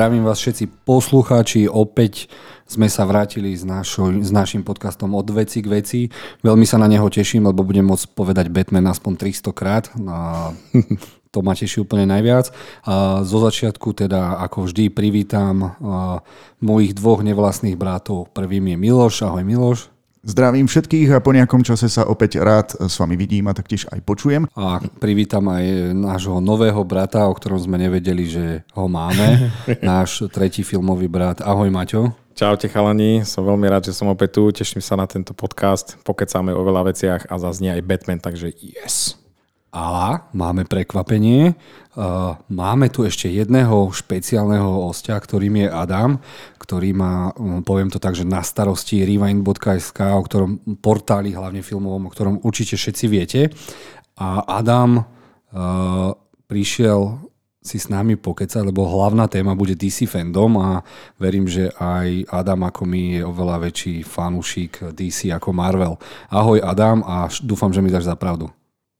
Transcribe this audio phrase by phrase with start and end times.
[0.00, 2.32] zdravím vás všetci poslucháči, opäť
[2.64, 6.00] sme sa vrátili s, našo, s našim podcastom od veci k veci.
[6.40, 9.92] Veľmi sa na neho teším, lebo budem môcť povedať Batman aspoň 300 krát.
[10.08, 10.56] A
[11.28, 12.48] to ma teší úplne najviac.
[12.88, 15.76] A zo začiatku teda ako vždy privítam
[16.64, 18.32] mojich dvoch nevlastných bratov.
[18.32, 19.28] Prvým je Miloš.
[19.28, 19.92] Ahoj Miloš.
[20.20, 24.04] Zdravím všetkých a po nejakom čase sa opäť rád s vami vidím a taktiež aj
[24.04, 24.44] počujem.
[24.52, 28.44] A privítam aj nášho nového brata, o ktorom sme nevedeli, že
[28.76, 29.48] ho máme.
[29.80, 31.40] Náš tretí filmový brat.
[31.40, 32.12] Ahoj Maťo.
[32.36, 36.52] Čaute chalani, som veľmi rád, že som opäť tu, teším sa na tento podcast, pokecáme
[36.52, 39.19] o veľa veciach a zaznie aj Batman, takže yes.
[39.70, 41.54] A máme prekvapenie.
[42.50, 46.18] Máme tu ešte jedného špeciálneho hostia, ktorým je Adam,
[46.58, 47.30] ktorý má,
[47.62, 52.74] poviem to tak, že na starosti rewind.sk, o ktorom portáli, hlavne filmovom, o ktorom určite
[52.74, 53.54] všetci viete.
[54.18, 55.06] A Adam
[56.50, 57.30] prišiel
[57.60, 60.82] si s nami pokecať, lebo hlavná téma bude DC fandom a
[61.20, 65.94] verím, že aj Adam ako my je oveľa väčší fanúšik DC ako Marvel.
[66.26, 68.50] Ahoj Adam a dúfam, že mi dáš za pravdu.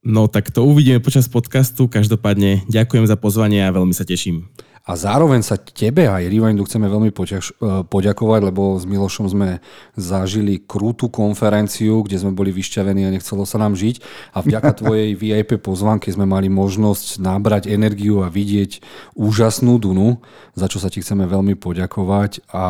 [0.01, 1.85] No tak to uvidíme počas podcastu.
[1.85, 4.49] Každopádne ďakujem za pozvanie a veľmi sa teším.
[4.91, 9.63] A zároveň sa tebe aj Rewindu chceme veľmi poďaž, e, poďakovať, lebo s Milošom sme
[9.95, 14.03] zažili krútu konferenciu, kde sme boli vyšťavení a nechcelo sa nám žiť.
[14.35, 18.83] A vďaka tvojej VIP pozvanke sme mali možnosť nabrať energiu a vidieť
[19.15, 20.27] úžasnú Dunu,
[20.59, 22.67] za čo sa ti chceme veľmi poďakovať a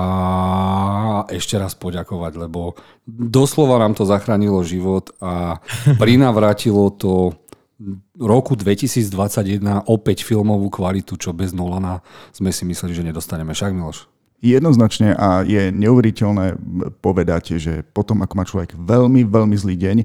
[1.33, 2.77] ešte raz poďakovať, lebo
[3.09, 5.65] doslova nám to zachránilo život a
[6.03, 7.33] prinavrátilo to
[8.21, 13.57] roku 2021 opäť filmovú kvalitu, čo bez Nolana sme si mysleli, že nedostaneme.
[13.57, 14.07] Však Miloš?
[14.41, 16.57] Jednoznačne a je neuveriteľné
[17.05, 19.97] povedať, že potom, ako má človek veľmi, veľmi zlý deň,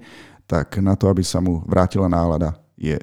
[0.43, 2.99] tak na to, aby sa mu vrátila nálada, je...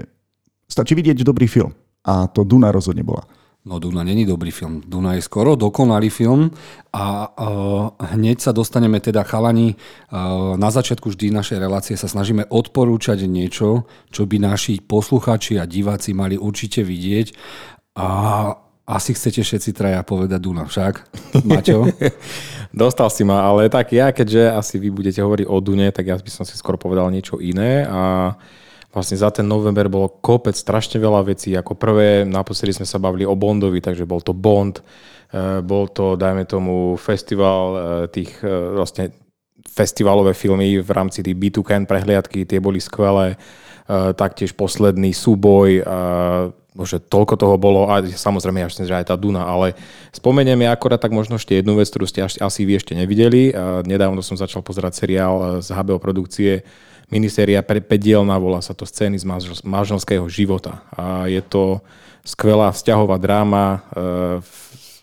[0.68, 1.72] stačí vidieť dobrý film.
[2.04, 3.24] A to Duna rozhodne bola.
[3.62, 4.82] No Duna není dobrý film.
[4.82, 6.50] Duna je skoro dokonalý film
[6.90, 9.78] a uh, hneď sa dostaneme teda chalani.
[10.10, 15.70] Uh, na začiatku vždy našej relácie sa snažíme odporúčať niečo, čo by naši posluchači a
[15.70, 17.38] diváci mali určite vidieť.
[18.02, 18.06] A
[18.82, 20.94] asi chcete všetci traja povedať Duna, však?
[21.46, 21.86] Maťo?
[22.74, 26.18] Dostal si ma, ale tak ja, keďže asi vy budete hovoriť o Dune, tak ja
[26.18, 28.34] by som si skoro povedal niečo iné a
[28.92, 31.56] vlastne za ten november bolo kopec strašne veľa vecí.
[31.56, 34.84] Ako prvé, naposledy sme sa bavili o Bondovi, takže bol to Bond,
[35.32, 37.78] e, bol to, dajme tomu, festival e,
[38.12, 39.16] tých e, vlastne
[39.64, 43.40] festivalové filmy v rámci tých B2Can prehliadky, tie boli skvelé.
[43.92, 45.82] Taktiež posledný súboj,
[46.86, 49.74] že toľko toho bolo a samozrejme že aj tá Duna, ale
[50.14, 53.50] spomeniem ja akorát tak možno ešte jednu vec, ktorú ste asi vy ešte nevideli.
[53.84, 56.62] Nedávno som začal pozerať seriál z HBO produkcie
[57.12, 59.28] miniséria pedielná, volá sa to Scény z
[59.62, 60.80] manželského života.
[60.96, 61.84] A je to
[62.24, 63.78] skvelá vzťahová dráma e,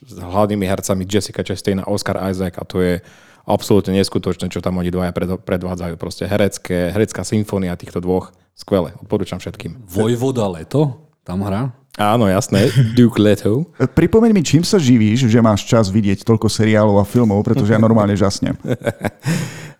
[0.09, 2.97] s hlavnými hercami Jessica Chastain a Oscar Isaac a to je
[3.45, 5.13] absolútne neskutočné, čo tam oni dvaja
[5.45, 5.93] predvádzajú.
[6.01, 8.33] Proste herecké, herecká symfónia týchto dvoch.
[8.57, 9.87] Skvelé, odporúčam všetkým.
[9.87, 11.69] Vojvoda Leto tam hrá?
[11.99, 12.71] Áno, jasné.
[12.97, 13.69] Duke Leto.
[13.77, 17.79] Pripomeň mi, čím sa živíš, že máš čas vidieť toľko seriálov a filmov, pretože ja
[17.79, 18.57] normálne žasnem.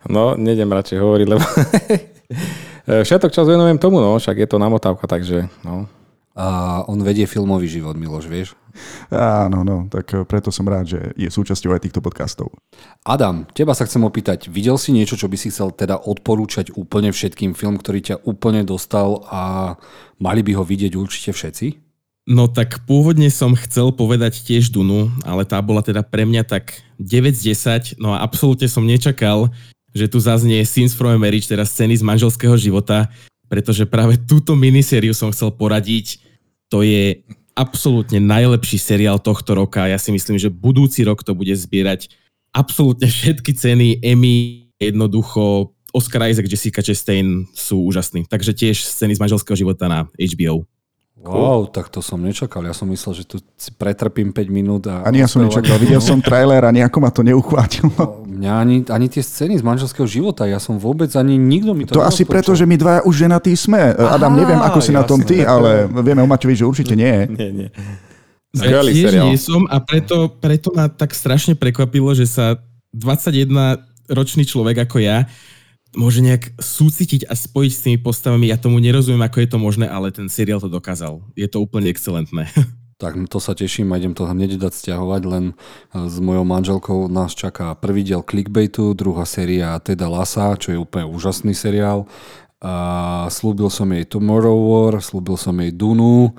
[0.08, 1.44] No, nejdem radšej hovoriť, lebo
[3.06, 5.90] všetok čas venujem tomu, no, však je to namotávka, takže no.
[6.38, 8.48] A on vedie filmový život, Miloš, vieš?
[9.10, 12.54] Áno, no, tak preto som rád, že je súčasťou aj týchto podcastov.
[13.02, 17.10] Adam, teba sa chcem opýtať, videl si niečo, čo by si chcel teda odporúčať úplne
[17.10, 19.74] všetkým, film, ktorý ťa úplne dostal a
[20.22, 21.66] mali by ho vidieť určite všetci?
[22.30, 26.78] No tak pôvodne som chcel povedať tiež Dunu, ale tá bola teda pre mňa tak
[27.02, 29.50] 9 z 10, no a absolútne som nečakal,
[29.94, 33.10] že tu zaznie Scenes from a Marriage, teda scény z manželského života,
[33.50, 36.22] pretože práve túto minisériu som chcel poradiť.
[36.70, 37.26] To je
[37.58, 39.90] absolútne najlepší seriál tohto roka.
[39.90, 42.08] Ja si myslím, že budúci rok to bude zbierať
[42.54, 48.26] absolútne všetky ceny Emmy, jednoducho Oscar Isaac, Jessica Chastain sú úžasní.
[48.30, 50.66] Takže tiež scény z manželského života na HBO.
[51.20, 52.64] Wow, tak to som nečakal.
[52.64, 54.88] Ja som myslel, že tu si pretrpím 5 minút.
[54.88, 55.76] A ani ja som nečakal.
[55.76, 57.92] Videl som trailer a nejako ma to neuchvátilo.
[57.92, 61.84] No, mňa ani, ani tie scény z manželského života, ja som vôbec ani nikto mi
[61.84, 63.92] to To asi preto, že my dvaja už ženatí sme.
[63.92, 66.96] Aha, Adam, neviem, ako si jasne, na tom ty, ale vieme o Maťovi, že určite
[66.96, 67.28] nie.
[67.28, 67.68] Nie, nie.
[68.56, 69.24] Skvelý tiež seriál.
[69.28, 72.56] nie som a preto, preto ma tak strašne prekvapilo, že sa
[72.96, 73.76] 21
[74.08, 75.28] ročný človek ako ja
[75.94, 78.46] môže nejak súcitiť a spojiť s tými postavami.
[78.50, 81.22] Ja tomu nerozumiem, ako je to možné, ale ten seriál to dokázal.
[81.34, 82.50] Je to úplne excelentné.
[83.00, 85.54] Tak to sa teším a idem to hneď dať stiahovať, len e,
[86.04, 91.08] s mojou manželkou nás čaká prvý diel Clickbaitu, druhá séria Teda Lasa, čo je úplne
[91.08, 92.04] úžasný seriál.
[92.60, 96.36] A slúbil som jej Tomorrow War, slúbil som jej Dunu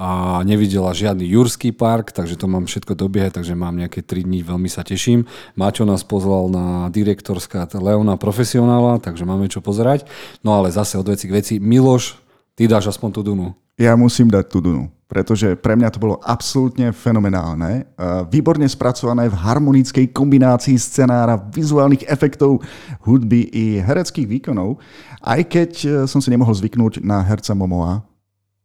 [0.00, 4.40] a nevidela žiadny Jurský park, takže to mám všetko dobiehať, takže mám nejaké 3 dní,
[4.40, 5.28] veľmi sa teším.
[5.52, 10.08] Maťo nás pozval na direktorská Leona profesionála, takže máme čo pozerať.
[10.40, 11.54] No ale zase od veci k veci.
[11.60, 12.16] Miloš,
[12.56, 13.52] ty dáš aspoň tú Dunu.
[13.76, 17.88] Ja musím dať tú Dunu, pretože pre mňa to bolo absolútne fenomenálne.
[18.32, 22.64] Výborne spracované v harmonickej kombinácii scenára, vizuálnych efektov,
[23.04, 24.80] hudby i hereckých výkonov.
[25.22, 28.02] Aj keď e, som si nemohol zvyknúť na herca Momoa,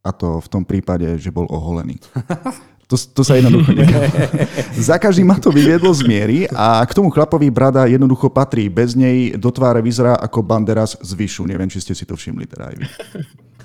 [0.07, 1.99] a to v tom prípade, že bol oholený.
[2.87, 3.99] To, to sa jednoducho nedá.
[4.87, 8.71] Za každým ma to vyviedlo z miery a k tomu chlapovi brada jednoducho patrí.
[8.71, 11.43] Bez nej do tváre vyzerá ako Banderas z Vyšu.
[11.43, 12.85] Neviem, či ste si to všimli teda aj vy.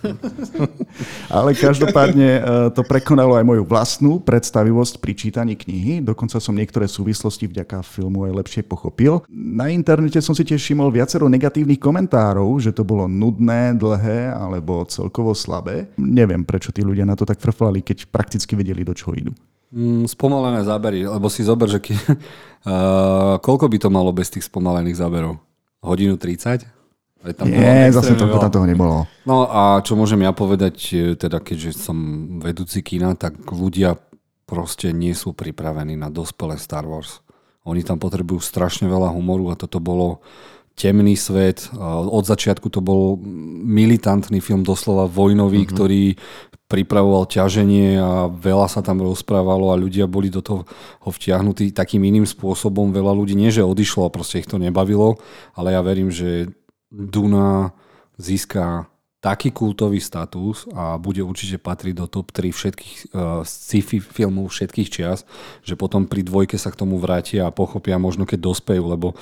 [1.37, 2.41] Ale každopádne e,
[2.75, 6.03] to prekonalo aj moju vlastnú predstavivosť pri čítaní knihy.
[6.03, 9.23] Dokonca som niektoré súvislosti vďaka filmu aj lepšie pochopil.
[9.31, 14.85] Na internete som si tiež všimol viacero negatívnych komentárov, že to bolo nudné, dlhé alebo
[14.87, 15.91] celkovo slabé.
[15.97, 19.33] Neviem, prečo tí ľudia na to tak frflali, keď prakticky vedeli, do čoho idú.
[19.73, 21.97] Mm, spomalené zábery, lebo si zober, že keď,
[22.69, 25.41] uh, koľko by to malo bez tých spomalených záberov?
[25.81, 26.82] Hodinu 30?
[27.31, 29.07] Tam Nie, zase to, tam toho nebolo.
[29.23, 31.97] No a čo môžem ja povedať, e, teda keďže som
[32.43, 33.95] vedúci kina, tak ľudia
[34.43, 37.23] proste nie sú pripravení na dospelé Star Wars.
[37.63, 40.19] Oni tam potrebujú strašne veľa humoru a toto bolo
[40.75, 41.71] temný svet.
[41.79, 43.21] Od začiatku to bol
[43.63, 45.73] militantný film, doslova vojnový, mm-hmm.
[45.73, 46.03] ktorý
[46.67, 50.65] pripravoval ťaženie a veľa sa tam rozprávalo a ľudia boli do toho
[51.05, 52.89] vtiahnutí takým iným spôsobom.
[52.97, 55.21] Veľa ľudí nie, že odišlo a proste ich to nebavilo,
[55.53, 56.49] ale ja verím, že
[56.93, 57.73] Duna
[58.21, 58.93] získa
[59.23, 64.91] taký kultový status a bude určite patriť do top 3 všetkých uh, sci-fi filmov všetkých
[64.91, 65.23] čias,
[65.63, 69.15] že potom pri dvojke sa k tomu vrátia a pochopia možno keď dospejú, lebo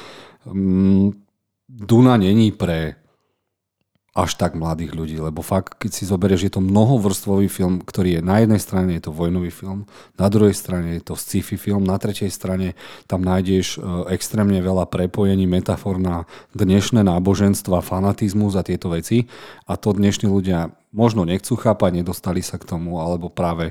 [0.48, 1.12] um,
[1.70, 2.99] Duna není pre
[4.10, 8.22] až tak mladých ľudí, lebo fakt, keď si zoberieš, je to mnohovrstvový film, ktorý je
[8.26, 9.86] na jednej strane je to vojnový film,
[10.18, 12.74] na druhej strane je to sci-fi film, na tretej strane
[13.06, 16.26] tam nájdeš e, extrémne veľa prepojení, metafor na
[16.58, 19.30] dnešné náboženstva, fanatizmus a tieto veci.
[19.70, 23.70] A to dnešní ľudia možno nechcú chápať, nedostali sa k tomu, alebo práve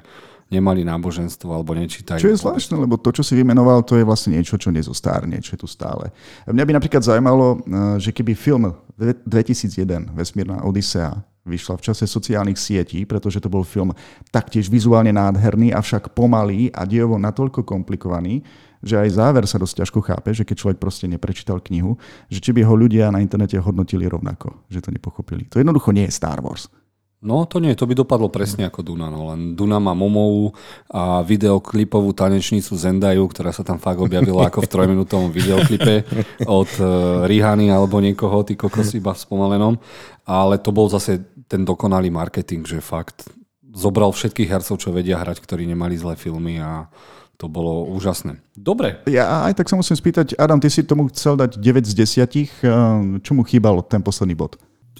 [0.49, 2.19] nemali náboženstvo alebo nečítajú.
[2.19, 5.53] Čo je zvláštne, lebo to, čo si vymenoval, to je vlastne niečo, čo nezostárne, čo
[5.55, 6.09] je tu stále.
[6.49, 7.59] Mňa by napríklad zaujímalo, eh,
[8.01, 13.89] že keby film 2001, Vesmírna Odisea, vyšla v čase sociálnych sietí, pretože to bol film
[14.29, 18.45] taktiež vizuálne nádherný, avšak pomalý a dejovo natoľko komplikovaný,
[18.79, 21.99] že aj záver sa dosť ťažko chápe, že keď človek proste neprečítal knihu,
[22.31, 25.49] že či by ho ľudia na internete hodnotili rovnako, že to nepochopili.
[25.51, 26.71] To jednoducho nie je Star Wars.
[27.19, 29.11] No to nie, to by dopadlo presne ako Duna.
[29.11, 29.35] No.
[29.35, 30.55] Len Duna má Momovu
[30.87, 36.07] a videoklipovú tanečnicu Zendaju, ktorá sa tam fakt objavila ako v trojminútovom videoklipe
[36.47, 39.75] od uh, Rihany alebo niekoho, ty kokos iba v spomalenom.
[40.23, 41.19] Ale to bol zase
[41.51, 43.27] ten dokonalý marketing, že fakt
[43.75, 46.87] zobral všetkých hercov, čo vedia hrať, ktorí nemali zlé filmy a
[47.35, 48.39] to bolo úžasné.
[48.55, 48.99] Dobre.
[49.07, 51.93] Ja aj tak sa musím spýtať, Adam, ty si tomu chcel dať 9 z
[52.27, 53.23] 10.
[53.23, 54.59] Čo mu chýbalo ten posledný bod?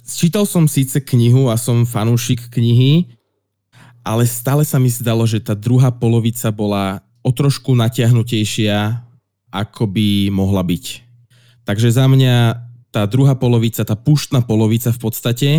[0.09, 3.13] Čítal som síce knihu a som fanúšik knihy,
[4.01, 9.05] ale stále sa mi zdalo, že tá druhá polovica bola o trošku natiahnutejšia,
[9.53, 10.85] ako by mohla byť.
[11.67, 12.57] Takže za mňa
[12.89, 15.49] tá druhá polovica, tá puštná polovica v podstate,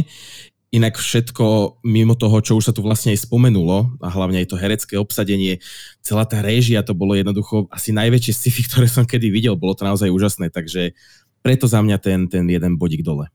[0.70, 4.58] inak všetko mimo toho, čo už sa tu vlastne aj spomenulo, a hlavne aj to
[4.58, 5.58] herecké obsadenie,
[6.02, 9.86] celá tá réžia, to bolo jednoducho asi najväčšie sci-fi, ktoré som kedy videl, bolo to
[9.86, 10.94] naozaj úžasné, takže
[11.42, 13.30] preto za mňa ten, ten jeden bodík dole.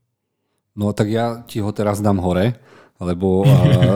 [0.75, 2.59] No tak ja ti ho teraz dám hore,
[2.99, 3.43] lebo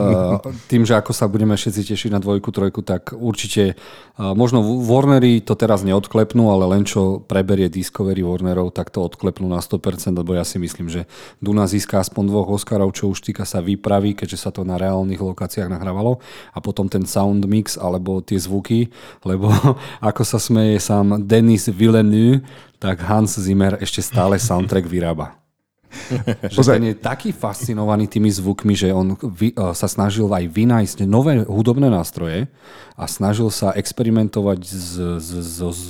[0.72, 5.40] tým, že ako sa budeme všetci tešiť na dvojku, trojku, tak určite uh, možno Warnery
[5.40, 10.36] to teraz neodklepnú, ale len čo preberie Discovery Warnerov, tak to odklepnú na 100%, lebo
[10.36, 11.08] ja si myslím, že
[11.40, 15.20] Duna získa aspoň dvoch Oscarov, čo už týka sa výpravy, keďže sa to na reálnych
[15.20, 16.20] lokáciách nahrávalo
[16.52, 18.92] a potom ten sound mix alebo tie zvuky,
[19.24, 19.48] lebo
[20.10, 22.44] ako sa smeje sám Denis Villeneuve,
[22.84, 25.40] tak Hans Zimmer ešte stále soundtrack vyrába.
[26.54, 31.06] že ten je taký fascinovaný tými zvukmi, že on vy, uh, sa snažil aj vynájsť
[31.06, 32.48] nové hudobné nástroje
[32.96, 35.82] a snažil sa experimentovať s, s, s, s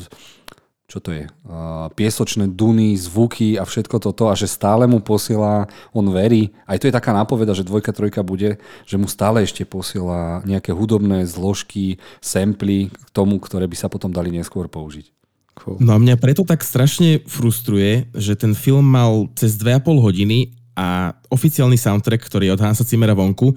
[0.90, 5.70] čo to je, uh, piesočné duny, zvuky a všetko toto a že stále mu posiela,
[5.94, 8.58] on verí, aj to je taká nápoveda, že dvojka, trojka bude,
[8.90, 14.10] že mu stále ešte posiela nejaké hudobné zložky, samply k tomu, ktoré by sa potom
[14.10, 15.19] dali neskôr použiť.
[15.60, 15.78] Cool.
[15.84, 21.12] No a mňa preto tak strašne frustruje, že ten film mal cez 2,5 hodiny a
[21.28, 23.52] oficiálny soundtrack, ktorý je od Hansa Zimmera vonku,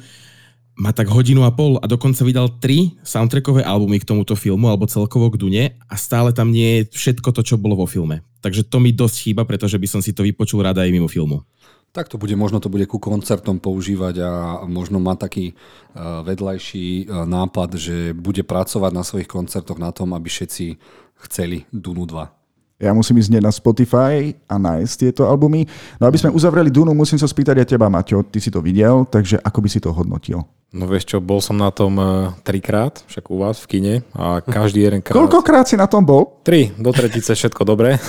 [0.72, 4.88] má tak hodinu a pol a dokonca vydal tri soundtrackové albumy k tomuto filmu alebo
[4.88, 8.24] celkovo k Dune a stále tam nie je všetko to, čo bolo vo filme.
[8.40, 11.44] Takže to mi dosť chýba, pretože by som si to vypočul rada aj mimo filmu.
[11.92, 14.30] Tak to bude, možno to bude ku koncertom používať a
[14.64, 15.52] možno má taký
[15.94, 20.80] vedľajší nápad, že bude pracovať na svojich koncertoch na tom, aby všetci
[21.26, 22.42] chceli Dunu 2.
[22.82, 25.62] Ja musím ísť na Spotify a nájsť tieto albumy.
[26.02, 28.26] No aby sme uzavreli Dunu, musím sa spýtať aj teba, Maťo.
[28.26, 30.42] Ty si to videl, takže ako by si to hodnotil?
[30.72, 34.40] No vieš čo, bol som na tom uh, trikrát, však u vás v kine a
[34.40, 35.14] každý jeden krát...
[35.14, 36.40] Koľkokrát si na tom bol?
[36.40, 38.00] Tri, do tretice všetko dobre.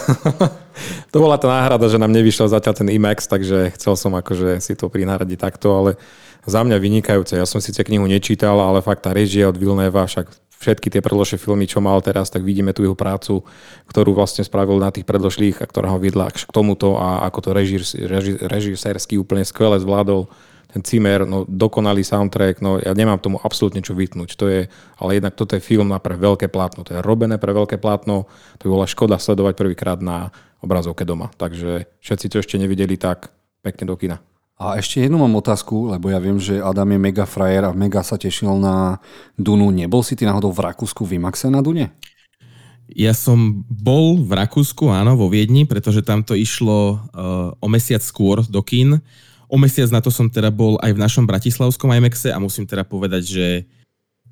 [1.14, 4.80] to bola tá náhrada, že nám nevyšiel zatiaľ ten IMAX, takže chcel som akože si
[4.80, 6.00] to prináhradiť takto, ale
[6.48, 7.36] za mňa vynikajúce.
[7.36, 11.42] Ja som síce knihu nečítal, ale fakt tá režia od Vilneva, však všetky tie predložšie
[11.42, 13.42] filmy, čo mal teraz, tak vidíme tu jeho prácu,
[13.90, 17.50] ktorú vlastne spravil na tých predložlých a ktorá ho viedla k tomuto a ako to
[18.48, 20.30] režisérsky úplne skvele zvládol
[20.74, 24.34] ten Cimer, no dokonalý soundtrack, no ja nemám tomu absolútne čo vytnúť.
[24.42, 24.66] To je,
[24.98, 26.82] ale jednak toto je film na pre veľké plátno.
[26.82, 28.26] To je robené pre veľké plátno,
[28.58, 30.34] to by bola škoda sledovať prvýkrát na
[30.66, 31.30] obrazovke doma.
[31.38, 33.30] Takže všetci, čo ešte nevideli, tak
[33.62, 34.18] pekne do kina.
[34.54, 38.06] A ešte jednu mám otázku, lebo ja viem, že Adam je mega frajer a mega
[38.06, 39.02] sa tešil na
[39.34, 39.74] Dunu.
[39.74, 41.90] Nebol si ty náhodou v Rakúsku v Imaxe na Dune?
[42.94, 48.06] Ja som bol v Rakúsku, áno, vo Viedni, pretože tam to išlo uh, o mesiac
[48.06, 49.02] skôr do kín.
[49.50, 52.86] O mesiac na to som teda bol aj v našom bratislavskom IMAXe a musím teda
[52.86, 53.46] povedať, že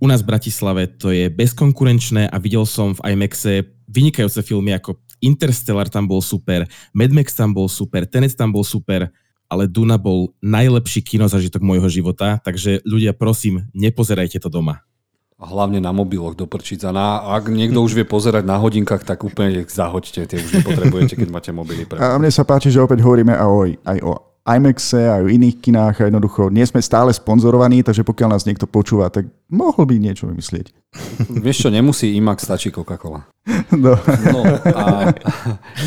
[0.02, 4.98] u nás v Bratislave to je bezkonkurenčné a videl som v IMAXe vynikajúce filmy ako
[5.22, 6.66] Interstellar tam bol super,
[6.98, 9.14] Mad Max tam bol super, Tenet tam bol super,
[9.52, 14.88] ale Duna bol najlepší kinozažitok môjho života, takže ľudia, prosím, nepozerajte to doma.
[15.36, 16.96] A hlavne na mobiloch do prčica.
[16.96, 21.30] Na, ak niekto už vie pozerať na hodinkách, tak úplne zahoďte, tie už nepotrebujete, keď
[21.34, 21.84] máte mobily.
[21.84, 22.00] Pre...
[22.00, 24.12] A mne sa páči, že opäť hovoríme aj o, aj o
[24.42, 28.66] IMAXe aj v iných kinách a jednoducho nie sme stále sponzorovaní, takže pokiaľ nás niekto
[28.66, 30.74] počúva, tak mohol by niečo vymyslieť.
[31.46, 33.30] Vieš čo, nemusí IMAX, stačí Coca-Cola.
[33.72, 33.96] No.
[33.96, 34.42] no
[34.76, 35.16] a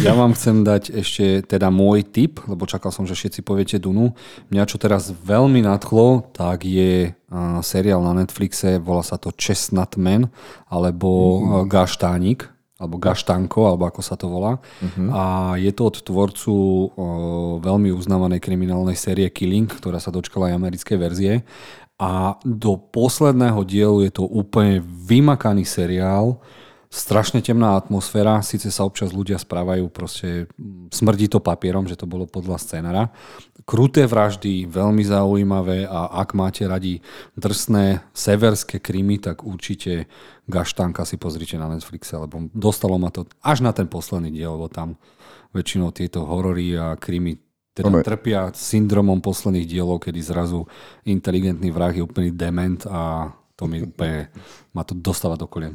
[0.01, 4.17] ja vám chcem dať ešte teda môj tip, lebo čakal som, že všetci poviete Dunu.
[4.49, 7.13] Mňa čo teraz veľmi nadchlo, tak je
[7.61, 10.33] seriál na Netflixe, volá sa to Chestnut Man,
[10.67, 11.69] alebo mm-hmm.
[11.69, 12.54] Gaštánik
[12.85, 14.61] alebo Gaštanko, alebo ako sa to volá.
[14.61, 15.09] Uh-huh.
[15.11, 15.23] A
[15.57, 16.61] je to od tvorcu o,
[17.65, 21.35] veľmi uznávanej kriminálnej série Killing, ktorá sa dočkala aj americkej verzie.
[21.97, 26.43] A do posledného dielu je to úplne vymakaný seriál,
[26.95, 30.47] strašne temná atmosféra, síce sa občas ľudia správajú, proste
[30.95, 33.11] smrdí to papierom, že to bolo podľa scénara.
[33.67, 37.03] Kruté vraždy, veľmi zaujímavé a ak máte radi
[37.35, 40.07] drsné severské krymy, tak určite
[40.47, 44.71] Gaštánka si pozrite na Netflixe, lebo dostalo ma to až na ten posledný diel, lebo
[44.71, 44.95] tam
[45.51, 47.43] väčšinou tieto horory a krymy
[47.75, 48.07] teda Ome.
[48.07, 50.63] trpia syndromom posledných dielov, kedy zrazu
[51.03, 54.31] inteligentný vrah je úplný dement a to mi úplne,
[54.71, 55.75] ma to dostáva do kolien.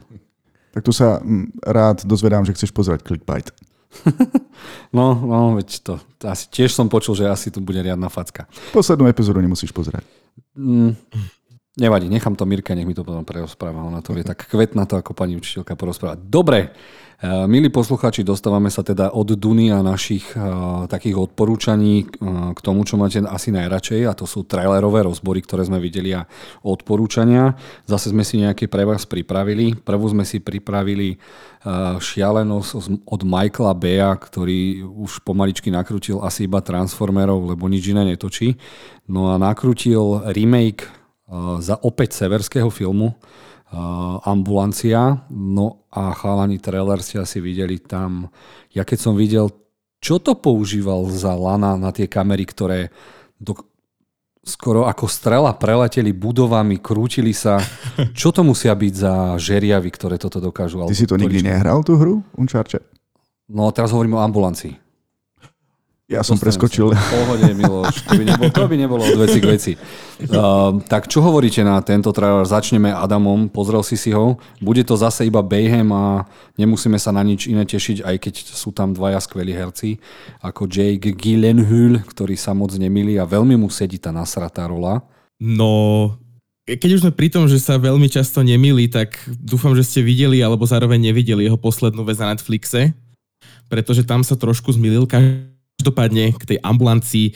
[0.73, 3.49] Tak tu sa mm, rád dozvedám, že chceš pozerať clickbait.
[4.97, 8.45] no, no, veď to, asi tiež som počul, že asi tu bude riadna facka.
[8.69, 10.05] Poslednú epizódu nemusíš pozerať.
[10.53, 10.93] Mm,
[11.81, 13.81] nevadí, nechám to Mirka, nech mi to potom prerozpráva.
[13.81, 16.21] Ona to vie tak kvetná to ako pani učiteľka porozprávať.
[16.21, 16.75] Dobre,
[17.51, 22.87] milí posluchači, dostávame sa teda od Duny a našich uh, takých odporúčaní uh, k tomu,
[22.87, 26.23] čo máte asi najradšej a to sú trailerové rozbory, ktoré sme videli a
[26.63, 27.59] odporúčania.
[27.83, 29.75] Zase sme si nejaké pre vás pripravili.
[29.75, 36.63] Prvú sme si pripravili uh, šialenosť od Michaela Bea, ktorý už pomaličky nakrútil asi iba
[36.63, 38.55] Transformerov, lebo nič iné netočí.
[39.11, 40.87] No a nakrútil remake
[41.61, 43.13] za opäť severského filmu
[44.25, 45.25] ambulancia.
[45.29, 48.33] No a chalani trailer ste asi videli tam.
[48.73, 49.53] Ja keď som videl,
[49.99, 52.89] čo to používal za lana na tie kamery, ktoré
[53.37, 53.53] do,
[54.43, 57.59] skoro ako strela preleteli budovami, krútili sa.
[58.19, 60.83] Čo to musia byť za žeriavy, ktoré toto dokážu?
[60.87, 62.83] Ty si to nikdy nehral, tú hru Uncharted?
[63.49, 64.88] No teraz hovorím o ambulancii.
[66.09, 66.89] Ja som preskočil.
[66.89, 68.01] Pohode, Miloš.
[68.09, 69.71] To by, nebolo, to by nebolo od veci k veci.
[70.25, 72.49] Uh, tak čo hovoríte na tento trailer?
[72.49, 73.45] Začneme Adamom.
[73.45, 74.41] Pozrel si si ho.
[74.57, 76.25] Bude to zase iba Bayhem a
[76.57, 80.01] nemusíme sa na nič iné tešiť, aj keď sú tam dvaja skvelí herci,
[80.41, 85.05] ako Jake Gyllenhaal, ktorý sa moc nemilí a veľmi mu sedí tá nasratá rola.
[85.37, 86.17] No,
[86.65, 90.41] keď už sme pri tom, že sa veľmi často nemili, tak dúfam, že ste videli
[90.41, 92.97] alebo zároveň nevideli jeho poslednú vec na Netflixe,
[93.69, 95.05] pretože tam sa trošku zmilil.
[95.05, 97.31] Každý Každopádne k tej ambulancii,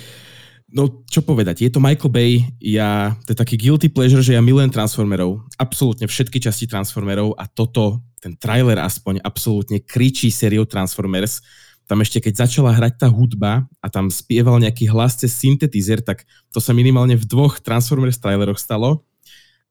[0.76, 4.44] no čo povedať, je to Michael Bay, ja, to je taký guilty pleasure, že ja
[4.44, 11.40] milujem Transformerov, absolútne všetky časti Transformerov a toto, ten trailer aspoň, absolútne kričí sériou Transformers.
[11.84, 16.24] Tam ešte keď začala hrať tá hudba a tam spieval nejaký hlas cez syntetizer, tak
[16.52, 19.04] to sa minimálne v dvoch Transformers traileroch stalo.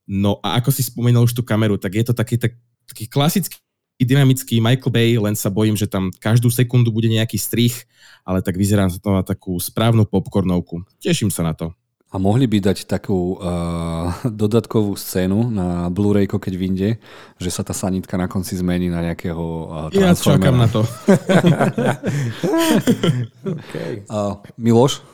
[0.05, 3.62] No a ako si spomenul už tú kameru, tak je to taký, tak, taký klasický
[4.03, 7.87] taký dynamický Michael Bay, len sa bojím, že tam každú sekundu bude nejaký strich,
[8.27, 10.83] ale tak vyzerá to na takú správnu popcornovku.
[10.99, 11.71] Teším sa na to.
[12.11, 16.91] A mohli by dať takú uh, dodatkovú scénu na Blu-rayko, keď vyjde,
[17.39, 20.83] že sa tá sanitka na konci zmení na nejakého uh, Ja čakám na to.
[23.55, 24.03] okay.
[24.11, 25.12] uh, Miloš?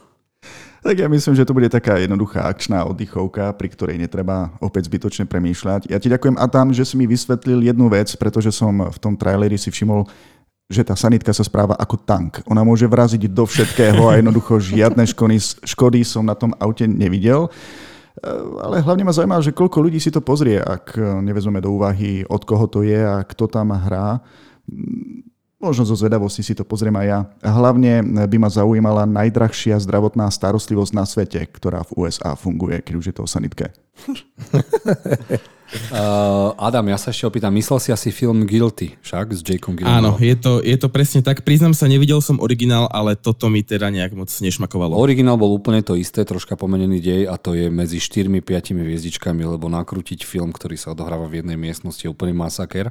[0.79, 5.27] Tak ja myslím, že to bude taká jednoduchá akčná oddychovka, pri ktorej netreba opäť zbytočne
[5.27, 5.91] premýšľať.
[5.91, 9.59] Ja ti ďakujem, Adam, že si mi vysvetlil jednu vec, pretože som v tom traileri
[9.59, 10.07] si všimol,
[10.69, 12.45] že tá sanitka sa správa ako tank.
[12.47, 17.49] Ona môže vraziť do všetkého a jednoducho žiadne škody, škody som na tom aute nevidel.
[18.19, 18.29] Eh,
[18.63, 22.23] ale hlavne ma zaujíma, že koľko ľudí si to pozrie, ak eh, nevezme do úvahy,
[22.29, 24.21] od koho to je a kto tam hrá.
[25.59, 27.21] Možno zo zvedavosti si to pozriem aj ja.
[27.43, 33.05] Hlavne by ma zaujímala najdrahšia zdravotná starostlivosť na svete, ktorá v USA funguje, keď už
[33.11, 33.75] je to o sanitke.
[35.69, 40.17] Uh, Adam, ja sa ešte opýtam, myslel si asi film Guilty, však, s Jakeom Áno,
[40.17, 40.17] Gyllenhaalom?
[40.17, 41.45] je to, je to presne tak.
[41.45, 44.97] Priznám sa, nevidel som originál, ale toto mi teda nejak moc nešmakovalo.
[44.97, 49.69] Originál bol úplne to isté, troška pomenený dej a to je medzi 4-5 hviezdičkami, lebo
[49.69, 52.89] nakrútiť film, ktorý sa odohráva v jednej miestnosti je úplný masaker.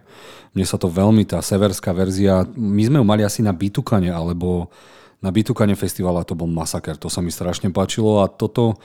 [0.54, 4.70] Mne sa to veľmi, tá severská verzia, my sme ju mali asi na Bitukane, alebo
[5.18, 8.78] na Bitukane festivala to bol masaker, to sa mi strašne páčilo a toto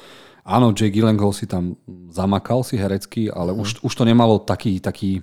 [0.43, 1.79] Áno, Jake Gyllenhaal si tam
[2.11, 3.59] zamakal si herecky, ale mm.
[3.63, 5.23] už, už to nemalo taký, taký,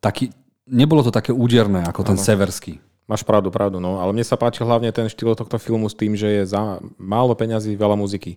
[0.00, 0.32] taký,
[0.64, 2.24] nebolo to také úderné ako ten ano.
[2.24, 2.80] severský.
[3.08, 4.00] Máš pravdu, pravdu, no.
[4.00, 7.32] Ale mne sa páči hlavne ten štýl tohto filmu s tým, že je za málo
[7.32, 8.36] peňazí, veľa muziky.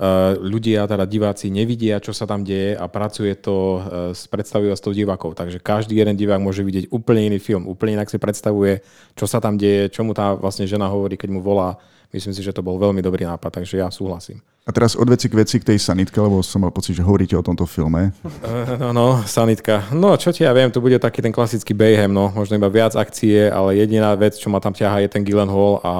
[0.00, 3.80] Uh, ľudia, teda diváci nevidia, čo sa tam deje a pracuje to uh,
[4.16, 5.36] s predstavivosťou divákov.
[5.36, 8.84] Takže každý jeden divák môže vidieť úplne iný film, úplne inak si predstavuje,
[9.16, 11.76] čo sa tam deje, čo mu tá vlastne žena hovorí, keď mu volá
[12.12, 14.44] Myslím si, že to bol veľmi dobrý nápad, takže ja súhlasím.
[14.62, 17.34] A teraz od veci k veci k tej sanitke, lebo som mal pocit, že hovoríte
[17.34, 18.14] o tomto filme.
[18.22, 19.90] Uh, no, no, sanitka.
[19.90, 22.94] No, čo ti ja viem, to bude taký ten klasický Bayhem, no, možno iba viac
[22.94, 25.92] akcie, ale jediná vec, čo ma tam ťahá, je ten Gyllenhaal a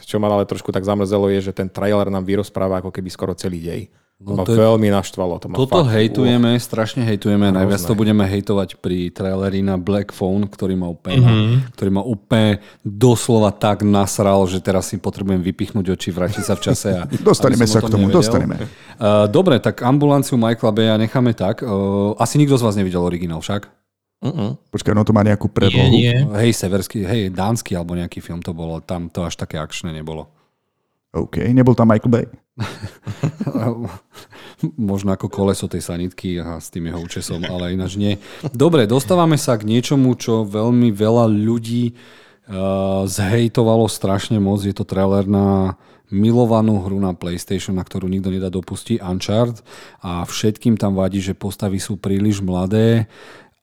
[0.00, 3.36] čo ma ale trošku tak zamrzelo, je, že ten trailer nám vyrozpráva ako keby skoro
[3.36, 3.82] celý dej.
[4.16, 5.36] To no ma to veľmi naštvalo.
[5.44, 7.52] To ma toto fakt, hejtujeme, uh, strašne hejtujeme.
[7.52, 11.76] Najviac to budeme hejtovať pri traileri na Black Phone, ktorý ma úplne, mm-hmm.
[11.76, 16.64] ktorý ma úplne doslova tak nasral, že teraz si potrebujem vypichnúť oči, vrátiť sa v
[16.64, 16.88] čase.
[16.96, 18.24] A, dostaneme sa k tomu, nevedel.
[18.24, 18.56] dostaneme.
[18.96, 21.60] Uh, dobre, tak ambulanciu Michaela Beja necháme tak.
[21.60, 23.68] Uh, asi nikto z vás nevidel originál však?
[24.24, 24.56] Uh-uh.
[24.72, 25.92] Počkaj, no to má nejakú predlohu.
[25.92, 26.40] Nie, nie.
[26.40, 28.80] Hej, severský, hej, dánsky alebo nejaký film to bolo.
[28.80, 30.32] Tam to až také akčné nebolo.
[31.16, 32.26] OK, nebol tam Michael Bay?
[34.76, 38.20] Možno ako koleso tej sanitky a s tým jeho účesom, ale ináč nie.
[38.52, 44.60] Dobre, dostávame sa k niečomu, čo veľmi veľa ľudí uh, zhejtovalo strašne moc.
[44.60, 45.76] Je to trailer na
[46.12, 49.64] milovanú hru na PlayStation, na ktorú nikto nedá dopustiť, Uncharted.
[50.04, 53.10] A všetkým tam vadí, že postavy sú príliš mladé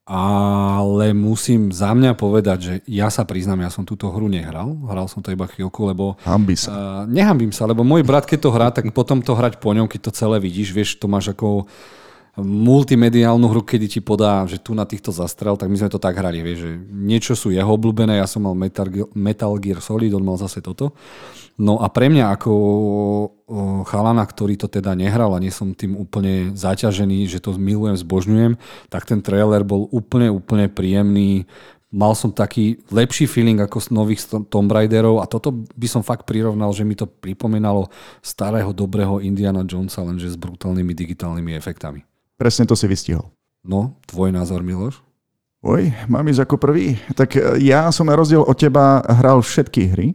[0.04, 4.76] ale musím za mňa povedať, že ja sa priznám, ja som túto hru nehral.
[4.84, 6.20] Hral som to iba chvíľku, lebo...
[6.28, 6.72] Hambi sa.
[6.72, 9.88] Uh, nehambím sa, lebo môj brat, keď to hrá, tak potom to hrať po ňom,
[9.88, 11.72] keď to celé vidíš, vieš, to máš ako
[12.42, 16.18] multimediálnu hru, kedy ti podá, že tu na týchto zastrel, tak my sme to tak
[16.18, 20.26] hrali, vieš, že niečo sú jeho obľúbené, ja som mal Metal, Metal Gear Solid, on
[20.26, 20.98] mal zase toto.
[21.62, 22.52] No a pre mňa ako
[23.86, 28.58] chalana, ktorý to teda nehral a nie som tým úplne zaťažený, že to milujem, zbožňujem,
[28.90, 31.46] tak ten trailer bol úplne, úplne príjemný.
[31.94, 36.26] Mal som taký lepší feeling ako z nových Tomb Raiderov a toto by som fakt
[36.26, 37.94] prirovnal, že mi to pripomínalo
[38.26, 42.02] starého, dobrého Indiana Jonesa, lenže s brutálnymi digitálnymi efektami.
[42.38, 43.30] Presne to si vystihol.
[43.64, 45.00] No, tvoj názor, Miloš?
[45.64, 47.00] Oj, mám ísť ako prvý.
[47.16, 50.12] Tak e, ja som na rozdiel od teba hral všetky hry,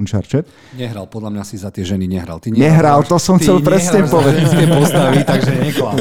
[0.00, 0.48] Uncharted.
[0.72, 2.40] Nehral, podľa mňa si za tie ženy nehral.
[2.40, 4.48] Ty nehral, nehral to som chcel presne povedať.
[4.72, 5.96] postavy, takže neklam.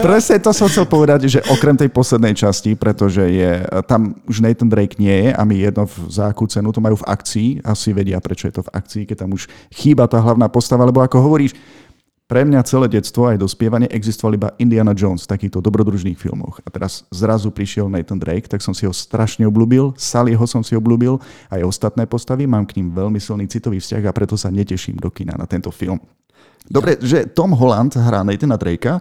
[0.00, 4.72] presne to som chcel povedať, že okrem tej poslednej časti, pretože je, tam už Nathan
[4.72, 8.16] Drake nie je a my jedno za akú cenu to majú v akcii, asi vedia,
[8.24, 11.52] prečo je to v akcii, keď tam už chýba tá hlavná postava, lebo ako hovoríš,
[12.34, 16.58] pre mňa celé detstvo aj dospievanie existoval iba Indiana Jones v takýchto dobrodružných filmoch.
[16.66, 20.74] A teraz zrazu prišiel Nathan Drake, tak som si ho strašne obľúbil, Sallyho som si
[20.74, 21.22] obľúbil,
[21.54, 25.14] aj ostatné postavy, mám k ním veľmi silný citový vzťah a preto sa neteším do
[25.14, 26.02] kina na tento film.
[26.66, 27.06] Dobre, ja.
[27.06, 28.98] že Tom Holland hrá Nathana Drakea,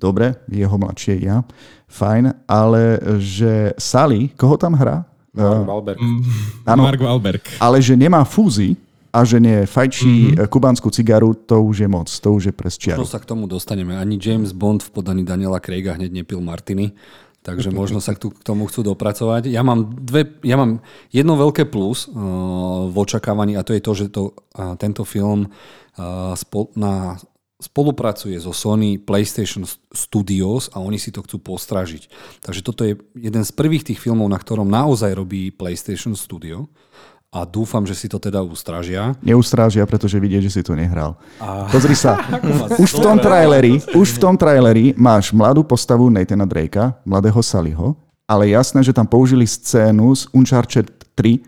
[0.00, 1.44] dobre, jeho mladšie ja,
[1.84, 5.04] fajn, ale že Sally, koho tam hrá?
[5.36, 6.00] Mark Wahlberg.
[6.00, 7.44] Mm, Mark Wahlberg.
[7.60, 8.72] Ale že nemá fúzy,
[9.10, 10.46] a že nie fajčí mm-hmm.
[10.46, 13.02] kubánsku cigaru, to už je moc, to už je pres čiaru.
[13.06, 13.98] sa k tomu dostaneme.
[13.98, 16.94] Ani James Bond v podaní Daniela Craiga hneď nepil Martiny,
[17.42, 19.50] takže možno sa k tomu chcú dopracovať.
[19.50, 20.78] Ja mám, dve, ja mám
[21.10, 24.22] jedno veľké plus uh, v očakávaní a to je to, že to,
[24.54, 27.18] uh, tento film uh, spol, na
[27.60, 32.08] spolupracuje so Sony PlayStation Studios a oni si to chcú postražiť.
[32.40, 36.72] Takže toto je jeden z prvých tých filmov, na ktorom naozaj robí PlayStation Studio
[37.30, 39.14] a dúfam, že si to teda ustražia.
[39.22, 41.14] Neustrážia, pretože vidie, že si to nehral.
[41.38, 41.70] A...
[41.70, 42.18] Pozri sa,
[42.82, 47.94] už v tom traileri, už v tom traileri máš mladú postavu Nathana Drakea, mladého Sallyho,
[48.26, 51.38] ale jasné, že tam použili scénu z Uncharted 3,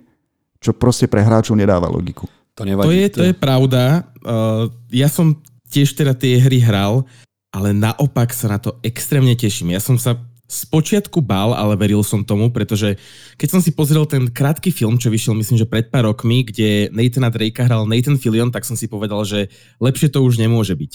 [0.63, 2.31] čo proste pre hráčov nedáva logiku.
[2.55, 2.87] To, nevadí.
[2.87, 4.07] to, je, to je pravda.
[4.23, 5.35] Uh, ja som
[5.67, 7.03] tiež teda tie hry hral,
[7.51, 9.75] ale naopak sa na to extrémne teším.
[9.75, 10.15] Ja som sa
[10.53, 13.01] z počiatku bál, ale veril som tomu, pretože
[13.41, 16.93] keď som si pozrel ten krátky film, čo vyšiel myslím, že pred pár rokmi, kde
[16.93, 19.49] Nathana Drakea hral Nathan Fillion, tak som si povedal, že
[19.81, 20.93] lepšie to už nemôže byť.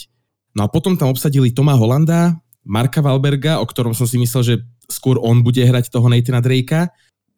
[0.54, 4.54] No a potom tam obsadili Toma Holanda, Marka Valberga, o ktorom som si myslel, že
[4.86, 6.86] skôr on bude hrať toho Nathana Drakea,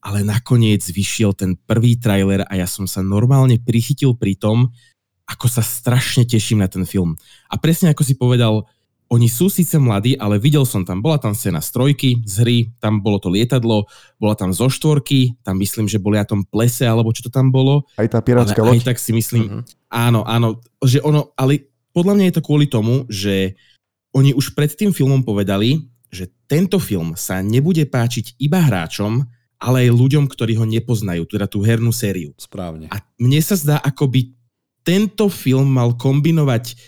[0.05, 4.73] ale nakoniec vyšiel ten prvý trailer a ja som sa normálne prichytil pri tom,
[5.29, 7.17] ako sa strašne teším na ten film.
[7.49, 8.67] A presne ako si povedal,
[9.11, 12.59] oni sú síce mladí, ale videl som tam, bola tam scéna z trojky, z hry,
[12.79, 13.91] tam bolo to lietadlo,
[14.23, 17.51] bola tam zo štvorky, tam myslím, že boli na tom plese, alebo čo to tam
[17.51, 17.91] bolo.
[17.99, 18.87] Aj tá pirátska loď.
[18.87, 19.63] Aj tak si myslím, uh-huh.
[19.91, 23.59] áno, áno, že ono, ale podľa mňa je to kvôli tomu, že
[24.15, 29.27] oni už pred tým filmom povedali, že tento film sa nebude páčiť iba hráčom,
[29.59, 32.31] ale aj ľuďom, ktorí ho nepoznajú, teda tú hernú sériu.
[32.39, 32.87] Správne.
[32.95, 34.21] A mne sa zdá, ako by
[34.87, 36.79] tento film mal kombinovať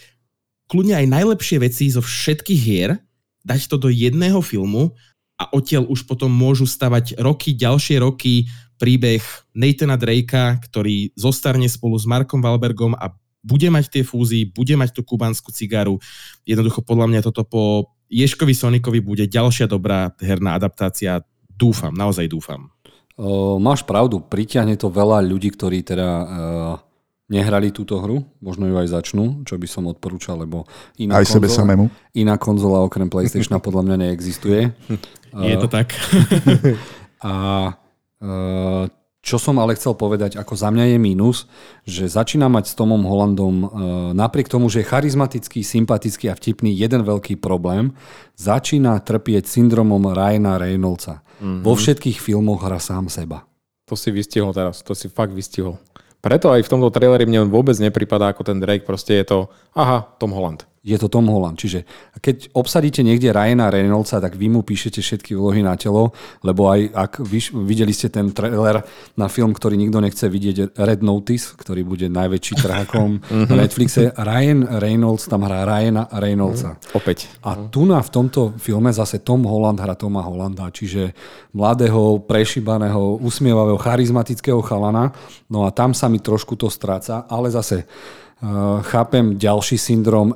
[0.73, 2.97] kľudne aj najlepšie veci zo všetkých hier,
[3.45, 4.97] dať to do jedného filmu
[5.37, 8.49] a odtiaľ už potom môžu stavať roky, ďalšie roky
[8.81, 9.21] príbeh
[9.53, 13.13] Nathana Drakea, ktorý zostarne spolu s Markom Valbergom a
[13.45, 16.01] bude mať tie fúzy, bude mať tú kubanskú cigaru.
[16.49, 21.21] Jednoducho podľa mňa toto po Ješkovi Sonikovi bude ďalšia dobrá herná adaptácia.
[21.53, 22.71] Dúfam, naozaj dúfam.
[23.19, 26.92] O, máš pravdu, pritiahne to veľa ľudí, ktorí teda uh
[27.33, 30.69] nehrali túto hru, možno ju aj začnú, čo by som odporúčal, lebo
[31.01, 31.85] iná aj konzola, sebe samému.
[32.13, 34.69] iná konzola okrem PlayStation podľa mňa neexistuje.
[35.49, 35.97] Je to tak.
[37.25, 37.33] a
[38.21, 38.33] e,
[39.23, 41.47] čo som ale chcel povedať, ako za mňa je mínus,
[41.87, 43.67] že začína mať s Tomom Hollandom, e,
[44.19, 47.97] napriek tomu, že je charizmatický, sympatický a vtipný, jeden veľký problém,
[48.37, 51.25] začína trpieť syndromom Ryana Reynoldsa.
[51.41, 51.63] Mm-hmm.
[51.65, 53.47] Vo všetkých filmoch hra sám seba.
[53.87, 55.79] To si vystihol teraz, to si fakt vystihol.
[56.23, 59.39] Preto aj v tomto traileri mne vôbec nepripadá ako ten Drake, proste je to,
[59.75, 61.63] aha, Tom Holland je to Tom Holland.
[61.63, 61.87] Čiže
[62.19, 66.11] keď obsadíte niekde Ryana Reynoldsa, tak vy mu píšete všetky úlohy na telo,
[66.43, 68.83] lebo aj ak vy, videli ste ten trailer
[69.15, 74.83] na film, ktorý nikto nechce vidieť, Red Notice, ktorý bude najväčší trhákom na Netflixe, Ryan
[74.83, 76.75] Reynolds tam hrá Ryana Reynoldsa.
[76.75, 76.99] Mhm.
[76.99, 77.31] Opäť.
[77.47, 81.15] A tu na v tomto filme zase Tom Holland hrá Toma Hollanda, čiže
[81.55, 85.15] mladého, prešibaného, usmievavého, charizmatického chalana.
[85.47, 87.87] No a tam sa mi trošku to stráca, ale zase
[88.83, 90.35] chápem ďalší syndrom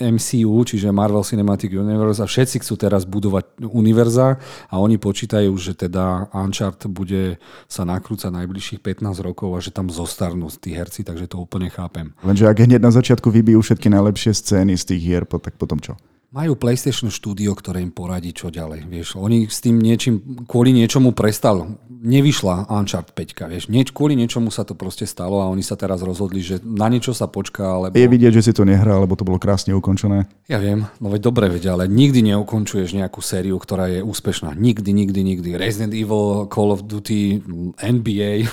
[0.00, 4.40] MCU, čiže Marvel Cinematic Universe a všetci chcú teraz budovať univerza
[4.72, 7.36] a oni počítajú, že teda Uncharted bude
[7.68, 12.16] sa nakrúcať najbližších 15 rokov a že tam zostarnú tí herci, takže to úplne chápem.
[12.24, 16.00] Lenže ak hneď na začiatku vybijú všetky najlepšie scény z tých hier, tak potom čo?
[16.34, 18.90] Majú PlayStation štúdio, ktoré im poradí, čo ďalej.
[18.90, 21.78] Vieš, oni s tým niečím, kvôli niečomu prestal.
[22.04, 23.64] Nevyšla Uncharted 5, vieš.
[23.72, 27.16] Nieč, kvôli niečomu sa to proste stalo a oni sa teraz rozhodli, že na niečo
[27.16, 27.80] sa počká.
[27.80, 27.96] Lebo...
[27.96, 30.28] Je vidieť, že si to nehrá, lebo to bolo krásne ukončené.
[30.44, 34.52] Ja viem, no veď dobre vedia, ale nikdy neukončuješ nejakú sériu, ktorá je úspešná.
[34.52, 35.56] Nikdy, nikdy, nikdy.
[35.56, 37.40] Resident Evil, Call of Duty,
[37.80, 38.52] NBA.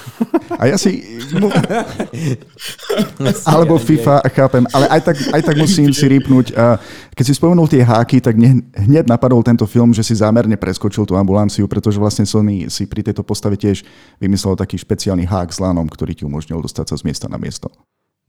[0.56, 1.04] A ja si...
[3.52, 4.64] Alebo FIFA, chápem.
[4.72, 6.56] Ale aj tak, aj tak musím si rýpnuť.
[7.12, 11.20] Keď si spomenul tie háky, tak hneď napadol tento film, že si zámerne preskočil tú
[11.20, 13.84] ambulanciu, pretože vlastne Sony si pri tejto postave tiež
[14.24, 17.68] vymyslel taký špeciálny hák s lanom, ktorý ti umožnil dostať sa z miesta na miesto.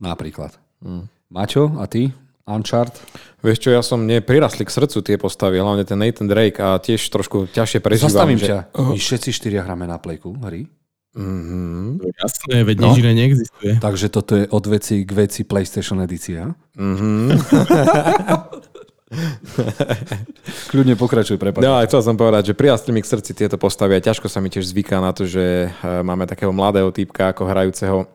[0.03, 0.59] Napríklad.
[0.83, 1.07] Mm.
[1.31, 2.11] Maťo, a ty?
[2.43, 2.99] Uncharted?
[3.39, 6.75] Vieš čo, ja som mne prirastli k srdcu tie postavy, hlavne ten Nathan Drake a
[6.75, 8.11] tiež trošku ťažšie prežívam.
[8.11, 8.51] Zastavím že...
[8.51, 8.57] ťa.
[8.75, 10.67] My všetci štyria hráme na plejku hry?
[11.13, 12.03] Mm-hmm.
[12.19, 12.89] Jasné, veď no.
[12.89, 13.71] nič iné neexistuje.
[13.79, 16.51] Takže toto je od veci k veci PlayStation edícia.
[16.75, 17.27] Mm-hmm.
[20.73, 21.61] Kľudne pokračuj, prepáč.
[21.61, 24.49] No, chcel som povedať, že prijastli mi k srdci tieto postavy a ťažko sa mi
[24.49, 28.09] tiež zvyká na to, že eh, máme takého mladého týpka ako hrajúceho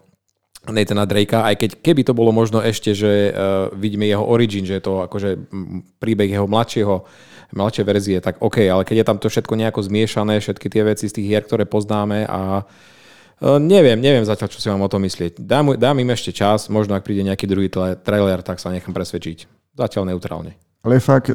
[0.67, 4.79] Nathana Drakea, aj keď keby to bolo možno ešte, že uh, vidíme jeho origin, že
[4.79, 5.49] je to akože
[6.03, 7.07] príbeh jeho mladšieho,
[7.57, 11.09] mladšej verzie, tak OK, ale keď je tam to všetko nejako zmiešané, všetky tie veci
[11.09, 15.01] z tých hier, ktoré poznáme a uh, neviem, neviem zatiaľ, čo si mám o tom
[15.07, 15.41] myslieť.
[15.41, 17.73] Dám, dám im ešte čas, možno ak príde nejaký druhý
[18.05, 19.49] trailer, tak sa nechám presvedčiť.
[19.79, 20.68] Zatiaľ neutrálne.
[20.87, 21.35] Ale fakt,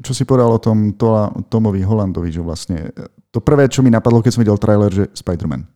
[0.00, 0.94] čo si povedal o tom
[1.50, 2.94] Tomovi Hollandovi, že vlastne
[3.34, 5.66] to prvé, čo mi napadlo, keď som videl trailer, že Spider-Man.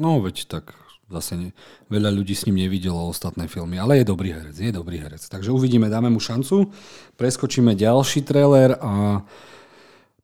[0.00, 0.72] No veď tak
[1.12, 1.48] zase ne,
[1.92, 5.20] veľa ľudí s ním nevidelo ostatné filmy, ale je dobrý herec, je dobrý herec.
[5.20, 6.72] Takže uvidíme, dáme mu šancu.
[7.20, 9.22] Preskočíme ďalší trailer a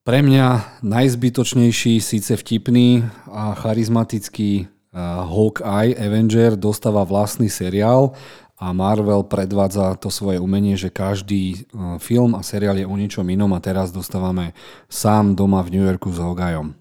[0.01, 8.17] pre mňa najzbytočnejší, síce vtipný a charizmatický uh, Hawkeye Avenger dostáva vlastný seriál
[8.61, 13.25] a Marvel predvádza to svoje umenie, že každý uh, film a seriál je o ničom
[13.25, 14.53] inom a teraz dostávame
[14.93, 16.77] sám doma v New Yorku s Hawkeyom.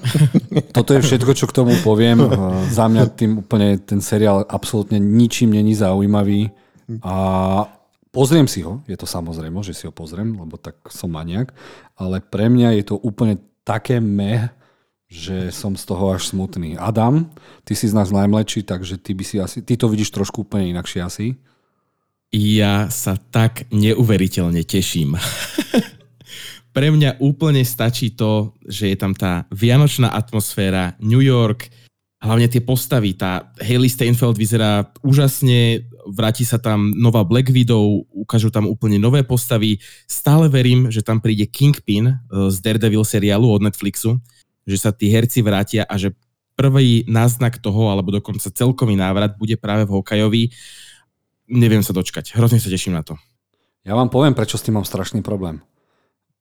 [0.76, 2.24] Toto je všetko, čo k tomu poviem.
[2.72, 6.48] Za mňa tým úplne ten seriál absolútne ničím není zaujímavý.
[7.04, 7.14] A
[8.12, 11.52] pozriem si ho, je to samozrejme, že si ho pozriem, lebo tak som maniak,
[11.96, 14.52] ale pre mňa je to úplne také meh,
[15.12, 16.80] že som z toho až smutný.
[16.80, 17.28] Adam,
[17.68, 20.72] ty si z nás najmladší, takže ty by si asi, ty to vidíš trošku úplne
[20.72, 21.26] inakšie asi.
[22.32, 25.20] Ja sa tak neuveriteľne teším.
[26.72, 31.68] pre mňa úplne stačí to, že je tam tá vianočná atmosféra, New York,
[32.24, 38.48] hlavne tie postavy, tá Hayley Steinfeld vyzerá úžasne, vráti sa tam nová Black Widow, ukážu
[38.48, 39.76] tam úplne nové postavy.
[40.08, 42.14] Stále verím, že tam príde Kingpin e,
[42.48, 44.22] z Daredevil seriálu od Netflixu,
[44.68, 46.14] že sa tí herci vrátia a že
[46.54, 50.42] prvý náznak toho, alebo dokonca celkový návrat bude práve v Hokajovi.
[51.50, 53.16] Neviem sa dočkať, hrozne sa teším na to.
[53.82, 55.64] Ja vám poviem, prečo s tým mám strašný problém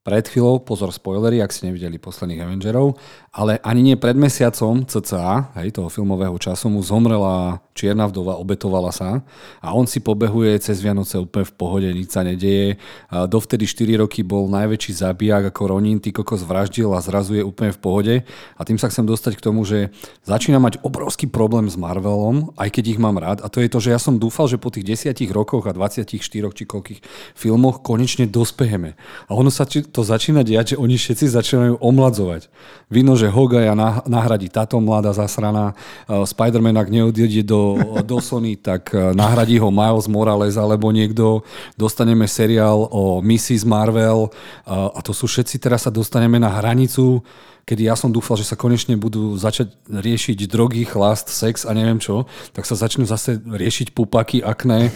[0.02, 2.98] pred chvíľou, pozor spoilery, ak ste nevideli posledných Avengerov,
[3.38, 8.90] ale ani nie pred mesiacom cca, hej, toho filmového času, mu zomrela čierna vdova, obetovala
[8.90, 9.22] sa
[9.62, 12.82] a on si pobehuje cez Vianoce úplne v pohode, nič sa nedeje.
[13.14, 17.44] A dovtedy 4 roky bol najväčší zabijak ako Ronin, ty kokos vraždil a zrazu je
[17.46, 18.16] úplne v pohode.
[18.58, 19.94] A tým sa chcem dostať k tomu, že
[20.26, 23.46] začína mať obrovský problém s Marvelom, aj keď ich mám rád.
[23.46, 26.18] A to je to, že ja som dúfal, že po tých 10 rokoch a 24
[26.52, 27.00] či koľkých
[27.38, 29.00] filmoch konečne dospeheme.
[29.30, 32.48] A ono sa to začína diať, že oni všetci začínajú omladzovať.
[32.88, 33.76] Vino, že Hogaja
[34.08, 35.76] nahradí táto mladá zasraná,
[36.08, 37.78] e, Spider-Man ak neodjede do,
[38.10, 41.44] do Sony, tak e, nahradí ho Miles Morales alebo niekto,
[41.76, 43.68] dostaneme seriál o Mrs.
[43.68, 44.30] Marvel e,
[44.72, 47.22] a to sú všetci, teraz sa dostaneme na hranicu
[47.66, 52.02] kedy ja som dúfal, že sa konečne budú začať riešiť drogy, chlast, sex a neviem
[52.02, 54.90] čo, tak sa začnú zase riešiť pupaky, akné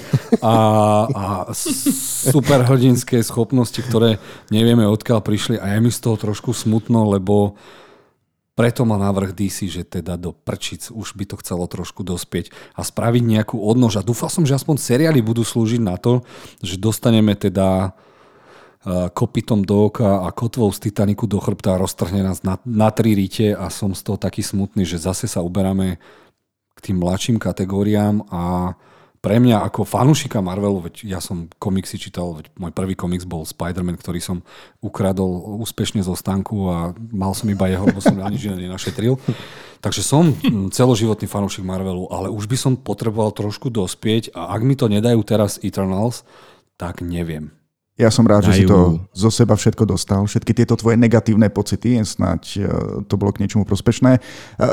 [0.43, 0.55] a,
[1.09, 1.23] a
[2.29, 4.17] superhrdinské schopnosti, ktoré
[4.49, 7.55] nevieme odkiaľ prišli a je mi z toho trošku smutno, lebo
[8.55, 12.87] preto má návrh DC, že teda do prčic už by to chcelo trošku dospieť a
[12.87, 13.99] spraviť nejakú odnož.
[13.99, 16.23] A dúfal som, že aspoň seriály budú slúžiť na to,
[16.63, 17.91] že dostaneme teda
[18.85, 23.57] kopytom do oka a kotvou z Titaniku do chrbta roztrhne nás na, na tri rite
[23.57, 25.97] a som z toho taký smutný, že zase sa uberáme
[26.75, 28.75] k tým mladším kategóriám a
[29.25, 33.41] pre mňa ako fanúšika Marvelu, veď ja som komiksy čítal, veď môj prvý komiks bol
[33.41, 34.45] Spider-Man, ktorý som
[34.85, 39.17] ukradol úspešne zo stánku a mal som iba jeho, lebo som ani žiadne nenašetril.
[39.81, 40.29] Takže som
[40.69, 45.25] celoživotný fanúšik Marvelu, ale už by som potreboval trošku dospieť a ak mi to nedajú
[45.25, 46.21] teraz Eternals,
[46.77, 47.49] tak neviem.
[47.95, 50.27] Ja som rád, že si to zo seba všetko dostal.
[50.27, 52.59] Všetky tieto tvoje negatívne pocity, snáď e,
[53.07, 54.19] to bolo k niečomu prospešné.
[54.19, 54.21] E,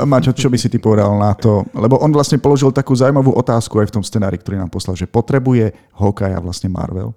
[0.02, 1.62] Maťo, čo by si ty povedal na to?
[1.70, 5.06] Lebo on vlastne položil takú zaujímavú otázku aj v tom scenári, ktorý nám poslal, že
[5.06, 7.14] potrebuje Hawkeye vlastne Marvel?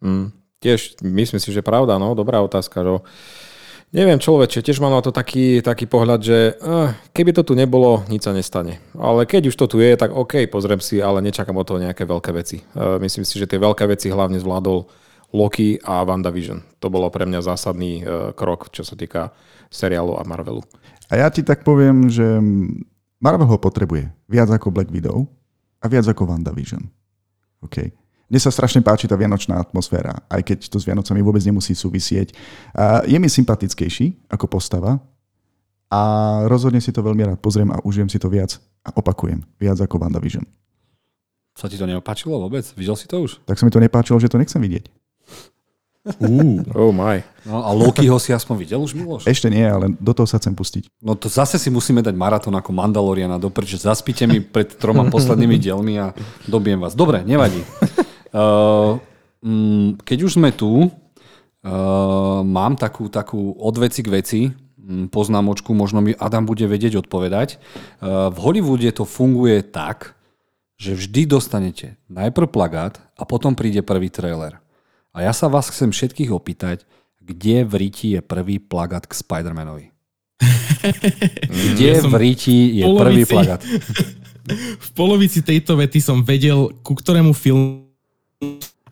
[0.00, 0.32] Mm,
[0.64, 2.80] tiež myslím si, že pravda, no, dobrá otázka.
[2.80, 3.04] Že...
[3.92, 8.00] Neviem, človeče, tiež mám na to taký, taký pohľad, že uh, keby to tu nebolo,
[8.08, 8.80] nič sa nestane.
[8.96, 12.08] Ale keď už to tu je, tak OK, pozriem si, ale nečakám o toho nejaké
[12.08, 12.64] veľké veci.
[12.72, 15.03] Uh, myslím si, že tie veľké veci hlavne zvládol
[15.34, 16.62] Loki a WandaVision.
[16.78, 19.34] To bolo pre mňa zásadný uh, krok, čo sa týka
[19.66, 20.62] seriálu a Marvelu.
[21.10, 22.22] A ja ti tak poviem, že
[23.18, 25.26] Marvel ho potrebuje viac ako Black Widow
[25.82, 26.86] a viac ako WandaVision.
[27.66, 27.90] OK.
[28.30, 32.32] Mne sa strašne páči tá vianočná atmosféra, aj keď to s Vianocami vôbec nemusí súvisieť.
[33.04, 34.96] Je mi sympatickejší ako postava
[35.92, 36.00] a
[36.48, 40.00] rozhodne si to veľmi rád pozriem a užijem si to viac a opakujem, viac ako
[40.00, 40.48] WandaVision.
[41.52, 42.64] Sa ti to neopáčilo vôbec?
[42.80, 43.44] Videl si to už?
[43.44, 44.88] Tak sa mi to nepáčilo, že to nechcem vidieť.
[46.04, 47.24] Uh, oh my.
[47.48, 49.24] No a Lokiho si aspoň videl už, Miloš?
[49.24, 50.92] Ešte nie, ale do toho sa chcem pustiť.
[51.00, 53.80] No to zase si musíme dať maratón ako Mandaloriana dopreč.
[53.80, 56.12] Zaspíte mi pred troma poslednými dielmi a
[56.44, 56.92] dobiem vás.
[56.92, 57.64] Dobre, nevadí.
[58.34, 58.98] Uh,
[60.02, 60.90] keď už sme tu, uh,
[62.42, 64.40] mám takú, takú od veci k veci,
[65.14, 67.62] poznámočku, možno mi Adam bude vedieť odpovedať.
[68.02, 70.18] Uh, v Hollywoode to funguje tak,
[70.74, 74.63] že vždy dostanete najprv plagát a potom príde prvý trailer.
[75.14, 76.82] A ja sa vás chcem všetkých opýtať,
[77.22, 79.94] kde v Riti je prvý plagát k Spider-Manovi?
[81.70, 83.62] Kde ja v Riti je polovici, prvý plagát?
[84.76, 87.88] V polovici tejto vety som vedel, ku ktorému filmu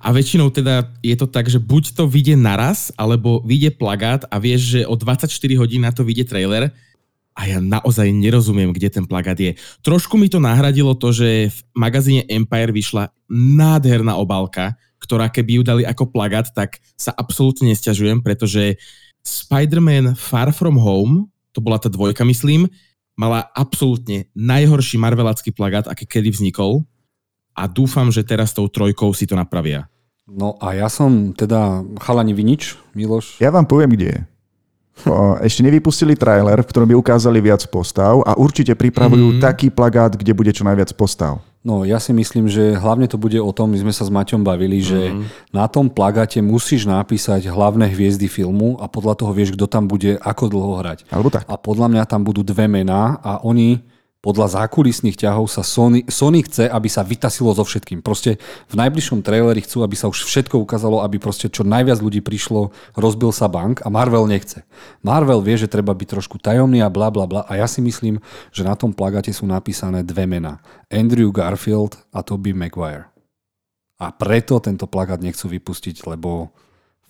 [0.00, 4.40] a väčšinou teda je to tak, že buď to vyjde naraz, alebo vyjde plagát a
[4.40, 5.28] vieš, že o 24
[5.61, 6.72] hodín na to vyjde trailer.
[7.37, 9.56] a ja naozaj nerozumiem, kde ten plagát je.
[9.85, 14.76] Trošku mi to nahradilo to, že v magazíne Empire vyšla nádherná obálka,
[15.12, 18.81] ktorá keby ju dali ako plagát, tak sa absolútne nestiažujem, pretože
[19.20, 22.64] Spider-Man Far From Home, to bola tá dvojka, myslím,
[23.12, 26.88] mala absolútne najhorší marvelacký plagát, aký kedy vznikol
[27.53, 29.85] a dúfam, že teraz tou trojkou si to napravia.
[30.25, 33.37] No a ja som teda chalani Vinič, Miloš.
[33.37, 34.20] Ja vám poviem, kde je.
[35.44, 39.40] Ešte nevypustili trailer, v ktorom by ukázali viac postav a určite pripravujú mm.
[39.44, 41.44] taký plagát, kde bude čo najviac postav.
[41.62, 44.42] No ja si myslím, že hlavne to bude o tom, my sme sa s Maťom
[44.42, 45.55] bavili, že mm.
[45.55, 50.18] na tom plagáte musíš napísať hlavné hviezdy filmu a podľa toho vieš, kto tam bude
[50.18, 51.07] ako dlho hrať.
[51.14, 51.46] Alebo tak.
[51.46, 53.79] A podľa mňa tam budú dve mená a oni
[54.22, 58.06] podľa zákulisných ťahov sa Sony, Sony chce, aby sa vytasilo so všetkým.
[58.06, 58.38] Proste
[58.70, 62.70] v najbližšom traileri chcú, aby sa už všetko ukázalo, aby proste čo najviac ľudí prišlo,
[62.94, 64.62] rozbil sa bank a Marvel nechce.
[65.02, 68.22] Marvel vie, že treba byť trošku tajomný a bla bla bla a ja si myslím,
[68.54, 70.62] že na tom plagáte sú napísané dve mená.
[70.87, 73.11] Andrew Garfield a Tobey Maguire.
[73.98, 76.54] A preto tento plagát nechcú vypustiť, lebo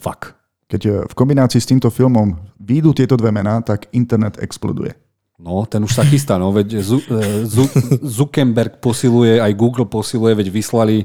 [0.00, 0.32] fuck.
[0.72, 4.96] Keď eh, v kombinácii s týmto filmom výjdu tieto dve mená, tak internet exploduje.
[5.40, 6.84] No, ten už sa chystá, no, veď
[8.04, 11.02] Zuckerberg posiluje, aj Google posiluje, veď vyslali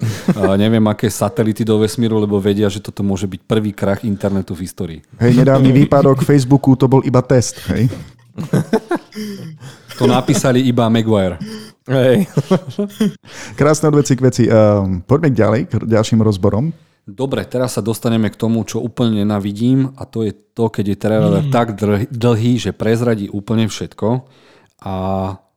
[0.60, 4.68] neviem aké satelity do vesmíru, lebo vedia, že toto môže byť prvý krach internetu v
[4.68, 5.00] histórii.
[5.18, 7.90] Hej, nedávny výpadok Facebooku, to bol iba test, hej?
[9.98, 11.42] To napísali iba Maguire.
[11.90, 12.30] Hej.
[13.58, 14.44] Krásne od veci k veci.
[14.46, 16.70] Um, poďme ďalej, k ďalším rozborom.
[17.08, 20.98] Dobre, teraz sa dostaneme k tomu, čo úplne nenavidím a to je to, keď je
[21.00, 21.52] trailer mm.
[21.56, 21.80] tak
[22.12, 24.28] dlhý, že prezradí úplne všetko
[24.84, 24.96] a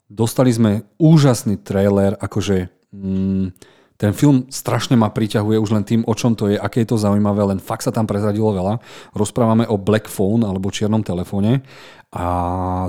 [0.06, 3.46] dostali sme úžasný trailer, akože mm,
[3.98, 7.02] ten film strašne ma priťahuje už len tým, o čom to je, aké je to
[7.02, 8.80] zaujímavé, len fakt sa tam prezradilo veľa.
[9.12, 11.66] Rozprávame o Black Phone alebo čiernom telefóne
[12.10, 12.26] a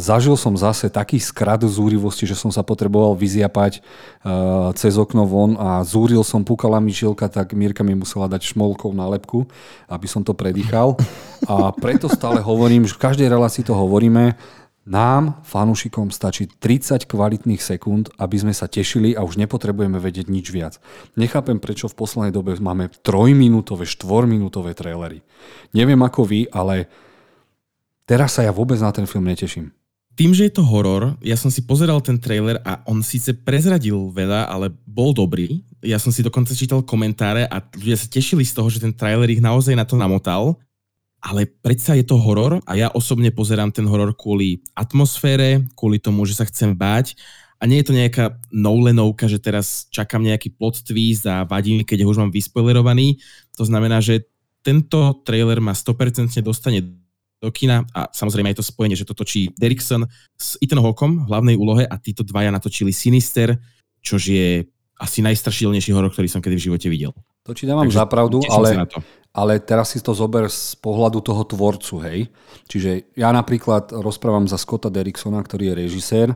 [0.02, 5.54] zažil som zase taký skrat zúrivosti, že som sa potreboval vyziapať uh, cez okno von
[5.62, 9.46] a zúril som, pukala mi žilka, tak Mirka mi musela dať šmolkou nálepku,
[9.94, 10.98] aby som to predýchal.
[11.46, 14.34] A preto stále hovorím, že v každej relácii to hovoríme,
[14.82, 20.50] nám, fanúšikom, stačí 30 kvalitných sekúnd, aby sme sa tešili a už nepotrebujeme vedieť nič
[20.50, 20.82] viac.
[21.14, 25.22] Nechápem, prečo v poslednej dobe máme 3-minútové, 4-minútové trailery.
[25.78, 26.90] Neviem ako vy, ale
[28.12, 29.72] Teraz sa ja vôbec na ten film neteším.
[30.20, 34.12] Tým, že je to horor, ja som si pozeral ten trailer a on síce prezradil
[34.12, 35.64] veľa, ale bol dobrý.
[35.80, 39.32] Ja som si dokonca čítal komentáre a ľudia sa tešili z toho, že ten trailer
[39.32, 40.60] ich naozaj na to namotal.
[41.24, 46.28] Ale predsa je to horor a ja osobne pozerám ten horor kvôli atmosfére, kvôli tomu,
[46.28, 47.16] že sa chcem báť
[47.62, 52.04] a nie je to nejaká Nolanovka, že teraz čakám nejaký plot twist a vadí keď
[52.04, 53.24] ho už mám vyspoilerovaný.
[53.56, 54.28] To znamená, že
[54.68, 57.01] tento trailer ma 100% dostane
[57.42, 60.06] do kina a samozrejme aj to spojenie, že to točí Derrickson
[60.38, 63.58] s Ethan Hawkom v hlavnej úlohe a títo dvaja natočili Sinister,
[63.98, 64.70] čo je
[65.02, 67.12] asi najstrašidelnejší horor, ktorý som kedy v živote videl.
[67.50, 68.86] To či dávam za pravdu, ale,
[69.34, 72.20] ale teraz si to zober z pohľadu toho tvorcu, hej.
[72.70, 76.28] Čiže ja napríklad rozprávam za Scotta Derricksona, ktorý je režisér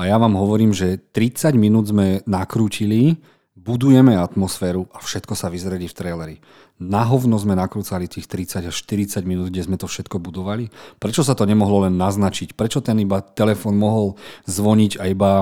[0.00, 3.20] a ja vám hovorím, že 30 minút sme nakrútili,
[3.54, 6.36] budujeme atmosféru a všetko sa vyzredí v traileri
[6.82, 10.74] na hovno sme nakrúcali tých 30 až 40 minút, kde sme to všetko budovali?
[10.98, 12.58] Prečo sa to nemohlo len naznačiť?
[12.58, 15.32] Prečo ten iba telefon mohol zvoniť a iba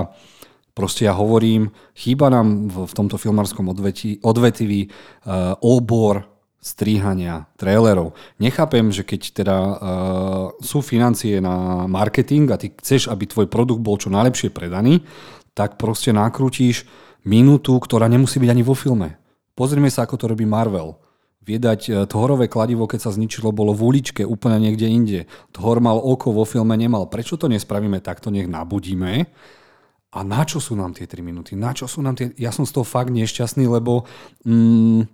[0.73, 6.25] Proste ja hovorím, chýba nám v, v tomto filmárskom odveti, odvetiví uh, obor
[6.57, 8.17] stríhania trailerov.
[8.41, 9.77] Nechápem, že keď teda uh,
[10.65, 15.05] sú financie na marketing a ty chceš, aby tvoj produkt bol čo najlepšie predaný,
[15.53, 16.89] tak proste nakrútiš
[17.23, 19.19] minútu, ktorá nemusí byť ani vo filme.
[19.53, 20.97] Pozrime sa, ako to robí Marvel.
[21.43, 25.19] Viedať e, Thorové kladivo, keď sa zničilo, bolo v uličke, úplne niekde inde.
[25.51, 27.11] Thor mal oko, vo filme nemal.
[27.11, 29.27] Prečo to nespravíme takto, nech nabudíme?
[30.13, 31.57] A na čo sú nám tie 3 minúty?
[31.57, 32.31] Na čo sú nám tie...
[32.39, 34.07] Ja som z toho fakt nešťastný, lebo...
[34.47, 35.09] Mm,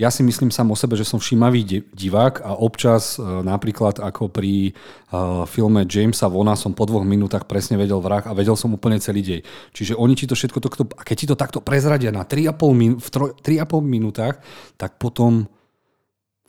[0.00, 4.32] ja si myslím sám o sebe, že som všímavý divák a občas e, napríklad ako
[4.32, 8.72] pri e, filme Jamesa Vona som po dvoch minútach presne vedel vrah a vedel som
[8.72, 9.40] úplne celý dej.
[9.76, 12.96] Čiže oni ti to všetko takto, a keď ti to takto prezradia na 3,5 min,
[12.96, 13.08] v
[13.44, 14.40] 3,5 minútach,
[14.80, 15.44] tak potom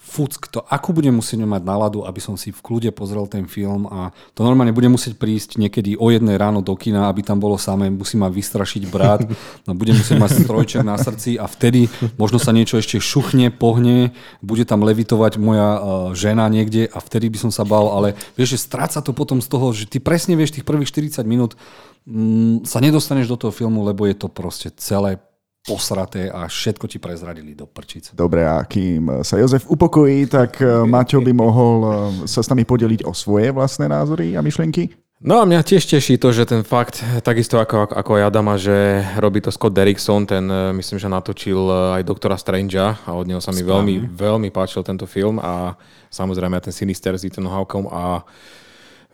[0.02, 3.88] fuck to, akú budem musieť mať náladu, aby som si v kľude pozrel ten film
[3.88, 7.56] a to normálne bude musieť prísť niekedy o jednej ráno do kina, aby tam bolo
[7.56, 9.24] samé, musí ma vystrašiť brat,
[9.70, 11.88] no budem musieť mať strojček na srdci a vtedy
[12.20, 14.12] možno sa niečo ešte šuchne, pohne,
[14.43, 15.82] bude tam levitovať moja uh,
[16.12, 19.47] žena niekde a vtedy by som sa bal, ale vieš, že stráca to potom z
[19.47, 21.56] toho, že ty presne vieš tých prvých 40 minút
[22.04, 25.22] mm, sa nedostaneš do toho filmu, lebo je to proste celé
[25.62, 28.18] posraté a všetko ti prezradili do prčic.
[28.18, 31.91] Dobre, a kým sa Jozef upokojí, tak eh, Maťo by mohol eh,
[32.26, 34.89] sa s nami podeliť o svoje vlastné názory a myšlienky?
[35.22, 39.05] No a mňa tiež teší to, že ten fakt, takisto ako, ako aj Adama, že
[39.22, 41.62] robí to Scott Derrickson, ten e, myslím, že natočil
[41.93, 45.78] aj Doktora Strangea a od neho sa mi veľmi, veľmi páčil tento film a
[46.09, 48.26] samozrejme aj ten Sinister s Ethan Hawkom a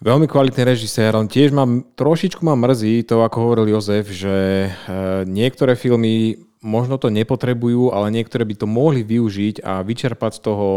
[0.02, 4.70] veľmi kvalitný režisér, on tiež ma, trošičku ma mrzí to, ako hovoril Jozef, že e,
[5.26, 10.68] niektoré filmy možno to nepotrebujú, ale niektoré by to mohli využiť a vyčerpať z toho,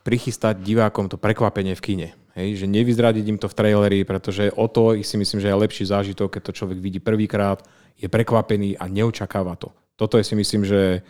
[0.00, 2.08] prichystať divákom to prekvapenie v kine.
[2.38, 5.84] Hej, že nevyzradiť im to v traileri, pretože o to si myslím, že je lepší
[5.90, 7.58] zážitok, keď to človek vidí prvýkrát,
[7.98, 9.74] je prekvapený a neočakáva to.
[9.98, 11.02] Toto je si myslím, že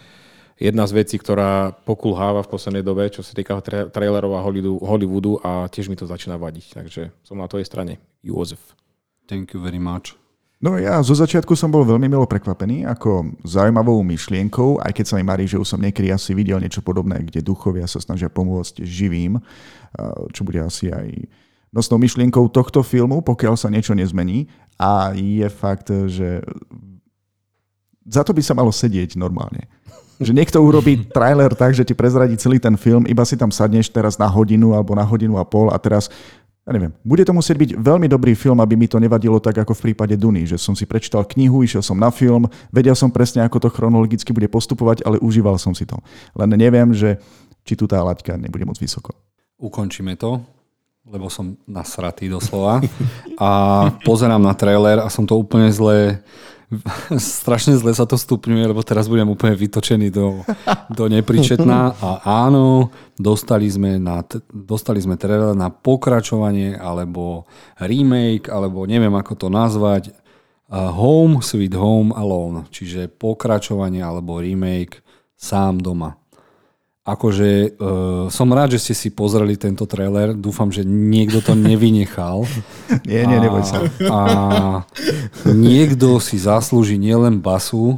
[0.60, 4.44] jedna z vecí, ktorá pokulháva v poslednej dobe, čo sa týka tra- trailerov a
[4.84, 6.76] Hollywoodu a tiež mi to začína vadiť.
[6.76, 7.96] Takže som na tvojej strane.
[8.20, 8.60] Jozef.
[9.24, 10.20] Thank you very much.
[10.60, 15.16] No ja zo začiatku som bol veľmi milo prekvapený ako zaujímavou myšlienkou, aj keď sa
[15.16, 18.84] mi marí, že už som niekedy asi videl niečo podobné, kde duchovia sa snažia pomôcť
[18.84, 19.40] živým,
[20.36, 21.32] čo bude asi aj
[21.72, 24.52] nosnou myšlienkou tohto filmu, pokiaľ sa niečo nezmení.
[24.76, 26.44] A je fakt, že
[28.04, 29.64] za to by sa malo sedieť normálne.
[30.20, 33.88] Že niekto urobí trailer tak, že ti prezradí celý ten film, iba si tam sadneš
[33.88, 36.12] teraz na hodinu alebo na hodinu a pol a teraz
[36.68, 39.72] ja neviem, bude to musieť byť veľmi dobrý film, aby mi to nevadilo tak ako
[39.72, 43.42] v prípade Duny, že som si prečítal knihu, išiel som na film, vedel som presne,
[43.42, 45.96] ako to chronologicky bude postupovať, ale užíval som si to.
[46.36, 47.16] Len neviem, že
[47.64, 49.16] či tu tá laťka nebude moc vysoko.
[49.56, 50.44] Ukončíme to,
[51.08, 52.84] lebo som nasratý doslova.
[53.40, 53.50] A
[54.04, 56.20] pozerám na trailer a som to úplne zle
[57.18, 60.46] strašne zle sa to stupňuje, lebo teraz budem úplne vytočený do,
[60.92, 61.98] do nepričetná.
[61.98, 62.08] A
[62.46, 67.50] áno, dostali sme, na, dostali sme trailer na pokračovanie alebo
[67.82, 70.14] remake, alebo neviem ako to nazvať.
[70.70, 75.02] Home Sweet Home Alone, čiže pokračovanie alebo remake
[75.34, 76.19] sám doma
[77.04, 80.36] akože uh, som rád, že ste si pozreli tento trailer.
[80.36, 82.44] Dúfam, že niekto to nevynechal.
[83.08, 83.84] nie, nie, neboj sa.
[84.08, 84.18] A
[85.48, 87.96] niekto si zaslúži nielen basu,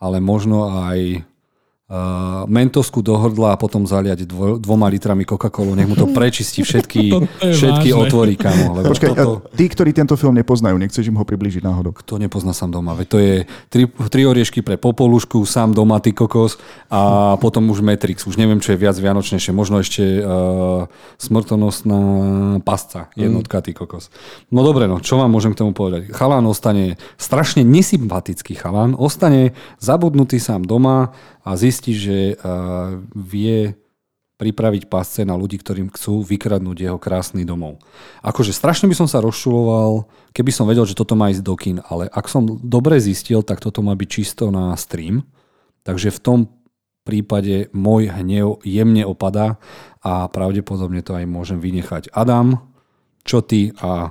[0.00, 1.22] ale možno aj
[1.92, 5.76] uh, mentosku do hrdla a potom zaliať dvo, dvoma litrami Coca-Colu.
[5.76, 7.12] Nech mu to prečistí všetky,
[7.60, 8.80] všetky otvory, kamo.
[8.80, 9.44] Lebo Počkaj, toto...
[9.52, 11.92] tí, ktorí tento film nepoznajú, nechceš im ho približiť náhodou?
[11.92, 12.96] Kto nepozná sám doma?
[12.96, 13.34] Veď to je
[13.68, 16.56] tri, tri oriešky pre popolušku, sám doma, ty kokos
[16.88, 18.24] a potom už Matrix.
[18.24, 19.52] Už neviem, čo je viac vianočnejšie.
[19.52, 20.88] Možno ešte uh,
[21.20, 22.00] smrtonosná
[22.64, 24.08] pasca, jednotka, ty kokos.
[24.48, 26.08] No dobre, no, čo vám môžem k tomu povedať?
[26.16, 31.12] Chalán ostane strašne nesympatický chalán, ostane zabudnutý sám doma,
[31.42, 32.38] a zistí, že
[33.14, 33.74] vie
[34.42, 37.78] pripraviť pasce na ľudí, ktorým chcú vykradnúť jeho krásny domov.
[38.26, 41.78] Akože strašne by som sa rozšuloval, keby som vedel, že toto má ísť do kin,
[41.86, 45.22] ale ak som dobre zistil, tak toto má byť čisto na stream.
[45.86, 46.38] Takže v tom
[47.06, 49.62] prípade môj hnev jemne opadá
[50.02, 52.10] a pravdepodobne to aj môžem vynechať.
[52.10, 52.66] Adam,
[53.22, 54.10] čo ty a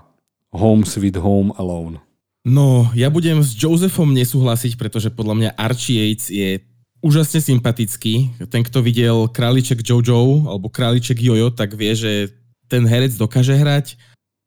[0.55, 1.99] Home Sweet Home Alone?
[2.47, 6.63] No, ja budem s Josephom nesúhlasiť, pretože podľa mňa Archie Yates je
[7.01, 8.31] úžasne sympatický.
[8.47, 12.11] Ten, kto videl Králiček Jojo alebo Králiček Jojo, tak vie, že
[12.69, 13.99] ten herec dokáže hrať,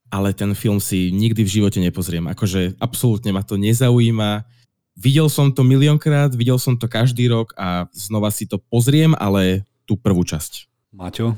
[0.08, 2.24] ale ten film si nikdy v živote nepozriem.
[2.30, 4.46] Akože absolútne ma to nezaujíma.
[4.94, 9.66] Videl som to miliónkrát, videl som to každý rok a znova si to pozriem, ale
[9.84, 10.70] tú prvú časť.
[10.94, 11.34] Maťo?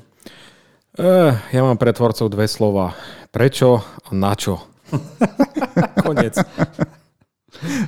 [0.97, 2.93] Uh, ja mám pre tvorcov dve slova.
[3.33, 4.61] Prečo a na čo?
[6.05, 6.37] Konec.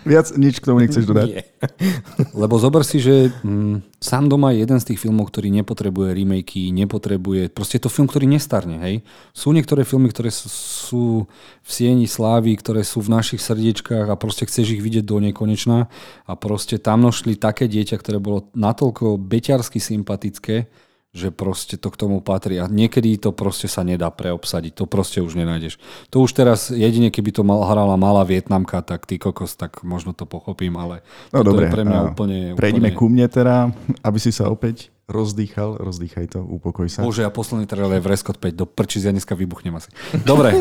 [0.08, 1.28] Viac nič k tomu nechceš dodať?
[1.28, 1.42] Nie.
[2.42, 6.70] Lebo zober si, že mm, sám doma je jeden z tých filmov, ktorý nepotrebuje remakey,
[6.72, 7.52] nepotrebuje...
[7.52, 8.94] Proste je to film, ktorý nestarne, hej?
[9.36, 11.28] Sú niektoré filmy, ktoré sú
[11.62, 15.90] v sieni slávy, ktoré sú v našich srdiečkách a proste chceš ich vidieť do nekonečna
[16.24, 20.68] a proste tam nošli také dieťa, ktoré bolo natoľko beťarsky sympatické,
[21.16, 22.60] že proste to k tomu patrí.
[22.60, 24.76] A niekedy to proste sa nedá preobsadiť.
[24.76, 25.80] To proste už nenájdeš.
[26.12, 30.12] To už teraz jedine, keby to mal, hrala malá Vietnamka, tak ty kokos, tak možno
[30.12, 31.00] to pochopím, ale
[31.32, 32.38] no, dobre, je pre mňa úplne...
[32.54, 32.98] Prejdeme úplne...
[33.00, 33.72] ku mne teda,
[34.04, 37.00] aby si sa opäť rozdýchal, rozdýchaj to, upokoj sa.
[37.00, 39.88] Bože, ja posledný trailer je v Rescott 5, do prčíc, ja dneska vybuchnem asi.
[40.20, 40.52] Dobre,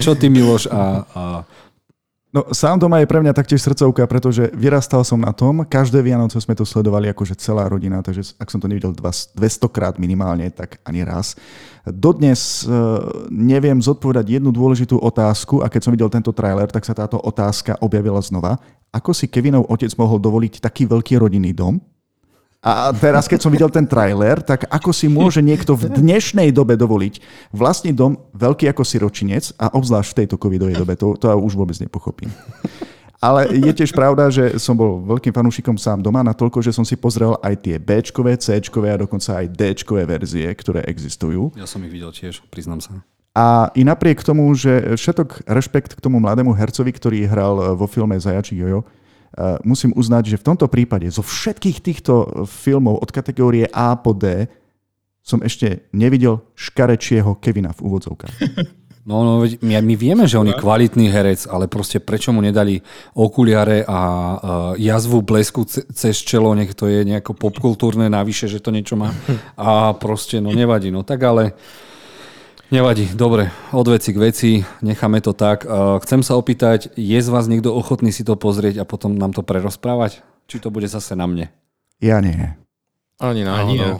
[0.00, 1.22] čo ty Miloš a, a
[2.32, 6.40] No sám doma je pre mňa taktiež srdcovka, pretože vyrastal som na tom, každé Vianoce
[6.40, 9.36] sme to sledovali akože celá rodina, takže ak som to nevidel 200
[9.68, 11.36] krát minimálne, tak ani raz.
[11.84, 12.72] Dodnes e,
[13.28, 17.76] neviem zodpovedať jednu dôležitú otázku a keď som videl tento trailer, tak sa táto otázka
[17.84, 18.56] objavila znova.
[18.96, 21.84] Ako si Kevinov otec mohol dovoliť taký veľký rodinný dom?
[22.62, 26.78] A teraz, keď som videl ten trailer, tak ako si môže niekto v dnešnej dobe
[26.78, 27.18] dovoliť
[27.50, 31.58] vlastný dom veľký ako siročinec a obzvlášť v tejto covidovej dobe, to, to ja už
[31.58, 32.30] vôbec nepochopím.
[33.18, 36.86] Ale je tiež pravda, že som bol veľkým fanúšikom sám doma, na toľko, že som
[36.86, 37.98] si pozrel aj tie b
[38.38, 39.62] C a dokonca aj d
[40.06, 41.50] verzie, ktoré existujú.
[41.58, 43.02] Ja som ich videl tiež, priznám sa.
[43.34, 48.14] A i napriek tomu, že všetok rešpekt k tomu mladému hercovi, ktorý hral vo filme
[48.22, 48.86] Zajačí Jojo,
[49.64, 54.48] musím uznať, že v tomto prípade zo všetkých týchto filmov od kategórie A po D
[55.22, 58.36] som ešte nevidel škarečieho Kevina v úvodzovkách.
[59.02, 62.78] No, no my, my vieme, že on je kvalitný herec, ale proste prečo mu nedali
[63.18, 64.38] okuliare a uh,
[64.78, 69.10] jazvu blesku cez čelo, nech to je nejako popkultúrne navyše, že to niečo má.
[69.58, 70.94] A proste, no nevadí.
[70.94, 71.58] No tak ale
[72.72, 73.04] nevadí.
[73.12, 74.50] Dobre, od veci k veci,
[74.80, 75.68] necháme to tak.
[76.02, 79.44] Chcem sa opýtať, je z vás niekto ochotný si to pozrieť a potom nám to
[79.44, 80.24] prerozprávať?
[80.48, 81.52] Či to bude zase na mne?
[82.00, 82.56] Ja nie.
[83.20, 83.68] Ani náhodou.
[83.68, 83.92] Ani ja.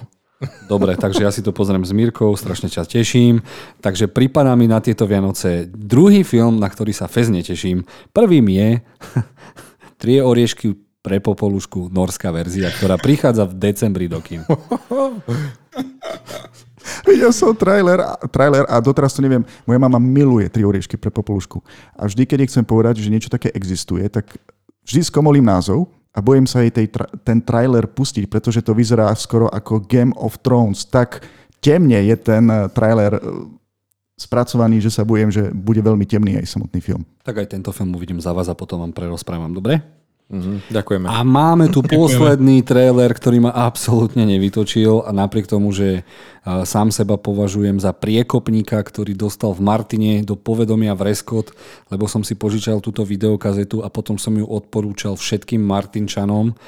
[0.67, 3.47] Dobre, takže ja si to pozriem s Mírkou, strašne ťa teším.
[3.79, 7.87] Takže pripadá mi na tieto Vianoce druhý film, na ktorý sa fez neteším.
[8.11, 8.83] Prvým je
[10.03, 14.43] Trie oriešky pre popolušku, norská verzia, ktorá prichádza v decembri do kín.
[17.09, 19.47] Videl som trailer, trailer a doteraz to neviem.
[19.65, 21.63] Moja mama miluje tri oriešky pre popolušku.
[21.97, 24.37] A vždy, keď chcem povedať, že niečo také existuje, tak
[24.87, 26.93] vždy skomolím názov a bojím sa jej tej,
[27.25, 30.85] ten trailer pustiť, pretože to vyzerá skoro ako Game of Thrones.
[30.85, 31.25] Tak
[31.63, 33.23] temne je ten eh, trailer eh,
[34.21, 37.03] spracovaný, že sa bojím, že bude veľmi temný aj samotný film.
[37.25, 39.81] Tak aj tento film uvidím za vás a potom vám prerozprávam, dobre?
[40.33, 41.07] Mm-hmm, ďakujeme.
[41.13, 46.09] A máme tu posledný trailer, ktorý ma absolútne nevytočil a napriek tomu, že
[46.43, 51.55] sám seba považujem za priekopníka, ktorý dostal v Martine do povedomia v Reskot,
[51.87, 56.59] lebo som si požičal túto videokazetu a potom som ju odporúčal všetkým Martinčanom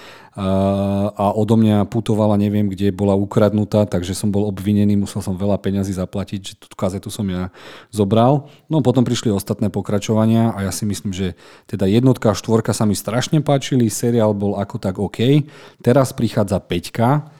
[1.14, 5.62] a odo mňa putovala, neviem kde, bola ukradnutá, takže som bol obvinený, musel som veľa
[5.62, 7.54] peňazí zaplatiť, že tú kazetu som ja
[7.94, 8.50] zobral.
[8.66, 11.38] No potom prišli ostatné pokračovania a ja si myslím, že
[11.70, 15.46] teda jednotka a štvorka sa mi strašne páčili, seriál bol ako tak OK.
[15.82, 17.30] Teraz prichádza peťka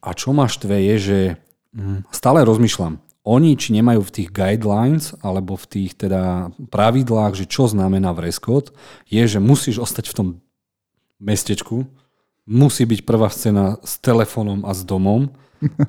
[0.00, 1.18] a čo ma štve je, že
[2.14, 7.64] stále rozmýšľam, oni či nemajú v tých guidelines alebo v tých teda pravidlách, že čo
[7.64, 8.76] znamená vreskot,
[9.08, 10.28] je, že musíš ostať v tom
[11.16, 11.88] mestečku,
[12.44, 15.32] musí byť prvá scéna s telefónom a s domom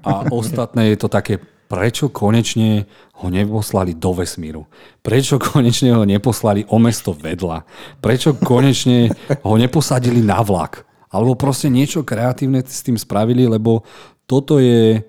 [0.01, 2.88] a ostatné je to také, prečo konečne
[3.19, 4.63] ho neposlali do vesmíru?
[5.03, 7.67] Prečo konečne ho neposlali o mesto vedľa?
[7.99, 9.11] Prečo konečne
[9.43, 10.88] ho neposadili na vlak?
[11.11, 13.83] Alebo proste niečo kreatívne s tým spravili, lebo
[14.23, 15.03] toto je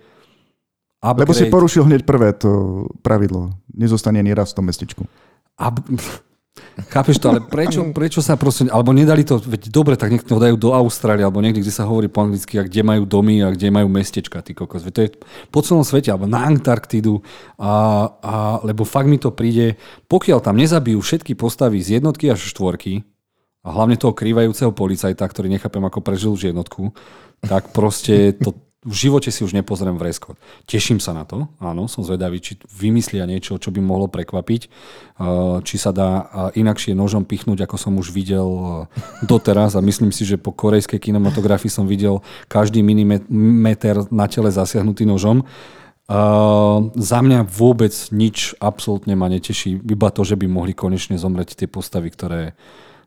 [1.12, 1.28] upgrade.
[1.28, 3.54] Lebo si porušil hneď prvé to pravidlo.
[3.74, 5.02] Nezostane ani raz v tom mestečku.
[5.60, 5.76] Up...
[6.76, 10.40] Chápeš to, ale prečo, prečo sa proste, alebo nedali to, veď dobre, tak nech to
[10.40, 13.52] dajú do Austrálie, alebo niekde, kde sa hovorí po anglicky, a kde majú domy a
[13.52, 14.84] kde majú mestečka, ty kokos.
[14.84, 15.10] Veď to je
[15.52, 17.20] po celom svete, alebo na Antarktidu,
[17.60, 17.72] a,
[18.20, 19.76] a, lebo fakt mi to príde,
[20.08, 23.04] pokiaľ tam nezabijú všetky postavy z jednotky až štvorky,
[23.66, 26.94] a hlavne toho krývajúceho policajta, ktorý nechápem, ako prežil už jednotku,
[27.42, 28.54] tak proste to,
[28.86, 30.38] v živote si už nepozriem v Reskot.
[30.70, 35.58] Teším sa na to, áno, som zvedavý, či vymyslia niečo, čo by mohlo prekvapiť, uh,
[35.66, 36.24] či sa dá uh,
[36.54, 38.68] inakšie nožom pichnúť, ako som už videl uh,
[39.26, 45.02] doteraz a myslím si, že po korejskej kinematografii som videl každý milimeter na tele zasiahnutý
[45.02, 45.42] nožom.
[46.06, 51.58] Uh, za mňa vôbec nič absolútne ma neteší, iba to, že by mohli konečne zomrieť
[51.58, 52.54] tie postavy, ktoré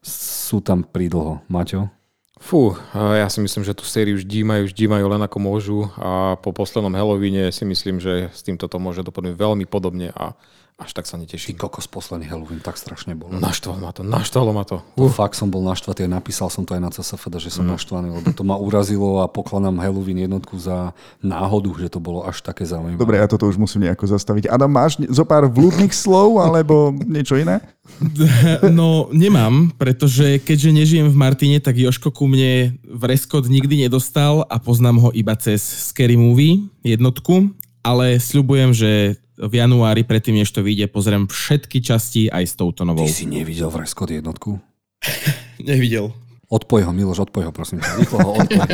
[0.04, 1.40] sú tam pridlho.
[1.48, 1.99] Maťo?
[2.40, 6.40] Fú, ja si myslím, že tú sériu vždy majú, vždy majú len ako môžu a
[6.40, 10.40] po poslednom Halloweene si myslím, že s týmto to môže dopadnúť veľmi podobne a
[10.80, 11.60] až tak sa neteším.
[11.60, 13.28] Ty kokos, posledný Halloween tak strašne bol.
[13.36, 14.80] Naštvalo ma to, naštvalo ma to.
[14.96, 15.12] Uh.
[15.12, 17.76] Fakt som bol naštvatý a napísal som to aj na CSFD, že som mm.
[17.76, 22.40] naštvaný, lebo to ma urazilo a pokladám Halloween jednotku za náhodu, že to bolo až
[22.40, 22.96] také zaujímavé.
[22.96, 24.48] Dobre, ja toto už musím nejako zastaviť.
[24.48, 27.60] Adam, máš zo pár vľúdnych slov alebo niečo iné?
[28.70, 34.46] No, nemám, pretože keďže nežijem v Martine, tak Joško ku mne v Reskot nikdy nedostal
[34.46, 35.60] a poznám ho iba cez
[35.90, 37.50] Scary Movie jednotku,
[37.82, 38.92] ale sľubujem, že
[39.40, 43.08] v januári, predtým než to vyjde, pozriem všetky časti aj s touto novou.
[43.08, 44.60] Ty si nevidel v Reskot jednotku?
[45.64, 46.12] nevidel.
[46.50, 47.78] Odpoj ho, Miloš, odpoj ho, prosím.
[47.78, 48.70] Rýchlo ho odpoj.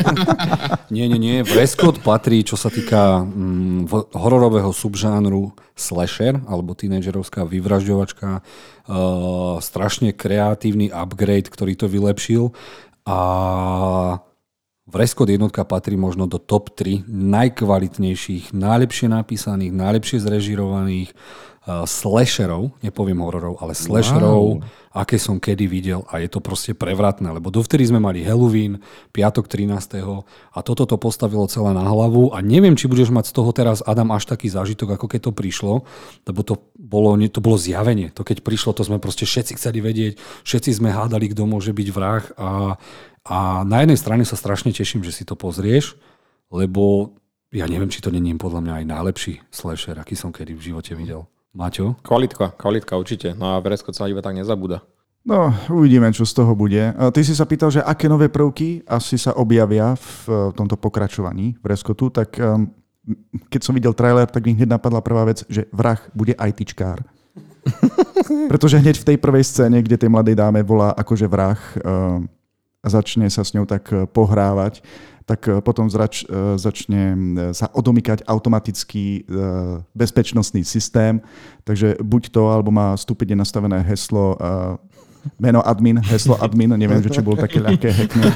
[0.95, 1.35] nie, nie, nie.
[1.43, 8.39] Vreskot patrí, čo sa týka mm, hororového subžánru slasher, alebo tínedžerovská vyvražďovačka.
[8.87, 12.55] Uh, strašne kreatívny upgrade, ktorý to vylepšil.
[13.03, 13.19] A
[14.85, 23.17] Vreskot jednotka patrí možno do top 3 najkvalitnejších, najlepšie napísaných, najlepšie zrežirovaných uh, slasherov, nepoviem
[23.17, 24.93] hororov, ale slasherov, wow.
[24.93, 28.77] aké som kedy videl a je to proste prevratné, lebo dovtedy sme mali Halloween,
[29.09, 30.05] piatok 13.
[30.53, 33.81] a toto to postavilo celé na hlavu a neviem, či budeš mať z toho teraz
[33.81, 35.73] Adam až taký zážitok, ako keď to prišlo,
[36.29, 38.13] lebo to bolo, to bolo zjavenie.
[38.13, 41.87] To keď prišlo, to sme proste všetci chceli vedieť, všetci sme hádali, kto môže byť
[41.89, 42.77] vrah a
[43.25, 45.97] a na jednej strane sa strašne teším, že si to pozrieš,
[46.53, 47.17] lebo
[47.49, 50.93] ja neviem, či to není podľa mňa aj najlepší slasher, aký som kedy v živote
[50.93, 51.25] videl.
[51.55, 51.95] Maťo?
[52.03, 53.31] Kvalitka, kvalitka určite.
[53.33, 54.83] No a Vresko sa iba tak nezabúda.
[55.25, 56.93] No, uvidíme, čo z toho bude.
[56.93, 61.65] Ty si sa pýtal, že aké nové prvky asi sa objavia v tomto pokračovaní v
[61.65, 62.69] Reskotu, tak um,
[63.49, 67.01] keď som videl trailer, tak mi hneď napadla prvá vec, že vrah bude ITčkár.
[68.51, 72.29] Pretože hneď v tej prvej scéne, kde tej mladej dáme volá akože vrah um,
[72.85, 74.85] a začne sa s ňou tak uh, pohrávať,
[75.25, 77.17] tak uh, potom zrač, uh, začne
[77.57, 79.25] sa odomykať automatický
[79.97, 81.17] bezpečnostný systém.
[81.65, 84.37] Takže buď to, alebo má stupide nastavené heslo
[85.37, 88.33] meno admin, heslo admin, neviem, že či bolo také ľahké hacknúť.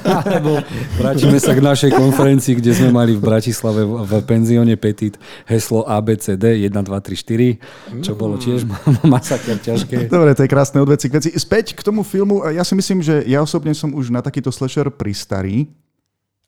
[1.00, 5.16] vrátime sa k našej konferencii, kde sme mali v Bratislave v penzióne Petit
[5.46, 8.66] heslo ABCD 1, 2, 3, 4, čo bolo tiež
[9.06, 10.12] masaker ťažké.
[10.12, 11.30] Dobre, to je krásne odveci k veci.
[11.36, 14.90] Späť k tomu filmu, ja si myslím, že ja osobne som už na takýto slasher
[14.94, 15.70] pristarý,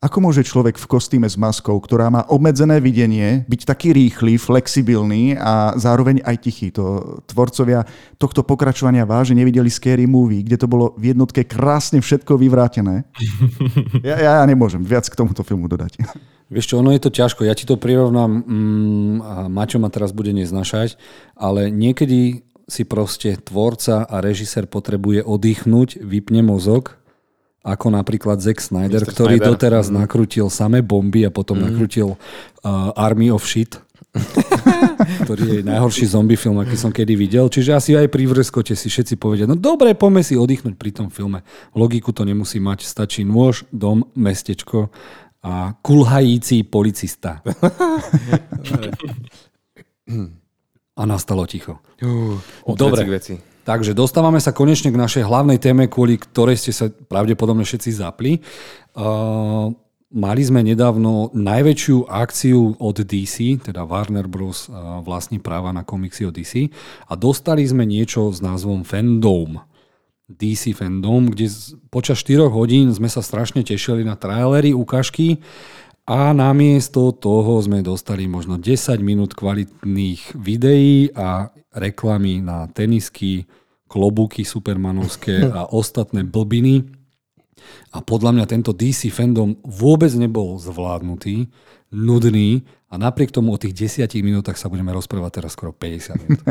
[0.02, 5.38] ako môže človek v kostýme s maskou, ktorá má obmedzené videnie, byť taký rýchly, flexibilný
[5.38, 6.74] a zároveň aj tichý?
[6.74, 7.86] To tvorcovia
[8.18, 13.06] tohto pokračovania vážne nevideli Scary Movie, kde to bolo v jednotke krásne všetko vyvrátené.
[14.02, 16.02] Ja, ja, ja nemôžem viac k tomuto filmu dodať.
[16.50, 17.46] Vieš čo, ono je to ťažko.
[17.46, 20.98] Ja ti to prirovnám, mm, a Maťo ma teraz bude neznašať,
[21.38, 27.01] ale niekedy si proste tvorca a režisér potrebuje oddychnúť, vypne mozog
[27.62, 29.10] ako napríklad Zack Snyder, Mr.
[29.14, 29.50] ktorý Snyder.
[29.54, 29.94] doteraz mm.
[30.02, 31.64] nakrutil samé bomby a potom mm.
[31.70, 33.78] nakrutil uh, Army of Shit,
[35.24, 37.46] ktorý je najhorší zombie film, aký som kedy videl.
[37.46, 41.08] Čiže asi aj pri vrskote si všetci povedia, no dobre, poďme si oddychnúť pri tom
[41.08, 41.46] filme.
[41.72, 44.90] Logiku to nemusí mať, stačí nôž, dom, mestečko
[45.42, 47.42] a kulhající policista.
[50.98, 51.78] a nastalo ticho.
[52.02, 52.38] Uh,
[52.76, 53.06] Dobre.
[53.06, 53.51] Veci.
[53.62, 58.42] Takže dostávame sa konečne k našej hlavnej téme, kvôli ktorej ste sa pravdepodobne všetci zapli.
[58.98, 59.70] Uh,
[60.10, 64.66] mali sme nedávno najväčšiu akciu od DC, teda Warner Bros.
[64.66, 66.74] Uh, vlastní práva na komiksy od DC
[67.06, 69.62] a dostali sme niečo s názvom Fandom.
[70.26, 71.46] DC Fandom, kde
[71.86, 75.38] počas 4 hodín sme sa strašne tešili na trailery, ukážky
[76.02, 83.46] a namiesto toho sme dostali možno 10 minút kvalitných videí a reklamy na tenisky,
[83.86, 86.90] klobúky supermanovské a ostatné blbiny.
[87.94, 91.46] A podľa mňa tento DC fandom vôbec nebol zvládnutý,
[91.94, 96.42] nudný a napriek tomu o tých 10 minútach sa budeme rozprávať teraz skoro 50 minút.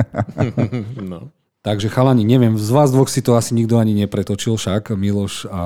[1.12, 1.20] no.
[1.62, 5.62] Takže chalani, neviem, z vás dvoch si to asi nikto ani nepretočil však, Miloš a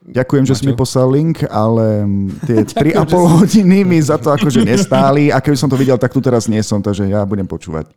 [0.00, 0.50] Ďakujem, Maťo?
[0.56, 2.08] že si mi poslal link, ale
[2.48, 2.64] tie
[2.96, 6.48] 3,5 hodiny mi za to akože nestáli a keby som to videl, tak tu teraz
[6.48, 7.92] nie som, takže ja budem počúvať.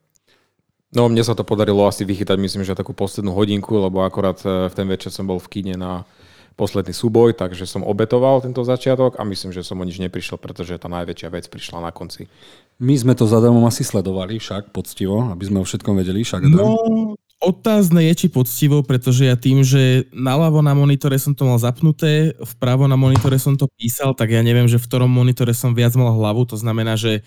[0.93, 4.69] No mne sa to podarilo asi vychytať, myslím, že takú poslednú hodinku, lebo akorát e,
[4.69, 6.05] v ten večer som bol v kine na
[6.53, 10.77] posledný súboj, takže som obetoval tento začiatok a myslím, že som o nič neprišiel, pretože
[10.77, 12.29] tá najväčšia vec prišla na konci.
[12.77, 16.21] My sme to zadarmo asi sledovali však poctivo, aby sme o všetkom vedeli.
[16.21, 21.43] Však no, otázne je, či poctivo, pretože ja tým, že naľavo na monitore som to
[21.43, 25.51] mal zapnuté, vpravo na monitore som to písal, tak ja neviem, že v ktorom monitore
[25.51, 27.21] som viac mal hlavu, to znamená, že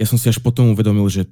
[0.00, 1.28] ja som si až potom uvedomil, že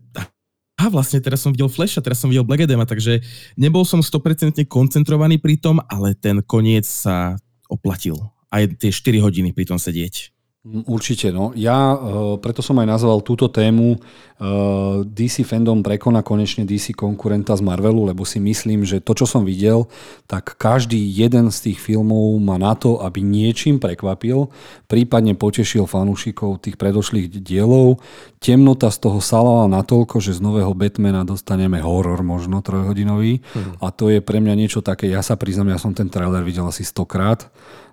[0.76, 3.24] a vlastne teraz som videl Flash a teraz som videl Black Adama, takže
[3.56, 7.40] nebol som 100% koncentrovaný pri tom, ale ten koniec sa
[7.72, 8.20] oplatil.
[8.52, 10.35] Aj tie 4 hodiny pri tom sedieť.
[10.66, 11.54] Určite, no.
[11.54, 17.54] Ja uh, preto som aj nazval túto tému uh, DC fandom prekoná konečne DC konkurenta
[17.54, 19.86] z Marvelu, lebo si myslím, že to, čo som videl,
[20.26, 24.50] tak každý jeden z tých filmov má na to, aby niečím prekvapil,
[24.90, 28.02] prípadne potešil fanúšikov tých predošlých dielov.
[28.42, 33.78] Temnota z toho salala natoľko, že z nového Batmana dostaneme horor možno trojhodinový mm.
[33.78, 36.66] a to je pre mňa niečo také, ja sa priznám, ja som ten trailer videl
[36.66, 37.46] asi stokrát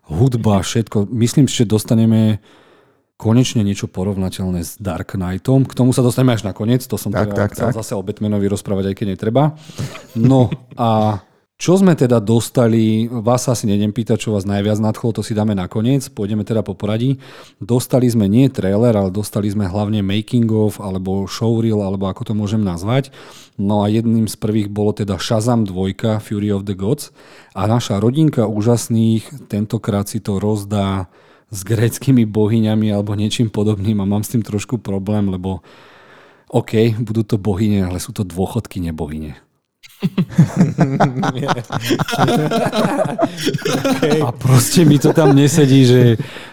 [0.04, 1.08] hudba, všetko.
[1.12, 2.44] Myslím, že dostaneme
[3.24, 5.64] konečne niečo porovnateľné s Dark Knightom.
[5.64, 7.80] K tomu sa dostaneme až nakoniec, to som tak, teda tak, chcel tak.
[7.80, 9.56] zase o Batmanovi rozprávať, aj keď netreba.
[10.20, 11.24] No a
[11.56, 15.56] čo sme teda dostali, vás asi nedem pýtať, čo vás najviac nadchlo, to si dáme
[15.56, 17.24] nakoniec, pôjdeme teda po poradí.
[17.64, 22.34] Dostali sme nie trailer, ale dostali sme hlavne making of, alebo showreel, alebo ako to
[22.36, 23.16] môžem nazvať.
[23.56, 27.16] No a jedným z prvých bolo teda Shazam 2, Fury of the Gods.
[27.56, 31.08] A naša rodinka úžasných tentokrát si to rozdá
[31.54, 35.62] s gréckými bohyňami alebo niečím podobným a mám s tým trošku problém, lebo
[36.50, 39.38] OK, budú to bohyne, ale sú to dôchodky nebohyne.
[43.94, 44.20] okay.
[44.28, 46.02] A proste mi to tam nesedí, že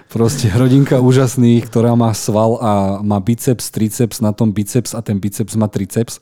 [0.09, 2.73] proste rodinka úžasných, ktorá má sval a
[3.03, 6.21] má biceps, triceps, na tom biceps a ten biceps má triceps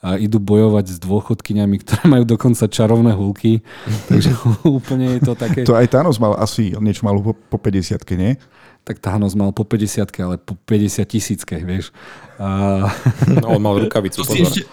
[0.00, 3.60] a idú bojovať s dôchodkyňami, ktoré majú dokonca čarovné hulky.
[4.10, 4.32] Takže
[4.64, 5.68] úplne je to také...
[5.68, 8.40] To aj Thanos mal asi niečo malo po, po 50 nie?
[8.80, 11.92] Tak Thanos mal po 50 ale po 50 tisícke, vieš.
[12.40, 12.88] A...
[13.28, 14.64] No, on mal rukavicu, To si, ešte,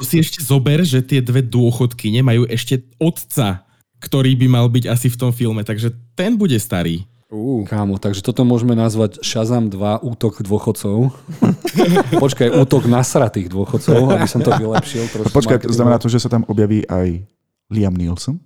[0.00, 3.68] to si ešte zober, že tie dve dôchodky nemajú ešte otca,
[4.00, 7.04] ktorý by mal byť asi v tom filme, takže ten bude starý.
[7.30, 7.62] Uh.
[7.62, 11.14] Kámo, takže toto môžeme nazvať Shazam 2 útok dôchodcov.
[12.26, 15.06] Počkaj, útok nasratých dôchodcov, aby som to vylepšil.
[15.06, 15.78] Trošku Počkaj, marketingu.
[15.78, 17.22] znamená to, že sa tam objaví aj
[17.70, 18.42] Liam Nielsen?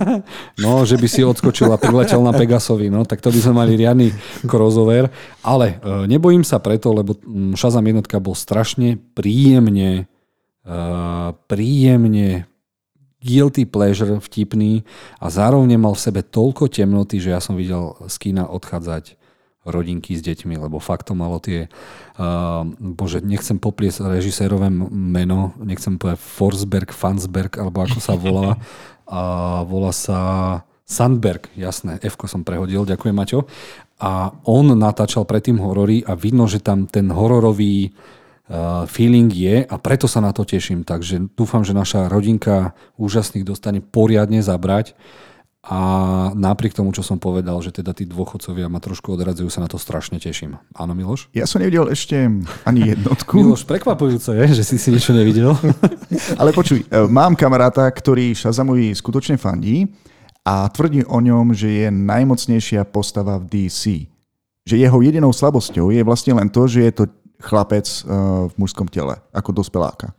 [0.64, 3.76] no, že by si odskočil a priletel na Pegasovi, no, tak to by sme mali
[3.76, 4.08] riadny
[4.48, 5.12] crossover.
[5.44, 10.08] Ale e, nebojím sa preto, lebo mm, Shazam jednotka bol strašne príjemne
[10.66, 12.46] uh, príjemne
[13.22, 14.82] guilty pleasure vtipný
[15.22, 19.16] a zároveň mal v sebe toľko temnoty, že ja som videl z kina odchádzať
[19.62, 21.70] rodinky s deťmi, lebo fakt to malo tie,
[22.18, 28.58] uh, bože, nechcem popliesť režisérové meno, nechcem povedať Forsberg, Fansberg, alebo ako sa volá,
[29.06, 30.18] a volá sa
[30.82, 33.46] Sandberg, jasné, f som prehodil, ďakujem Maťo.
[34.02, 38.21] A on natáčal predtým horory a vidno, že tam ten hororový Uh,
[38.88, 40.84] feeling je a preto sa na to teším.
[40.84, 44.92] Takže dúfam, že naša rodinka úžasných dostane poriadne zabrať
[45.62, 45.78] a
[46.34, 49.78] napriek tomu, čo som povedal, že teda tí dôchodcovia ma trošku odradzujú, sa na to
[49.78, 50.58] strašne teším.
[50.74, 51.30] Áno, Miloš?
[51.30, 52.18] Ja som nevidel ešte
[52.66, 53.38] ani jednotku.
[53.38, 55.54] Miloš, prekvapujúce je, že si si niečo nevidel.
[56.40, 59.86] Ale počuj, e, mám kamaráta, ktorý Shazamovi skutočne fandí
[60.42, 64.10] a tvrdí o ňom, že je najmocnejšia postava v DC.
[64.66, 67.04] Že jeho jedinou slabosťou je vlastne len to, že je to
[67.42, 68.06] chlapec eh,
[68.46, 70.14] v mužskom tele, ako dospeláka.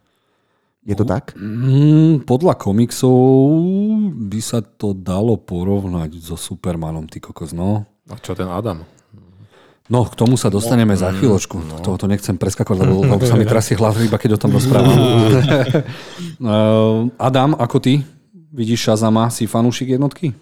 [0.83, 1.31] Je to tak?
[1.39, 3.15] Mm, podľa komiksov
[4.27, 7.87] by sa to dalo porovnať so Supermanom, ty kokos, no.
[8.11, 8.83] A čo ten Adam?
[9.87, 11.55] No, k tomu sa dostaneme no, za chvíľočku.
[11.59, 11.79] No.
[11.79, 14.95] Toho to nechcem preskakovať, lebo, lebo sa mi trasie hlav, iba keď o tom rozprávam.
[16.43, 18.03] Eh, Adam, ako ty?
[18.51, 19.31] Vidíš Shazama?
[19.31, 20.35] Si fanúšik jednotky?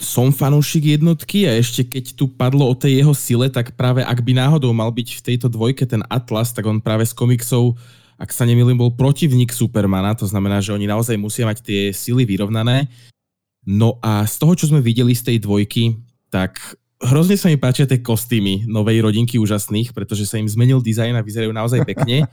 [0.00, 4.18] Som fanúšik jednotky a ešte keď tu padlo o tej jeho sile, tak práve ak
[4.22, 7.76] by náhodou mal byť v tejto dvojke ten Atlas, tak on práve z komiksov,
[8.16, 12.24] ak sa nemýlim, bol protivník Supermana, to znamená, že oni naozaj musia mať tie sily
[12.24, 12.88] vyrovnané.
[13.66, 15.98] No a z toho, čo sme videli z tej dvojky,
[16.32, 16.56] tak
[17.02, 21.26] hrozne sa mi páčia tie kostýmy novej rodinky úžasných, pretože sa im zmenil dizajn a
[21.26, 22.24] vyzerajú naozaj pekne.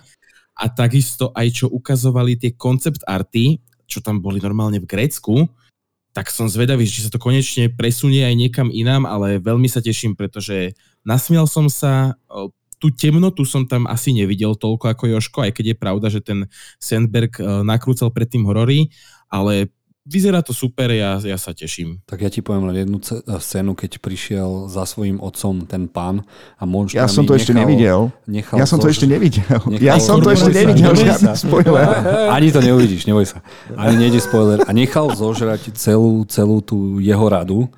[0.53, 3.57] A takisto aj čo ukazovali tie koncept arty,
[3.89, 5.49] čo tam boli normálne v Grécku,
[6.13, 10.13] tak som zvedavý, či sa to konečne presunie aj niekam inám, ale veľmi sa teším,
[10.13, 12.13] pretože nasmial som sa,
[12.77, 16.45] tú temnotu som tam asi nevidel toľko ako Joško, aj keď je pravda, že ten
[16.77, 17.33] Sandberg
[17.65, 18.93] nakrúcal predtým horory,
[19.25, 19.73] ale
[20.03, 22.03] Vyzerá to super, ja, ja sa teším.
[22.03, 22.99] Tak ja ti poviem len jednu
[23.39, 26.27] scénu, keď prišiel za svojím otcom ten pán
[26.59, 27.99] a monštrami Ja som to nechal, ešte nevidel.
[28.27, 29.61] Nechal ja som to ešte nevidel.
[29.71, 31.87] Nechal, ja som to ešte nevidel, žiadny spoiler.
[32.35, 33.39] Ani to neuvidíš, neboj sa.
[33.79, 34.59] Ani nejde spoiler.
[34.67, 37.71] A nechal zožrať celú, celú tú jeho radu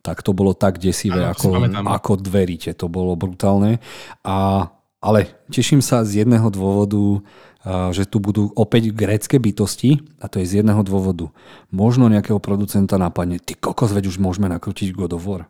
[0.00, 1.48] tak to bolo tak desivé, ano, ako,
[1.84, 2.72] ako dveríte.
[2.76, 3.84] To bolo brutálne.
[4.24, 4.68] A,
[5.00, 7.20] ale teším sa z jedného dôvodu,
[7.66, 11.28] že tu budú opäť grécké bytosti a to je z jedného dôvodu.
[11.68, 15.44] Možno nejakého producenta napadne, ty kokos, veď už môžeme nakrútiť God of War.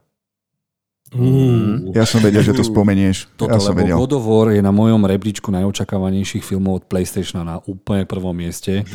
[1.11, 1.91] Mm.
[1.91, 3.27] Ja som vedel, že to spomenieš.
[3.35, 3.97] Toto, ja som lebo vedel.
[3.99, 8.87] God of War je na mojom rebríčku najočakávanejších filmov od PlayStation na úplne prvom mieste.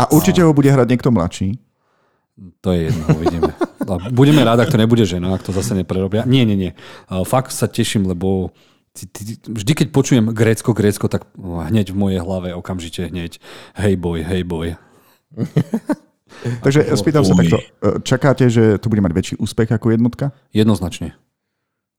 [0.00, 0.48] A určite a...
[0.48, 1.60] ho bude hrať niekto mladší.
[2.64, 3.52] To je jedno, uvidíme.
[4.14, 6.24] Budeme rádi, ak to nebude žena, ak to zase neprerobia.
[6.24, 6.72] Nie, nie, nie.
[7.28, 8.56] Fakt sa teším, lebo
[9.46, 13.38] vždy keď počujem Grécko, Grécko, tak hneď v mojej hlave okamžite hneď
[13.78, 14.74] hej boj, hej boj.
[16.64, 17.64] Takže spýtam sa takto, e,
[18.04, 20.36] čakáte, že to bude mať väčší úspech ako jednotka?
[20.52, 21.16] Jednoznačne.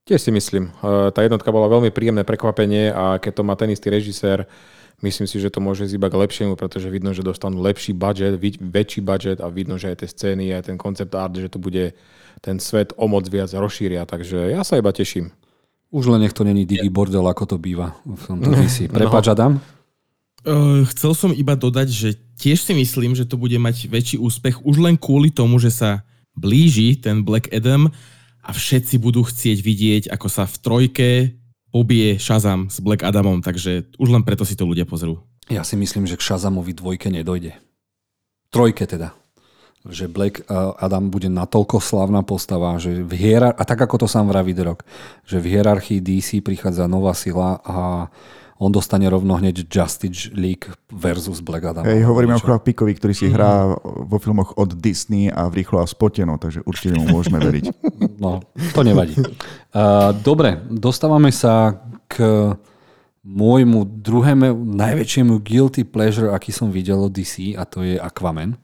[0.06, 0.70] Tiež si myslím.
[0.80, 4.46] E, tá jednotka bola veľmi príjemné prekvapenie a keď to má ten istý režisér,
[5.02, 8.38] myslím si, že to môže ísť iba k lepšiemu, pretože vidno, že dostanú lepší budget,
[8.60, 11.92] väčší budget a vidno, že aj tie scény, aj ten koncept art, že to bude
[12.40, 14.06] ten svet o moc viac rozšíria.
[14.08, 15.34] Takže ja sa iba teším.
[15.90, 18.86] Už len nech to není digi bordel, ako to býva v tomto DC.
[18.86, 19.32] Prepač, no.
[19.34, 19.52] Adam?
[20.40, 24.62] Uh, chcel som iba dodať, že tiež si myslím, že to bude mať väčší úspech
[24.64, 27.90] už len kvôli tomu, že sa blíži ten Black Adam
[28.40, 31.08] a všetci budú chcieť vidieť, ako sa v trojke
[31.74, 35.20] pobije Shazam s Black Adamom, takže už len preto si to ľudia pozrú.
[35.50, 37.58] Ja si myslím, že k Shazamovi dvojke nedojde.
[38.50, 39.14] Trojke teda
[39.88, 40.44] že Black
[40.76, 44.84] Adam bude natoľko slavná postava, že v hierar- a tak ako to sám vraví Rok,
[45.24, 48.08] že v hierarchii DC prichádza nová sila a
[48.60, 51.88] on dostane rovno hneď Justice League versus Black Adam.
[51.88, 55.88] Hej, hovoríme o Pikovi, ktorý si hrá vo filmoch od Disney a v rýchlo a
[55.88, 57.64] spoteno, takže určite mu môžeme veriť.
[58.20, 58.44] No,
[58.76, 59.16] to nevadí.
[59.16, 62.52] Uh, dobre, dostávame sa k
[63.24, 68.60] môjmu druhému najväčšiemu guilty pleasure, aký som videl od DC a to je Aquaman.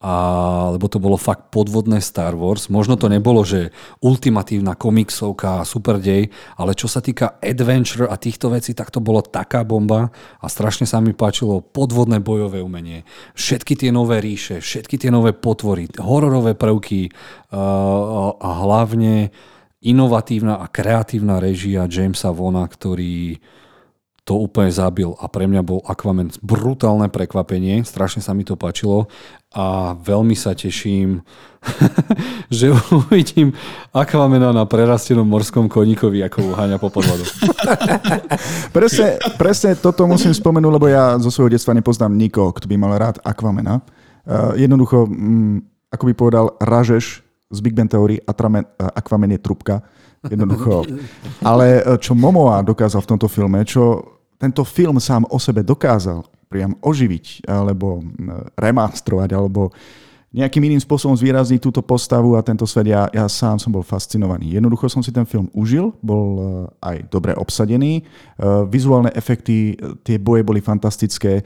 [0.00, 2.72] A, lebo to bolo fakt podvodné Star Wars.
[2.72, 3.68] Možno to nebolo, že
[4.00, 9.20] ultimatívna komiksovka, super dej, ale čo sa týka adventure a týchto vecí, tak to bolo
[9.20, 10.08] taká bomba
[10.40, 13.04] a strašne sa mi páčilo podvodné bojové umenie.
[13.36, 17.12] Všetky tie nové ríše, všetky tie nové potvory, hororové prvky
[17.52, 19.28] a hlavne
[19.84, 23.36] inovatívna a kreatívna režia Jamesa Vona, ktorý
[24.24, 29.10] to úplne zabil a pre mňa bol Aquaman brutálne prekvapenie, strašne sa mi to páčilo
[29.50, 31.26] a veľmi sa teším,
[32.54, 33.50] že uvidím
[33.90, 37.26] Aquamana na prerastenom morskom koníkovi, ako uháňa po podvodu.
[38.76, 42.94] presne, presne toto musím spomenúť, lebo ja zo svojho detstva nepoznám nikoho, kto by mal
[42.94, 43.82] rád Aquamana.
[44.22, 45.58] Uh, jednoducho, um,
[45.90, 48.22] ako by povedal Ražeš z Big Bang Theory,
[48.94, 49.82] Aquaman je trubka.
[50.22, 50.84] Jednoducho.
[51.42, 54.04] Ale e, čo Momoa dokázal v tomto filme, čo
[54.38, 58.02] tento film sám o sebe dokázal priam oživiť, alebo
[58.58, 59.70] remastrovať, alebo
[60.30, 64.54] nejakým iným spôsobom zvýrazniť túto postavu a tento svet, ja, ja sám som bol fascinovaný.
[64.54, 66.42] Jednoducho som si ten film užil, bol e,
[66.86, 68.02] aj dobre obsadený, e,
[68.70, 71.42] vizuálne efekty, e, tie boje boli fantastické.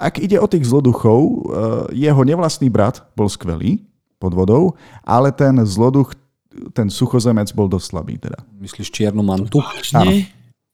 [0.00, 1.46] Ak ide o tých zloduchov,
[1.94, 3.86] jeho nevlastný brat bol skvelý
[4.18, 4.74] pod vodou,
[5.06, 6.18] ale ten zloduch,
[6.74, 8.42] ten suchozemec bol dosť slabý teda.
[8.58, 9.62] Myslíš čiernu mantu?
[9.94, 10.10] Áno.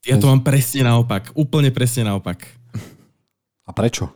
[0.01, 1.29] Ja to mám presne naopak.
[1.37, 2.58] Úplne presne naopak.
[3.69, 4.09] A prečo?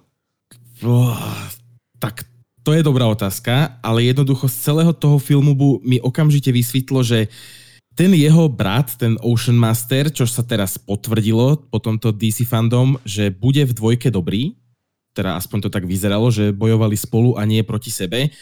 [2.02, 2.26] Tak
[2.66, 5.54] to je dobrá otázka, ale jednoducho z celého toho filmu
[5.86, 7.30] mi okamžite vysvetlo, že
[7.94, 13.30] ten jeho brat, ten Ocean Master, čo sa teraz potvrdilo po tomto DC fandom, že
[13.30, 14.58] bude v dvojke dobrý,
[15.14, 18.34] teda aspoň to tak vyzeralo, že bojovali spolu a nie proti sebe.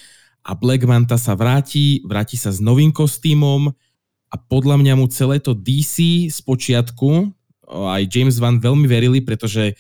[0.48, 3.76] A Black Manta sa vráti, vráti sa s novým kostýmom,
[4.32, 7.36] a podľa mňa mu celé to DC z počiatku,
[7.68, 9.76] aj James Van veľmi verili, pretože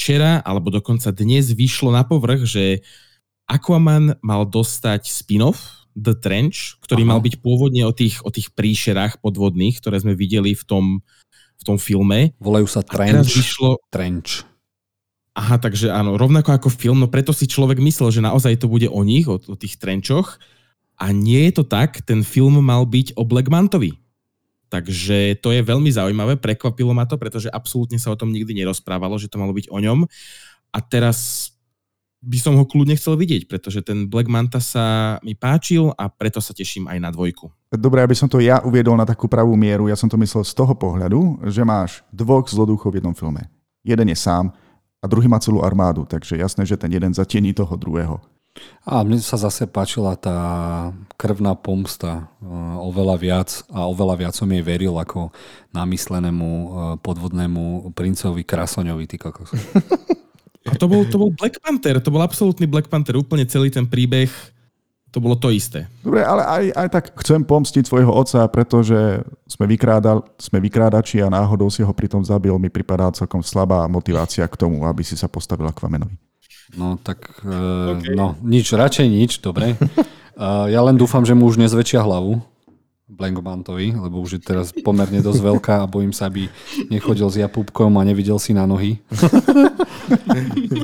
[0.00, 2.80] včera, alebo dokonca dnes vyšlo na povrch, že
[3.44, 7.10] Aquaman mal dostať spin-off The Trench, ktorý Aha.
[7.12, 10.84] mal byť pôvodne o tých, o tých príšerách podvodných, ktoré sme videli v tom,
[11.60, 12.32] v tom filme.
[12.40, 13.28] Volajú sa Trench.
[13.28, 13.76] vyšlo...
[13.92, 14.48] Trench.
[15.36, 18.88] Aha, takže áno, rovnako ako film, no preto si človek myslel, že naozaj to bude
[18.88, 20.40] o nich, o, o tých trenčoch.
[20.96, 24.00] A nie je to tak, ten film mal byť o Blackmantovi.
[24.70, 29.18] Takže to je veľmi zaujímavé, prekvapilo ma to, pretože absolútne sa o tom nikdy nerozprávalo,
[29.18, 30.06] že to malo byť o ňom.
[30.70, 31.50] A teraz
[32.20, 36.38] by som ho kľudne chcel vidieť, pretože ten Black Manta sa mi páčil a preto
[36.38, 37.50] sa teším aj na dvojku.
[37.72, 40.52] Dobre, aby som to ja uviedol na takú pravú mieru, ja som to myslel z
[40.54, 43.48] toho pohľadu, že máš dvoch zloduchov v jednom filme.
[43.82, 44.52] Jeden je sám
[45.00, 48.20] a druhý má celú armádu, takže jasné, že ten jeden zatiení toho druhého.
[48.82, 50.36] A mne sa zase páčila tá
[51.14, 52.48] krvná pomsta e,
[52.82, 55.30] oveľa viac a oveľa viac som jej veril ako
[55.70, 59.06] namyslenému e, podvodnému princovi Krasoňovi.
[59.06, 59.54] Ty kokos.
[60.68, 63.88] A to bol, to bol Black Panther, to bol absolútny Black Panther, úplne celý ten
[63.88, 64.28] príbeh,
[65.08, 65.88] to bolo to isté.
[66.04, 71.32] Dobre, ale aj, aj tak chcem pomstiť svojho otca, pretože sme, vykrádal, sme vykrádači a
[71.32, 75.26] náhodou si ho pritom zabil, mi pripadá celkom slabá motivácia k tomu, aby si sa
[75.26, 76.29] postavil Aquamanovi.
[76.78, 78.14] No tak, uh, okay.
[78.14, 79.74] no nič, radšej nič, dobre.
[80.40, 82.40] Uh, ja len dúfam, že mu už nezväčšia hlavu.
[83.10, 86.46] Blankmantovi, lebo už je teraz pomerne dosť veľká a bojím sa, aby
[86.86, 89.02] nechodil s japúbkom a nevidel si na nohy.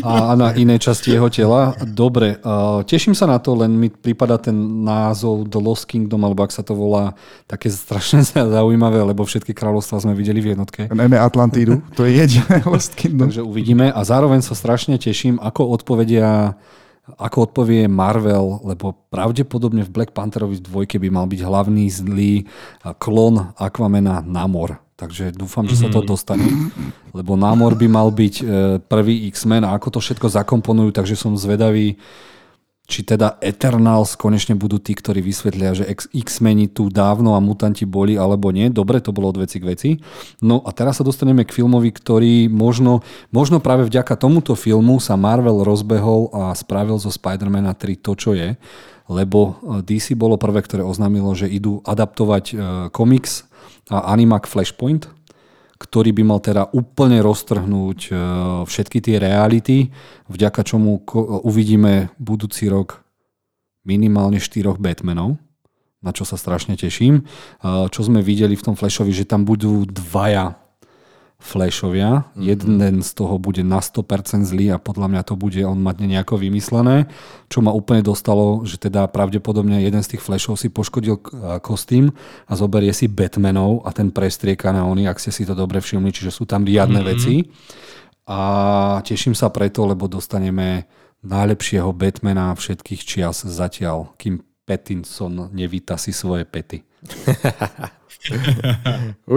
[0.02, 1.78] a, na iné časti jeho tela.
[1.86, 6.42] Dobre, uh, teším sa na to, len mi prípada ten názov The Lost Kingdom, alebo
[6.42, 7.14] ak sa to volá,
[7.46, 8.26] také strašne
[8.58, 10.90] zaujímavé, lebo všetky kráľovstvá sme videli v jednotke.
[10.90, 13.30] Najmä Atlantídu, to je jediné Lost Kingdom.
[13.30, 16.58] Takže uvidíme a zároveň sa strašne teším, ako odpovedia
[17.14, 22.50] ako odpovie Marvel, lebo pravdepodobne v Black Pantherovi dvojke by mal byť hlavný zlý
[22.98, 24.82] klon Aquamena Namor.
[24.96, 26.08] Takže dúfam, že sa to mhm.
[26.08, 26.48] dostane,
[27.12, 28.44] lebo Namor by mal byť e,
[28.80, 32.00] prvý X-Men a ako to všetko zakomponujú, takže som zvedavý,
[32.86, 38.14] či teda Eternals konečne budú tí, ktorí vysvetlia, že X-meni tu dávno a mutanti boli,
[38.14, 38.70] alebo nie.
[38.70, 39.90] Dobre, to bolo od veci k veci.
[40.38, 43.02] No a teraz sa dostaneme k filmovi, ktorý možno,
[43.34, 48.30] možno práve vďaka tomuto filmu sa Marvel rozbehol a spravil zo Spider-Mana 3 to, čo
[48.38, 48.54] je.
[49.10, 52.56] Lebo eh, DC bolo prvé, ktoré oznámilo, že idú adaptovať eh,
[52.94, 53.50] komiks
[53.90, 55.10] a animak Flashpoint,
[55.76, 58.12] ktorý by mal teda úplne roztrhnúť e,
[58.64, 59.92] všetky tie reality,
[60.28, 61.04] vďaka čomu
[61.44, 63.04] uvidíme budúci rok
[63.86, 65.38] minimálne štyroch Batmanov,
[66.00, 67.22] na čo sa strašne teším.
[67.22, 67.22] E,
[67.92, 70.65] čo sme videli v tom Flashovi, že tam budú dvaja
[71.36, 72.24] Flashovia.
[72.32, 72.42] Mm-hmm.
[72.42, 76.40] Jeden z toho bude na 100% zlý a podľa mňa to bude on mať nejako
[76.40, 77.12] vymyslené,
[77.52, 81.20] čo ma úplne dostalo, že teda pravdepodobne jeden z tých Flashov si poškodil
[81.60, 82.08] kostým
[82.48, 86.08] a zoberie si Batmanov a ten prestrieka na oni, ak ste si to dobre všimli,
[86.08, 87.12] čiže sú tam riadne mm-hmm.
[87.12, 87.34] veci.
[88.26, 88.40] A
[89.06, 90.88] teším sa preto, lebo dostaneme
[91.26, 96.82] najlepšieho Batmana všetkých čias zatiaľ, kým Pattinson nevíta si svoje pety.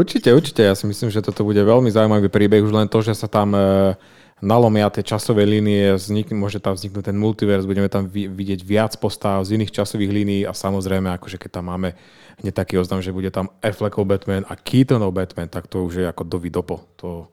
[0.02, 0.66] určite, určite.
[0.66, 2.66] Ja si myslím, že toto bude veľmi zaujímavý príbeh.
[2.66, 3.94] Už len to, že sa tam e,
[4.42, 9.46] nalomia tie časové línie, vznik, môže tam vzniknúť ten multivers, budeme tam vidieť viac postav
[9.46, 11.94] z iných časových línií a samozrejme, akože keď tam máme
[12.42, 16.06] hneď taký oznam, že bude tam Affleckov Batman a Keatonov Batman, tak to už je
[16.08, 16.76] ako dovidopo.
[17.04, 17.28] To,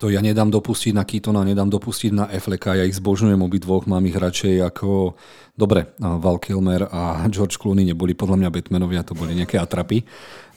[0.00, 4.08] to ja nedám dopustiť na Keatona, nedám dopustiť na Afflecka, ja ich zbožňujem dvoch, mám
[4.08, 5.12] ich radšej ako...
[5.52, 10.08] Dobre, Val Kilmer a George Clooney neboli podľa mňa Batmanovia, to boli nejaké atrapy,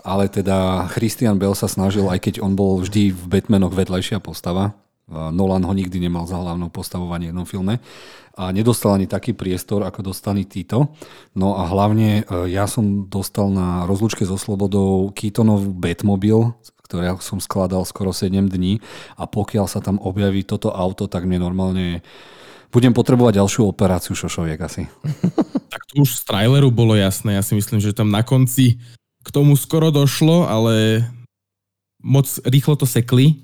[0.07, 4.79] ale teda Christian Bell sa snažil, aj keď on bol vždy v Batmanoch vedľajšia postava,
[5.11, 7.83] Nolan ho nikdy nemal za hlavnou postavou ani jednom filme
[8.33, 10.95] a nedostal ani taký priestor, ako dostali títo.
[11.37, 16.55] No a hlavne e, ja som dostal na rozlučke so Slobodou Keatonov Batmobil,
[16.93, 18.77] ktoré som skladal skoro 7 dní
[19.17, 22.05] a pokiaľ sa tam objaví toto auto, tak mne normálne
[22.69, 24.85] budem potrebovať ďalšiu operáciu šošoviek asi.
[25.73, 27.33] tak to už z traileru bolo jasné.
[27.33, 28.77] Ja si myslím, že tam na konci
[29.25, 31.01] k tomu skoro došlo, ale
[31.97, 33.41] moc rýchlo to sekli.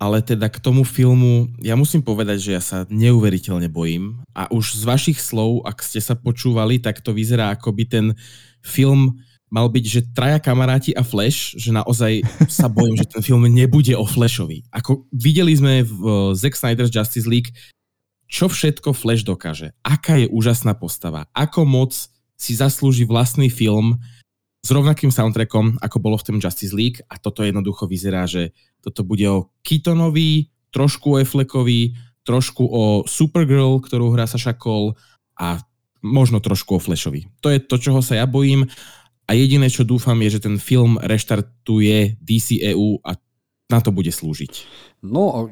[0.00, 4.24] Ale teda k tomu filmu, ja musím povedať, že ja sa neuveriteľne bojím.
[4.34, 8.06] A už z vašich slov, ak ste sa počúvali, tak to vyzerá ako by ten
[8.60, 9.22] film
[9.54, 13.94] mal byť, že traja kamaráti a Flash, že naozaj sa bojím, že ten film nebude
[13.94, 14.66] o Flashovi.
[14.74, 17.54] Ako videli sme v uh, Zack Snyder's Justice League,
[18.26, 19.70] čo všetko Flash dokáže.
[19.86, 21.30] Aká je úžasná postava.
[21.30, 21.94] Ako moc
[22.34, 24.02] si zaslúži vlastný film
[24.66, 28.50] s rovnakým soundtrackom, ako bolo v tom Justice League a toto jednoducho vyzerá, že
[28.82, 31.94] toto bude o Keatonovi, trošku o Affleckovi,
[32.26, 34.98] trošku o Supergirl, ktorú hrá sa Cole
[35.38, 35.62] a
[36.02, 37.30] možno trošku o Flashovi.
[37.44, 38.66] To je to, čoho sa ja bojím
[39.24, 43.16] a jediné, čo dúfam, je, že ten film reštartuje DCEU a
[43.72, 44.68] na to bude slúžiť.
[45.00, 45.48] No,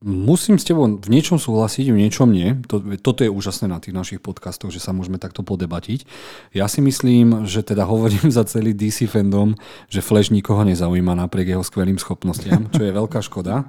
[0.00, 2.56] musím s tebou v niečom súhlasiť, v niečom nie.
[3.04, 6.08] Toto je úžasné na tých našich podcastoch, že sa môžeme takto podebatiť.
[6.56, 9.52] Ja si myslím, že teda hovorím za celý DC fandom,
[9.92, 13.68] že Flash nikoho nezaujíma napriek jeho skvelým schopnostiam, čo je veľká škoda.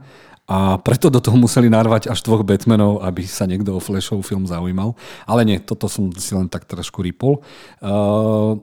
[0.52, 4.44] A preto do toho museli narvať až dvoch Batmanov, aby sa niekto o Flashov film
[4.44, 5.00] zaujímal.
[5.24, 7.40] Ale nie, toto som si len tak trošku ripol.
[7.80, 8.60] Uh,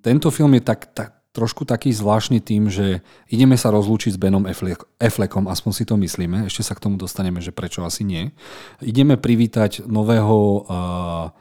[0.00, 4.48] tento film je tak, tak trošku taký zvláštny tým, že ideme sa rozlúčiť s Benom
[4.96, 8.32] Affleckom, aspoň si to myslíme, ešte sa k tomu dostaneme, že prečo asi nie.
[8.80, 11.36] Ideme privítať nového, uh,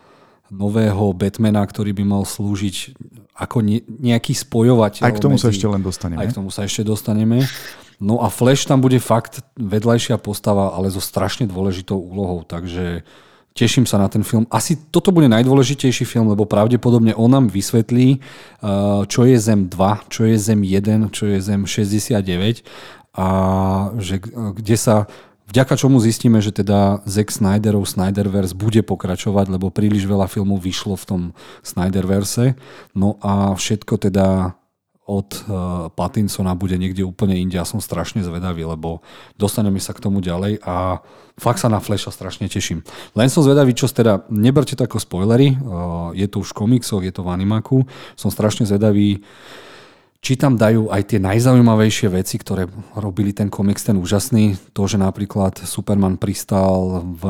[0.51, 2.99] nového Batmana, ktorý by mal slúžiť
[3.39, 5.07] ako ne, nejaký spojovateľ.
[5.07, 6.19] Aj k tomu medzi, sa ešte len dostaneme.
[6.19, 7.47] Aj k tomu sa ešte dostaneme.
[7.99, 13.07] No a Flash tam bude fakt vedľajšia postava, ale so strašne dôležitou úlohou, takže
[13.55, 14.43] teším sa na ten film.
[14.51, 20.11] Asi toto bude najdôležitejší film, lebo pravdepodobne on nám vysvetlí, uh, čo je Zem 2,
[20.11, 22.67] čo je Zem 1, čo je Zem 69
[23.15, 23.27] a
[23.95, 24.19] že,
[24.59, 25.07] kde sa
[25.45, 30.97] Vďaka čomu zistíme, že teda Zack Snyderov Snyderverse bude pokračovať, lebo príliš veľa filmov vyšlo
[30.97, 31.21] v tom
[31.61, 32.57] Snyderverse.
[32.97, 34.57] No a všetko teda
[35.05, 37.61] od uh, Pattinsona bude niekde úplne inde.
[37.61, 39.05] Ja som strašne zvedavý, lebo
[39.37, 41.05] dostaneme sa k tomu ďalej a
[41.37, 42.81] fakt sa na Flasha strašne teším.
[43.13, 47.05] Len som zvedavý, čo teda, neberte to ako spoilery, uh, je to už v komiksoch,
[47.05, 47.85] je to v animaku,
[48.17, 49.21] som strašne zvedavý,
[50.25, 52.65] či tam dajú aj tie najzaujímavejšie veci, ktoré
[52.97, 54.57] robili ten komiks ten úžasný.
[54.73, 57.23] To, že napríklad Superman pristal v,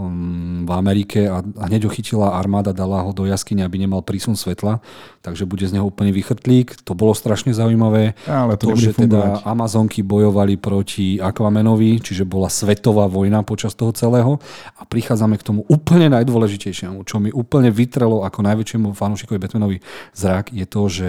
[0.00, 4.32] um, v Amerike a hneď ho chytila armáda, dala ho do jaskyne, aby nemal prísun
[4.32, 4.80] svetla,
[5.20, 6.88] takže bude z neho úplne vychrtlík.
[6.88, 8.16] To bolo strašne zaujímavé.
[8.24, 13.92] Ale to, to že teda Amazonky bojovali proti Aquamanovi, čiže bola svetová vojna počas toho
[13.92, 14.40] celého.
[14.80, 19.84] A prichádzame k tomu úplne najdôležitejšiemu, čo mi úplne vytrelo ako najväčšiemu fanúšikovi Batmanovi
[20.16, 21.08] zrak, je to, že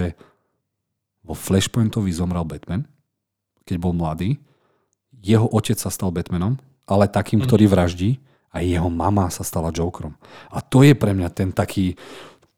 [1.32, 2.84] vo Flashpointovi zomrel Batman,
[3.64, 4.36] keď bol mladý.
[5.24, 7.48] Jeho otec sa stal Batmanom, ale takým, mhm.
[7.48, 8.20] ktorý vraždí
[8.52, 10.12] a jeho mama sa stala Jokerom.
[10.52, 11.96] A to je pre mňa ten taký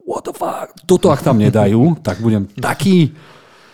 [0.03, 3.15] what the fuck, toto ak tam nedajú, tak budem taký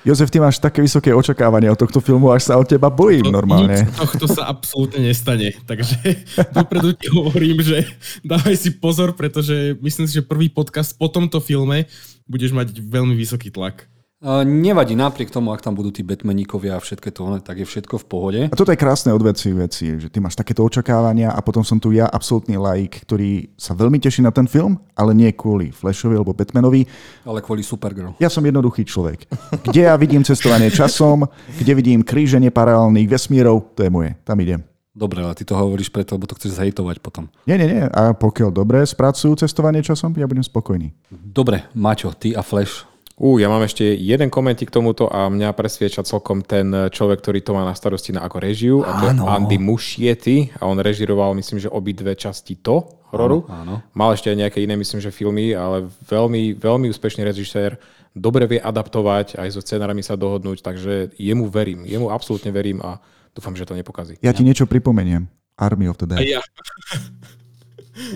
[0.01, 3.37] Jozef, ty máš také vysoké očakávania od tohto filmu, až sa o teba bojím to,
[3.37, 3.85] normálne.
[3.85, 5.53] Nic tohto sa absolútne nestane.
[5.69, 6.25] Takže
[6.57, 7.85] dopredu ti hovorím, že
[8.25, 11.85] dávaj si pozor, pretože myslím si, že prvý podcast po tomto filme
[12.25, 13.90] budeš mať veľmi vysoký tlak.
[14.21, 17.97] Uh, nevadí, napriek tomu, ak tam budú tí Batmaníkovia a všetko to, tak je všetko
[17.97, 18.41] v pohode.
[18.53, 21.97] A toto je krásne odveci veci, že ty máš takéto očakávania a potom som tu
[21.97, 26.37] ja, absolútny laik, ktorý sa veľmi teší na ten film, ale nie kvôli Flashovi alebo
[26.37, 26.85] Batmanovi.
[27.25, 28.13] Ale kvôli Supergirl.
[28.21, 29.25] Ja som jednoduchý človek.
[29.65, 31.25] Kde ja vidím cestovanie časom,
[31.57, 34.61] kde vidím kríženie paralelných vesmírov, to je moje, tam idem.
[34.93, 37.33] Dobre, ale ty to hovoríš preto, lebo to chceš zhejtovať potom.
[37.49, 37.89] Nie, nie, nie.
[37.89, 40.93] A pokiaľ dobre spracujú cestovanie časom, ja budem spokojný.
[41.09, 42.90] Dobre, Maťo, ty a Flash,
[43.21, 47.45] Ú, ja mám ešte jeden komentík k tomuto a mňa presvieča celkom ten človek, ktorý
[47.45, 49.29] to má na starosti na ako režiu a to áno.
[49.29, 53.45] je Andy Muschietti a on režiroval myslím, že obidve časti to hororu.
[53.53, 53.93] Áno, áno.
[53.93, 57.77] Mal ešte aj nejaké iné, myslím, že filmy, ale veľmi, veľmi úspešný režisér,
[58.17, 63.05] dobre vie adaptovať, aj so scenárami sa dohodnúť, takže jemu verím, jemu absolútne verím a
[63.37, 64.17] dúfam, že to nepokazí.
[64.25, 65.29] Ja ti niečo pripomeniem.
[65.61, 66.25] Army of the Dead.
[66.25, 66.41] Ja.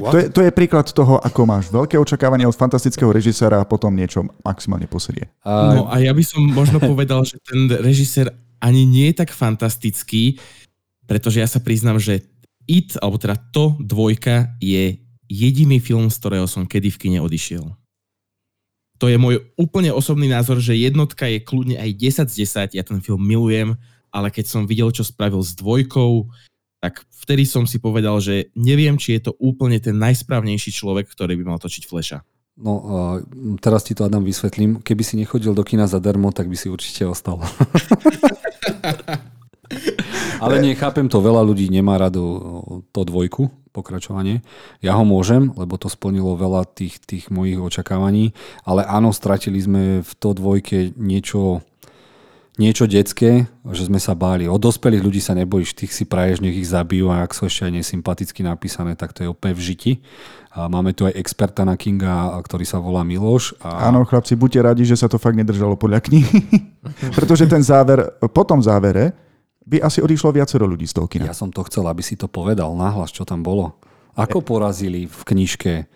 [0.00, 3.94] To je, to je príklad toho, ako máš veľké očakávania od fantastického režiséra a potom
[3.94, 5.30] niečo maximálne posedie.
[5.44, 8.32] No a ja by som možno povedal, že ten režisér
[8.62, 10.40] ani nie je tak fantastický,
[11.04, 12.24] pretože ja sa priznám, že
[12.64, 14.96] It, alebo teda to dvojka je
[15.28, 17.64] jediný film, z ktorého som kedy v kine odišiel.
[19.02, 21.90] To je môj úplne osobný názor, že jednotka je kľudne aj
[22.24, 22.34] 10 z
[22.72, 23.76] 10, ja ten film milujem,
[24.08, 26.30] ale keď som videl, čo spravil s dvojkou,
[26.84, 31.40] tak vtedy som si povedal, že neviem, či je to úplne ten najsprávnejší človek, ktorý
[31.40, 32.20] by mal točiť Fleša.
[32.60, 33.24] No, uh,
[33.56, 34.84] teraz ti to Adam vysvetlím.
[34.84, 37.40] Keby si nechodil do kina zadarmo, tak by si určite ostal.
[40.44, 42.20] Ale nechápem to, veľa ľudí nemá rado
[42.92, 44.44] to dvojku, pokračovanie.
[44.84, 50.04] Ja ho môžem, lebo to splnilo veľa tých, tých mojich očakávaní, ale áno, stratili sme
[50.04, 51.64] v to dvojke niečo
[52.54, 54.46] niečo detské, že sme sa báli.
[54.46, 57.66] Od dospelých ľudí sa nebojíš, tých si praješ, nech ich zabijú a ak sú ešte
[57.66, 59.92] aj nesympaticky napísané, tak to je úplne v žiti.
[60.54, 63.58] A máme tu aj experta na Kinga, ktorý sa volá Miloš.
[63.58, 63.90] A...
[63.90, 66.40] Áno, chlapci, buďte radi, že sa to fakt nedržalo podľa knihy.
[67.18, 69.10] Pretože ten záver, po tom závere
[69.66, 71.26] by asi odišlo viacero ľudí z toho kina.
[71.26, 73.82] Ja som to chcel, aby si to povedal nahlas, čo tam bolo.
[74.14, 75.90] Ako porazili v knižke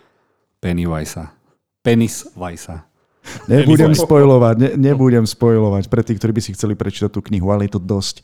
[0.59, 1.31] Pennywise?
[1.87, 2.88] Penis Weissa.
[3.49, 7.67] Nebudem spojovať, ne, nebudem spojovať pre tých, ktorí by si chceli prečítať tú knihu, ale
[7.67, 8.23] je to dosť,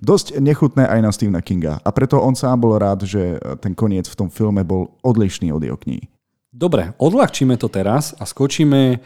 [0.00, 1.78] dosť nechutné aj na Stephena Kinga.
[1.82, 5.62] A preto on sám bol rád, že ten koniec v tom filme bol odlišný od
[5.62, 6.08] jeho knihy.
[6.52, 9.00] Dobre, odľahčíme to teraz a skočíme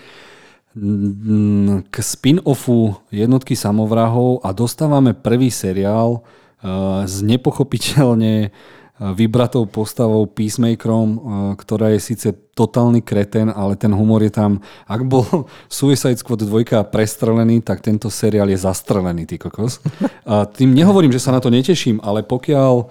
[1.89, 8.53] k spin-offu jednotky samovrahov a dostávame prvý seriál eh, z nepochopiteľne
[9.01, 11.21] vybratou postavou, Peacemakerom, eh,
[11.61, 14.65] ktorá je síce totálny kreten, ale ten humor je tam...
[14.89, 15.25] Ak bol
[15.69, 19.85] Suicide Squad 2 prestrelený, tak tento seriál je zastrelený, ty kokos.
[20.25, 22.89] A tým nehovorím, že sa na to neteším, ale pokiaľ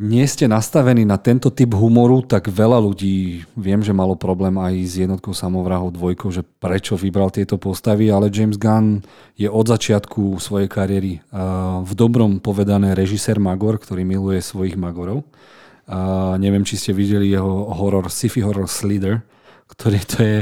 [0.00, 4.74] nie ste nastavení na tento typ humoru, tak veľa ľudí, viem, že malo problém aj
[4.88, 9.04] s jednotkou samovrahov dvojkou, že prečo vybral tieto postavy, ale James Gunn
[9.36, 11.20] je od začiatku svojej kariéry
[11.84, 15.28] v dobrom povedané režisér Magor, ktorý miluje svojich Magorov.
[16.40, 19.20] Neviem, či ste videli jeho horor, sci-fi horor Slither,
[19.68, 20.38] ktorý to je,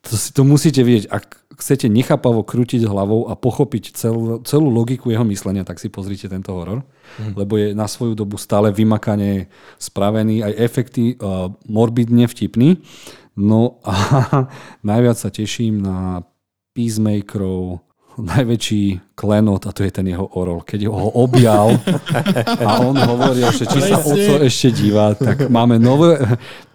[0.00, 1.24] to si to musíte vidieť, ak
[1.58, 6.54] chcete nechápavo krútiť hlavou a pochopiť celú, celú logiku jeho myslenia, tak si pozrite tento
[6.54, 6.86] horor,
[7.18, 7.34] mm.
[7.34, 9.50] lebo je na svoju dobu stále vymakane
[9.82, 12.78] spravený, aj efekty uh, morbidne vtipný.
[13.34, 13.94] No a
[14.88, 16.22] najviac sa teším na
[16.78, 17.87] Peacemakerov
[18.18, 20.62] najväčší klenot a to je ten jeho orol.
[20.66, 21.78] Keď ho objal
[22.60, 26.18] a on hovoril, že či sa oco ešte divá, tak máme nové...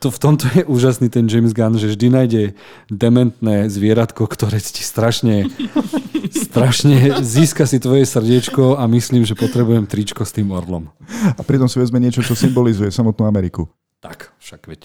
[0.03, 2.43] To, v tomto je úžasný ten James Gunn, že vždy nájde
[2.91, 5.47] dementné zvieratko, ktoré ti strašne
[6.33, 10.89] strašne získa si tvoje srdiečko a myslím, že potrebujem tričko s tým orlom.
[11.33, 13.69] A pritom si vezme niečo, čo symbolizuje samotnú Ameriku.
[14.03, 14.81] Tak, však veď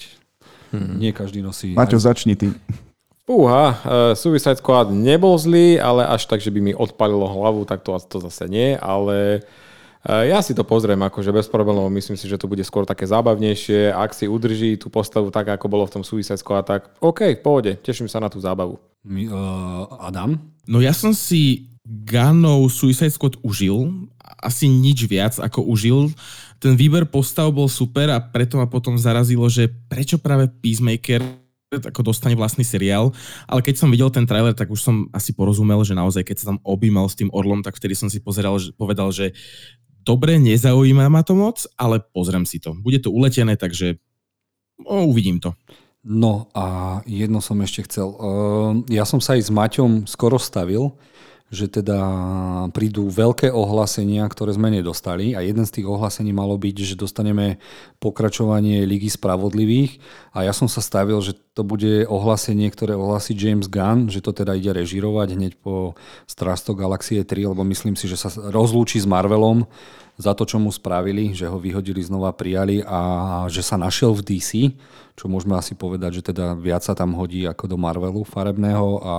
[0.72, 0.94] hmm.
[0.96, 1.74] nie každý nosí...
[1.74, 2.04] Maťo, aj...
[2.04, 2.54] začni ty.
[3.28, 7.84] Fúha, uh, Suicide Squad nebol zlý, ale až tak, že by mi odpalilo hlavu, tak
[7.84, 9.44] to, to zase nie, ale
[10.08, 13.04] uh, ja si to pozriem akože bez problémov, myslím si, že to bude skôr také
[13.04, 17.36] zábavnejšie, ak si udrží tú postavu tak, ako bolo v tom Suicide Squad, tak OK,
[17.36, 18.80] v pohode, teším sa na tú zábavu.
[19.04, 20.40] My, uh, Adam?
[20.64, 24.08] No ja som si Gunnov Suicide Squad užil,
[24.40, 26.16] asi nič viac ako užil.
[26.64, 32.00] Ten výber postav bol super a preto ma potom zarazilo, že prečo práve Peacemaker ako
[32.00, 33.12] dostane vlastný seriál,
[33.44, 36.48] ale keď som videl ten trailer, tak už som asi porozumel, že naozaj, keď sa
[36.54, 39.36] tam objímal s tým Orlom, tak vtedy som si pozeral, že, povedal, že
[40.00, 42.72] dobre, nezaujíma ma to moc, ale pozriem si to.
[42.72, 44.00] Bude to uletené, takže
[44.80, 45.52] no, uvidím to.
[46.08, 48.16] No a jedno som ešte chcel.
[48.16, 50.96] Ehm, ja som sa aj s Maťom skoro stavil,
[51.48, 51.96] že teda
[52.76, 55.32] prídu veľké ohlásenia, ktoré sme nedostali.
[55.32, 57.56] A jeden z tých ohlásení malo byť, že dostaneme
[58.04, 59.96] pokračovanie Ligy spravodlivých.
[60.36, 64.36] A ja som sa stavil, že to bude ohlásenie, ktoré ohlási James Gunn, že to
[64.36, 65.96] teda ide režirovať hneď po
[66.28, 69.64] Strasto Galaxie 3, lebo myslím si, že sa rozlúči s Marvelom
[70.20, 73.00] za to, čo mu spravili, že ho vyhodili, znova prijali a
[73.48, 74.50] že sa našiel v DC
[75.18, 79.14] čo môžeme asi povedať, že teda viac sa tam hodí ako do Marvelu farebného a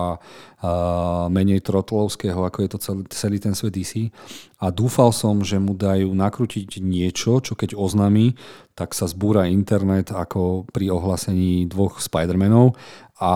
[1.31, 4.11] menej trotlovského, ako je to celý, celý ten svet DC.
[4.59, 8.35] A dúfal som, že mu dajú nakrútiť niečo, čo keď oznámi,
[8.75, 12.75] tak sa zbúra internet ako pri ohlasení dvoch Spider-Manov
[13.19, 13.33] a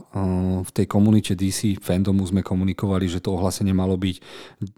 [0.00, 4.16] uh, v tej komunite DC fandomu sme komunikovali, že to ohlasenie malo byť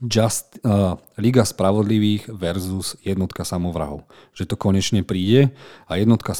[0.02, 4.02] Just, uh, Liga spravodlivých versus jednotka samovrahov.
[4.34, 5.54] Že to konečne príde
[5.86, 6.34] a jednotka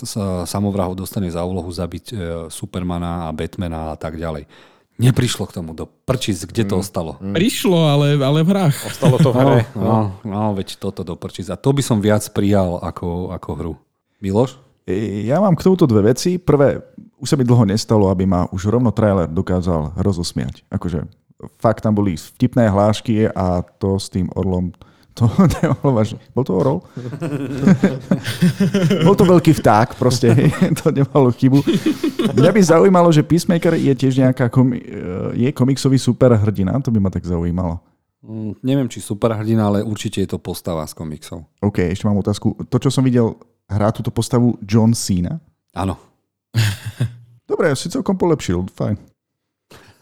[0.47, 2.17] samovrahov dostane za úlohu zabiť uh,
[2.51, 4.72] Supermana a Batmana a tak ďalej.
[5.01, 6.83] Neprišlo k tomu do prčic, kde to mm.
[6.85, 7.13] ostalo?
[7.19, 7.35] Mm.
[7.35, 8.77] Prišlo, ale, ale v hrách.
[8.93, 9.61] Ostalo to v hre.
[9.73, 11.49] No, no, no, veď toto do prčic.
[11.49, 13.75] A to by som viac prijal ako, ako hru.
[14.21, 14.61] Miloš?
[14.85, 16.37] E, ja mám k tomuto dve veci.
[16.37, 16.83] Prvé,
[17.19, 20.63] už sa mi dlho nestalo, aby ma už rovno trailer dokázal rozosmiať.
[20.69, 21.09] Akože
[21.59, 24.71] fakt tam boli vtipné hlášky a to s tým orlom
[25.13, 25.29] to
[25.61, 26.19] nebolo vážne.
[26.33, 26.79] Bol to orol?
[29.07, 30.33] Bol to veľký vták, proste.
[30.81, 31.61] to nemalo chybu.
[32.33, 34.81] Mňa by zaujímalo, že Peacemaker je tiež nejaká komi-
[35.37, 36.81] je komiksový superhrdina.
[36.81, 37.81] To by ma tak zaujímalo.
[38.23, 41.43] Mm, neviem, či superhrdina, ale určite je to postava z komiksov.
[41.59, 42.55] OK, ešte mám otázku.
[42.71, 43.35] To, čo som videl,
[43.67, 45.43] hrá túto postavu John Cena?
[45.75, 45.99] Áno.
[47.43, 49.12] Dobre, si celkom polepšil, fajn.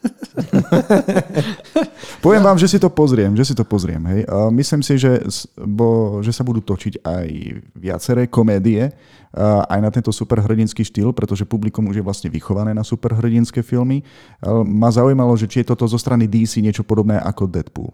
[2.25, 4.01] Poviem vám, že si to pozriem, že si to pozriem.
[4.09, 4.25] Hej.
[4.29, 5.21] A myslím si, že,
[5.57, 7.27] bo, že sa budú točiť aj
[7.77, 8.89] viaceré komédie,
[9.69, 14.03] aj na tento superhrdinský štýl, pretože publikum už je vlastne vychované na superhrdinské filmy.
[14.67, 17.91] Ma zaujímalo, že či je toto zo strany DC niečo podobné ako Deadpool.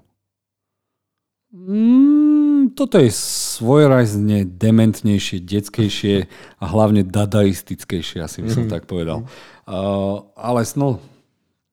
[1.48, 6.28] Mm, toto je svojrazne dementnejšie, detskejšie
[6.60, 8.72] a hlavne dadaistickejšie, asi by som mm.
[8.72, 9.24] tak povedal.
[9.64, 11.00] Uh, ale no,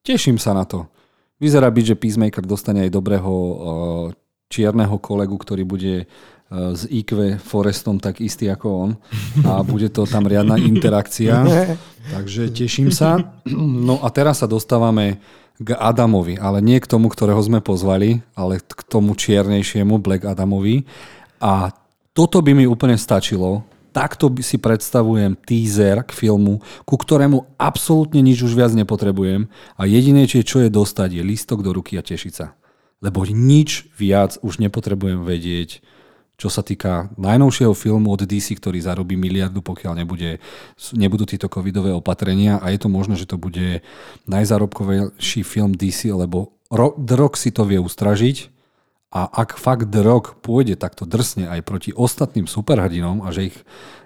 [0.05, 0.85] teším sa na to.
[1.41, 3.55] Vyzerá byť, že Peacemaker dostane aj dobrého uh,
[4.47, 8.91] čierneho kolegu, ktorý bude uh, s IQ Forestom tak istý ako on
[9.43, 11.41] a bude to tam riadna interakcia.
[12.13, 13.19] Takže teším sa.
[13.49, 15.19] No a teraz sa dostávame
[15.59, 20.83] k Adamovi, ale nie k tomu, ktorého sme pozvali, ale k tomu čiernejšiemu Black Adamovi.
[21.39, 21.71] A
[22.15, 23.63] toto by mi úplne stačilo.
[23.95, 29.47] Takto by si predstavujem teaser k filmu, ku ktorému absolútne nič už viac nepotrebujem
[29.79, 32.59] a jediné, čo je dostať, je lístok do ruky a tešiť sa.
[32.99, 35.79] Lebo nič viac už nepotrebujem vedieť
[36.35, 40.43] čo sa týka najnovšieho filmu od DC, ktorý zarobí miliardu, pokiaľ nebude,
[40.91, 43.79] nebudú tieto covidové opatrenia a je to možné, že to bude
[44.27, 48.54] najzárobkovejší film DC, lebo Rock si to vie ustražiť
[49.15, 53.57] a ak fakt The Rock pôjde takto drsne aj proti ostatným superhrdinom a že ich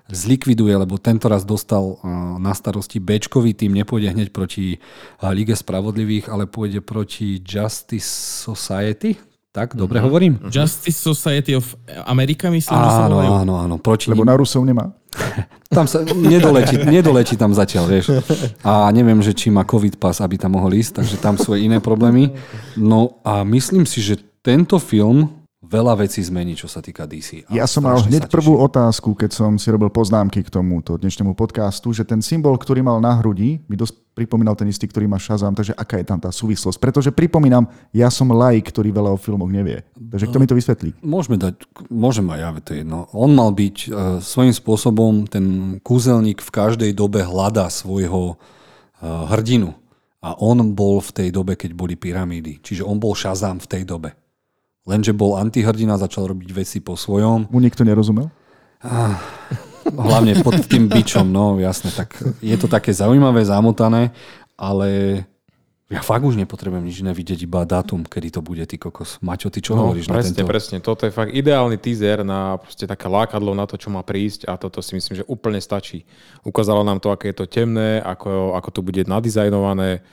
[0.09, 1.97] zlikviduje, lebo tento raz dostal
[2.37, 4.77] na starosti Bčkový tým, nepôjde hneď proti
[5.21, 8.09] Lige spravodlivých, ale pôjde proti Justice
[8.45, 9.17] Society,
[9.49, 10.05] tak, dobre mm-hmm.
[10.05, 10.33] hovorím?
[10.45, 11.73] Justice Society of
[12.05, 13.29] America, myslím, áno, že sa volajú.
[13.33, 14.93] Áno, áno, proti Lebo na Rusov nemá.
[15.73, 18.13] tam sa nedoletí, nedoletí tam zatiaľ, vieš.
[18.61, 21.65] A neviem, že či má COVID pas, aby tam mohol ísť, takže tam sú aj
[21.65, 22.37] iné problémy.
[22.77, 27.51] No a myslím si, že tento film veľa vecí zmení, čo sa týka DC.
[27.51, 31.91] Ja som mal hneď prvú otázku, keď som si robil poznámky k tomuto dnešnému podcastu,
[31.91, 35.51] že ten symbol, ktorý mal na hrudi, mi dosť pripomínal ten istý, ktorý má Shazam,
[35.51, 36.79] takže aká je tam tá súvislosť?
[36.79, 39.83] Pretože pripomínam, ja som laik, ktorý veľa o filmoch nevie.
[39.95, 40.89] Takže kto mi to vysvetlí?
[41.03, 41.59] Môžeme dať,
[41.91, 42.97] môžem aj ja, to jedno.
[43.11, 43.91] On mal byť uh,
[44.23, 49.75] svojím spôsobom, ten kúzelník v každej dobe hľadá svojho uh, hrdinu.
[50.19, 52.59] A on bol v tej dobe, keď boli pyramídy.
[52.59, 54.11] Čiže on bol Shazam v tej dobe.
[54.89, 57.53] Lenže bol antihrdina, začal robiť veci po svojom.
[57.53, 58.33] Mu nikto nerozumel?
[58.81, 59.21] Ah,
[59.85, 61.93] hlavne pod tým bičom, no jasne.
[61.93, 64.09] Tak je to také zaujímavé, zamotané,
[64.57, 65.21] ale
[65.89, 69.17] ja fakt už nepotrebujem nič iné vidieť, iba dátum, kedy to bude, ty kokos.
[69.25, 70.49] Maťo, ty čo no, hovoríš presne, na tento?
[70.49, 74.45] Presne, toto je fakt ideálny teaser na proste také lákadlo na to, čo má prísť
[74.45, 76.05] a toto si myslím, že úplne stačí.
[76.45, 80.05] Ukázalo nám to, aké je to temné, ako, ako to bude nadizajnované,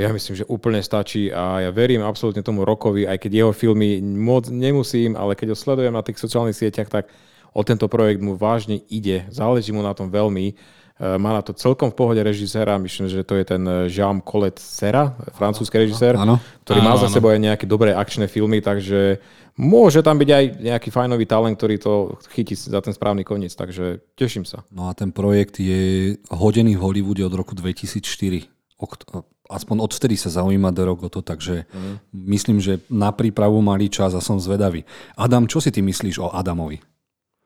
[0.00, 4.00] ja myslím, že úplne stačí a ja verím absolútne tomu Rokovi, aj keď jeho filmy
[4.00, 7.12] moc nemusím, ale keď ho sledujem na tých sociálnych sieťach, tak
[7.52, 9.28] o tento projekt mu vážne ide.
[9.28, 10.46] Záleží mu na tom veľmi.
[10.50, 10.54] E,
[11.18, 15.12] má na to celkom v pohode režiséra, myslím, že to je ten Jean Colette Serra,
[15.34, 16.38] francúzsky režisér, ano.
[16.64, 19.18] ktorý má za sebou aj nejaké dobré akčné filmy, takže
[19.58, 21.92] môže tam byť aj nejaký fajnový talent, ktorý to
[22.30, 24.62] chytí za ten správny koniec, takže teším sa.
[24.70, 28.59] No a ten projekt je hodený v Hollywoode od roku 2004
[29.50, 32.14] aspoň odvtedy sa zaujíma do rok o to, takže mm.
[32.30, 34.86] myslím, že na prípravu mali čas a som zvedavý.
[35.18, 36.78] Adam, čo si ty myslíš o Adamovi?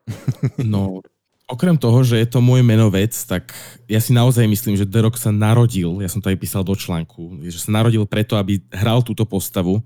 [0.61, 1.01] No,
[1.49, 3.53] okrem toho, že je to môj menovec, tak
[3.89, 6.77] ja si naozaj myslím, že The Rock sa narodil, ja som to aj písal do
[6.77, 9.81] článku, že sa narodil preto, aby hral túto postavu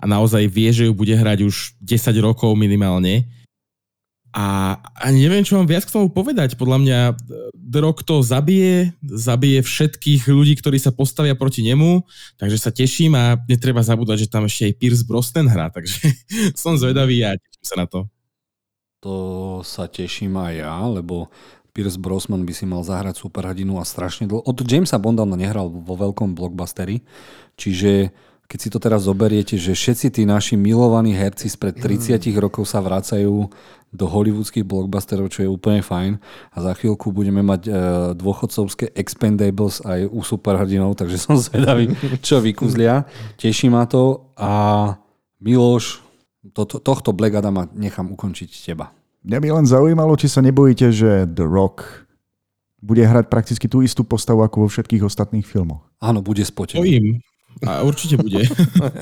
[0.00, 3.28] a naozaj vie, že ju bude hrať už 10 rokov minimálne
[4.28, 6.60] a, a neviem, čo mám viac k tomu povedať.
[6.60, 6.98] Podľa mňa
[7.54, 12.04] The to zabije, zabije všetkých ľudí, ktorí sa postavia proti nemu,
[12.36, 16.12] takže sa teším a netreba zabúdať, že tam ešte aj Pierce Brosnan hrá, takže
[16.60, 18.08] som zvedavý a teším sa na to.
[19.04, 19.14] To
[19.62, 21.30] sa teším aj ja, lebo
[21.72, 24.42] Pierce Brosnan by si mal zahrať superhrdinu a strašne dlho.
[24.42, 27.06] Od Jamesa Bonda on nehral vo veľkom blockbusteri,
[27.54, 28.10] čiže
[28.48, 32.40] keď si to teraz zoberiete, že všetci tí naši milovaní herci spred 30 mm.
[32.40, 33.44] rokov sa vracajú
[33.92, 36.16] do hollywoodských blockbusterov, čo je úplne fajn.
[36.52, 37.70] A za chvíľku budeme mať e,
[38.16, 41.92] dôchodcovské expendables aj u superhrdinov, takže som zvedavý,
[42.24, 43.04] čo vykúzlia.
[43.36, 44.96] Teší ma to a
[45.44, 46.00] Miloš,
[46.56, 48.96] to, to, tohto Black Adama nechám ukončiť teba.
[49.28, 52.08] Mňa by len zaujímalo, či sa nebojíte, že The Rock
[52.80, 55.84] bude hrať prakticky tú istú postavu ako vo všetkých ostatných filmoch.
[56.00, 56.80] Áno, bude spotený.
[56.80, 57.06] Bojím.
[57.66, 58.44] A určite bude.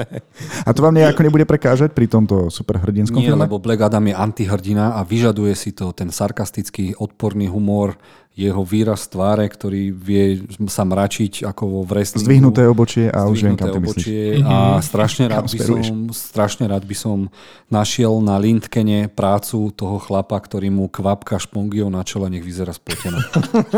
[0.66, 3.44] a to vám nejako nebude prekážať pri tomto superhrdinskom Nie, filme?
[3.44, 7.98] lebo Black Adam je antihrdina a vyžaduje si to ten sarkastický, odporný humor,
[8.36, 12.28] jeho výraz tváre, ktorý vie sa mračiť ako vo wrestlingu.
[12.28, 16.84] Zdvihnuté obočie a už viem, kam ty obočie A strašne rád, by som, strašne rád
[16.84, 17.32] by som
[17.72, 23.24] našiel na Lindkene prácu toho chlapa, ktorý mu kvapka špongiou na čele, nech vyzerá spotená.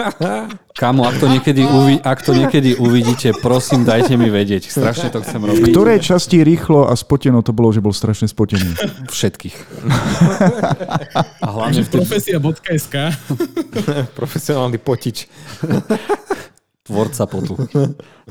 [0.78, 4.70] Kamo, ak to, niekedy uvi- ak to niekedy uvidíte, prosím, dajte mi vedieť.
[4.70, 5.66] Strašne to chcem robiť.
[5.66, 8.78] V ktorej časti rýchlo a spoteno to bolo, že bol strašne spotený?
[9.10, 9.56] Všetkých.
[11.42, 15.26] a hlavne v profesia.sk Profesia profesionálny potič.
[16.86, 17.58] Tvorca potu.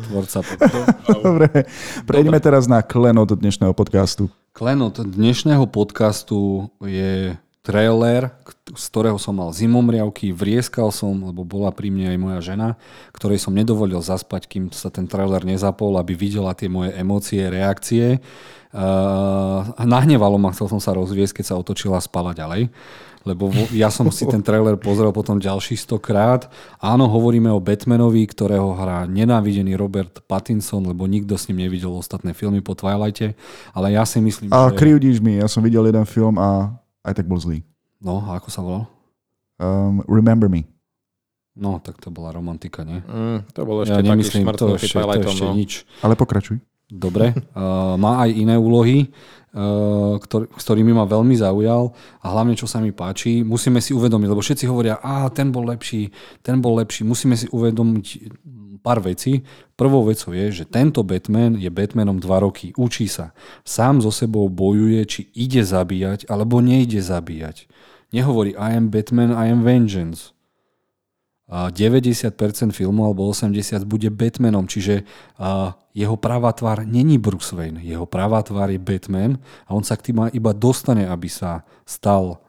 [0.08, 0.78] Tvorca potu.
[1.20, 1.68] Dobre,
[2.08, 4.32] prejdeme teraz na klenot dnešného podcastu.
[4.56, 7.36] Klenot dnešného podcastu je
[7.68, 8.32] trailer,
[8.72, 12.70] z ktorého som mal zimomriavky, vrieskal som, lebo bola pri mne aj moja žena,
[13.12, 18.24] ktorej som nedovolil zaspať, kým sa ten trailer nezapol, aby videla tie moje emócie, reakcie.
[18.72, 22.72] Uh, nahnevalo ma, chcel som sa rozviesť, keď sa otočila a spala ďalej
[23.28, 26.48] lebo ja som si ten trailer pozrel potom ďalších stokrát.
[26.80, 32.32] Áno, hovoríme o Batmanovi, ktorého hrá nenávidený Robert Pattinson, lebo nikto s ním nevidel ostatné
[32.32, 33.36] filmy po Twilighte,
[33.76, 34.80] ale ja si myslím, a že...
[34.80, 37.64] krivdíš mi, ja som videl jeden film a aj tak bol zlý.
[38.04, 38.84] No, a ako sa volal?
[39.58, 40.68] Um, Remember Me.
[41.58, 43.02] No, tak to bola romantika, nie?
[43.02, 45.58] Mm, to bolo ešte ja nemyslím, to ešte, to ešte no.
[45.58, 45.72] nič.
[46.06, 46.62] Ale pokračuj.
[46.88, 47.34] Dobre.
[47.58, 49.10] Uh, má aj iné úlohy.
[50.22, 51.90] Ktorý, s ktorými ma veľmi zaujal
[52.22, 55.66] a hlavne čo sa mi páči, musíme si uvedomiť, lebo všetci hovoria, a ten bol
[55.66, 56.14] lepší,
[56.46, 58.38] ten bol lepší, musíme si uvedomiť
[58.88, 59.44] pár vecí.
[59.76, 63.36] Prvou vecou je, že tento Batman je Batmanom dva roky, učí sa.
[63.68, 67.68] Sám so sebou bojuje, či ide zabíjať, alebo nejde zabíjať.
[68.16, 70.32] Nehovorí I am Batman, I am vengeance
[71.48, 72.36] 90%
[72.76, 75.08] filmu alebo 80% bude Batmanom, čiže
[75.96, 80.12] jeho pravá tvár není Bruce Wayne, jeho pravá tvár je Batman a on sa k
[80.12, 82.44] tým iba dostane, aby sa stal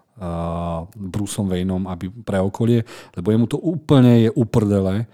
[0.98, 2.82] Bruceom Wayneom aby pre okolie,
[3.15, 5.06] lebo jemu to úplne je uprdele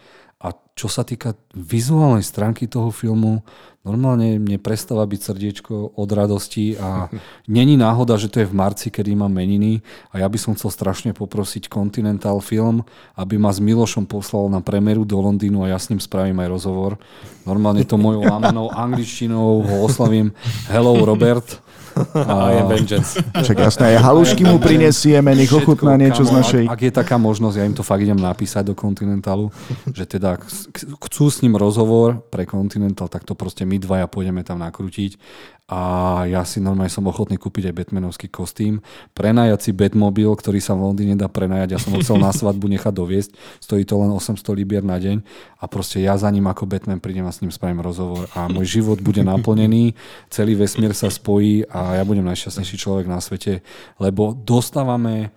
[0.45, 3.41] a čo sa týka vizuálnej stránky toho filmu,
[3.81, 7.09] normálne mne prestáva byť srdiečko od radosti a
[7.49, 9.81] není náhoda, že to je v marci, kedy mám meniny
[10.13, 12.85] a ja by som chcel strašne poprosiť Continental Film,
[13.17, 16.53] aby ma s Milošom poslal na premeru do Londýnu a ja s ním spravím aj
[16.53, 17.01] rozhovor.
[17.49, 20.37] Normálne to mojou lamanou angličtinou ho oslavím
[20.69, 21.64] Hello Robert
[22.15, 23.19] I am vengeance.
[23.19, 26.65] Však jasné, aj halušky mu prinesieme, nech ochutná niečo kamo, z našej...
[26.67, 29.55] Ak, ak je taká možnosť, ja im to fakt idem napísať do Continentalu,
[29.91, 30.39] že teda
[31.09, 35.17] chcú s ním rozhovor pre Continental, tak to proste my dvaja pôjdeme tam nakrútiť
[35.65, 35.81] a
[36.29, 38.85] ja si normálne som ochotný kúpiť aj Batmanovský kostým,
[39.17, 42.69] prenajať si Batmobil, ktorý sa v Londýne dá prenajať, ja som ho chcel na svadbu
[42.69, 43.31] nechať doviesť,
[43.65, 45.25] stojí to len 800 libier na deň
[45.57, 48.77] a proste ja za ním ako Batman prídem a s ním spravím rozhovor a môj
[48.77, 49.97] život bude naplnený,
[50.29, 53.65] celý vesmír sa spojí a ja budem najšťastnejší človek na svete,
[53.97, 55.33] lebo dostávame,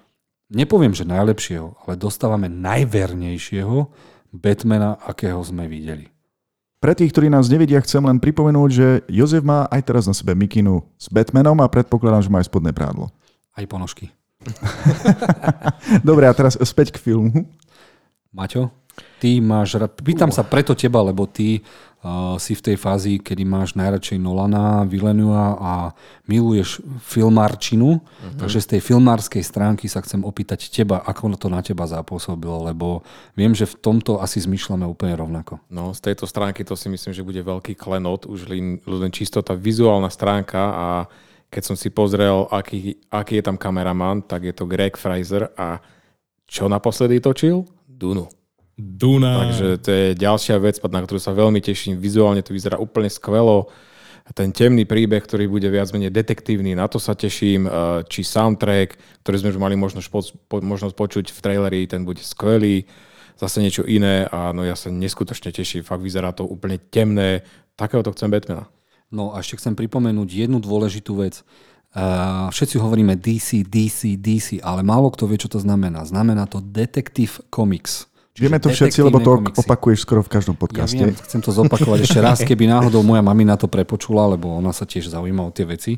[0.51, 3.87] nepoviem, že najlepšieho, ale dostávame najvernejšieho
[4.35, 6.16] Batmana, akého sme videli.
[6.77, 10.37] Pre tých, ktorí nás nevidia, chcem len pripomenúť, že Jozef má aj teraz na sebe
[10.37, 13.09] mikinu s Batmanom a predpokladám, že má aj spodné prádlo.
[13.57, 14.13] Aj ponožky.
[16.07, 17.49] Dobre, a teraz späť k filmu.
[18.29, 18.69] Maťo,
[19.17, 21.65] ty máš rád, pýtam sa preto teba, lebo ty
[22.37, 25.73] si v tej fázi, kedy máš najradšej Nolana, Villenua a
[26.29, 28.37] miluješ filmárčinu, uh-huh.
[28.37, 33.01] takže z tej filmárskej stránky sa chcem opýtať teba, ako to na teba zapôsobilo, lebo
[33.33, 35.57] viem, že v tomto asi zmyšľame úplne rovnako.
[35.73, 39.41] No, z tejto stránky to si myslím, že bude veľký klenot, už len, len čisto
[39.41, 40.87] tá vizuálna stránka a
[41.49, 45.81] keď som si pozrel, aký, aký je tam kameraman, tak je to Greg Fraser a
[46.47, 47.65] čo naposledy točil?
[47.87, 48.36] Dunu.
[48.77, 49.49] Duna.
[49.49, 51.97] Takže to je ďalšia vec, na ktorú sa veľmi teším.
[51.97, 53.73] Vizuálne to vyzerá úplne skvelo.
[54.37, 57.65] Ten temný príbeh, ktorý bude viac menej detektívny, na to sa teším.
[57.65, 57.69] E,
[58.11, 60.07] či soundtrack, ktorý sme už mali možnosť,
[60.45, 62.85] po, možnosť počuť v traileri, ten bude skvelý.
[63.39, 65.81] Zase niečo iné a no ja sa neskutočne teším.
[65.81, 67.41] Fakt vyzerá to úplne temné.
[67.79, 68.67] Takého to chcem Batmana.
[69.07, 71.41] No a ešte chcem pripomenúť jednu dôležitú vec.
[71.95, 76.03] Uh, všetci hovoríme DC, DC, DC, ale málo kto vie, čo to znamená.
[76.03, 78.09] Znamená to Detective Comics.
[78.38, 79.59] Vieme to všetci, lebo to komiksy.
[79.65, 81.01] opakuješ skoro v každom podcaste.
[81.01, 84.69] Ja viem, chcem to zopakovať ešte raz, keby náhodou moja mamina to prepočula, lebo ona
[84.69, 85.97] sa tiež zaujíma o tie veci.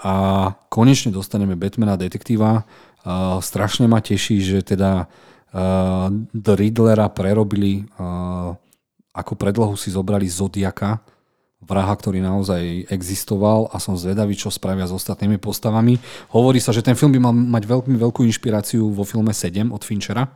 [0.00, 2.64] A konečne dostaneme Batmana detektíva.
[3.04, 8.56] Uh, strašne ma teší, že teda uh, The Riddlera prerobili, uh,
[9.12, 11.04] ako predlohu si zobrali Zodiaka,
[11.64, 15.96] vraha, ktorý naozaj existoval a som zvedavý, čo spravia s ostatnými postavami.
[16.32, 19.80] Hovorí sa, že ten film by mal mať veľmi veľkú inšpiráciu vo filme 7 od
[19.80, 20.28] Finchera.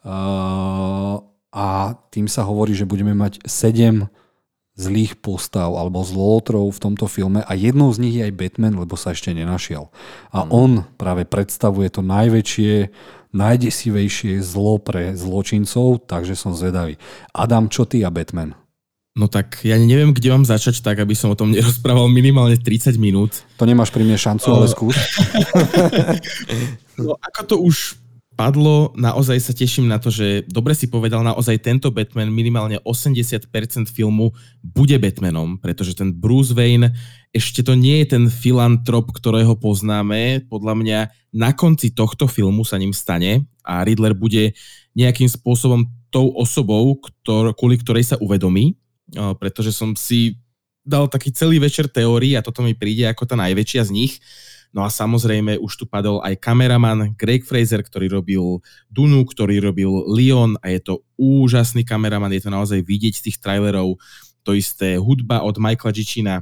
[0.00, 1.20] Uh,
[1.50, 4.06] a tým sa hovorí, že budeme mať 7
[4.80, 8.96] zlých postav alebo zlótrov v tomto filme a jednou z nich je aj Batman, lebo
[8.96, 9.92] sa ešte nenašiel.
[10.32, 10.50] A hmm.
[10.50, 12.88] on práve predstavuje to najväčšie,
[13.36, 16.96] najdesivejšie zlo pre zločincov, takže som zvedavý.
[17.36, 18.56] Adam, čo ty a Batman?
[19.18, 22.94] No tak ja neviem, kde mám začať tak, aby som o tom nerozprával minimálne 30
[22.96, 23.44] minút.
[23.60, 24.96] To nemáš pri mne šancu, ale skús.
[27.04, 27.99] no ako to už
[28.40, 33.52] padlo, naozaj sa teším na to, že dobre si povedal, naozaj tento Batman, minimálne 80%
[33.92, 34.32] filmu
[34.64, 36.96] bude Batmanom, pretože ten Bruce Wayne
[37.36, 40.48] ešte to nie je ten filantrop, ktorého poznáme.
[40.48, 40.98] Podľa mňa
[41.36, 44.56] na konci tohto filmu sa ním stane a Riddler bude
[44.96, 48.72] nejakým spôsobom tou osobou, ktor, kvôli ktorej sa uvedomí,
[49.36, 50.40] pretože som si
[50.80, 54.16] dal taký celý večer teórií a toto mi príde ako tá najväčšia z nich.
[54.70, 59.90] No a samozrejme už tu padol aj kameraman Greg Fraser, ktorý robil Dunu, ktorý robil
[60.06, 63.98] Leon a je to úžasný kameraman, je to naozaj vidieť z tých trailerov.
[64.46, 66.34] To isté hudba od Michaela Gičina.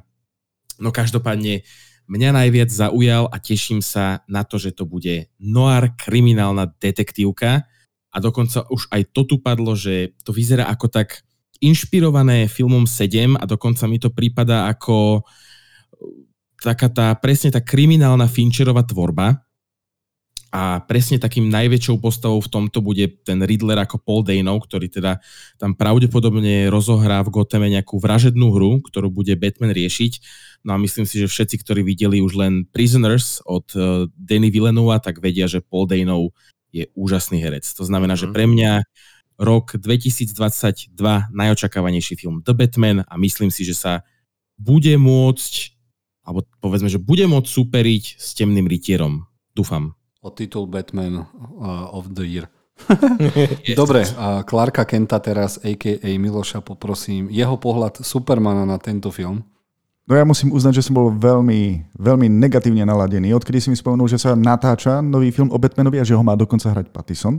[0.77, 1.65] No každopádne
[2.05, 7.65] mňa najviac zaujal a teším sa na to, že to bude noir kriminálna detektívka
[8.13, 11.25] a dokonca už aj to tu padlo, že to vyzerá ako tak
[11.65, 15.25] inšpirované filmom 7 a dokonca mi to prípada ako
[16.59, 19.49] taká tá, presne tá kriminálna Fincherová tvorba
[20.49, 25.21] a presne takým najväčšou postavou v tomto bude ten Riddler ako Paul Dano, ktorý teda
[25.61, 30.13] tam pravdepodobne rozohrá v Gothame nejakú vražednú hru, ktorú bude Batman riešiť.
[30.65, 35.05] No a myslím si, že všetci, ktorí videli už len Prisoners od uh, Danny Villeneuva,
[35.05, 36.33] tak vedia, že Paul Dano
[36.73, 37.69] je úžasný herec.
[37.77, 38.21] To znamená, mm.
[38.25, 38.33] že mhm.
[38.33, 38.73] pre mňa
[39.39, 40.97] rok 2022
[41.31, 43.93] najočakávanejší film The Batman a myslím si, že sa
[44.59, 45.78] bude môcť,
[46.29, 49.25] alebo povedzme, že bude môcť superiť s temným rytierom.
[49.57, 49.97] Dúfam.
[50.21, 52.53] O titul Batman uh, of the Year.
[53.81, 56.11] Dobre, a Clarka Kenta teraz, a.k.a.
[56.21, 59.41] Miloša, poprosím, jeho pohľad Supermana na tento film.
[60.09, 63.37] No ja musím uznať, že som bol veľmi, veľmi negatívne naladený.
[63.37, 66.33] Odkedy si mi spomenul, že sa natáča nový film o Batmanovi a že ho má
[66.33, 67.37] dokonca hrať Pattison.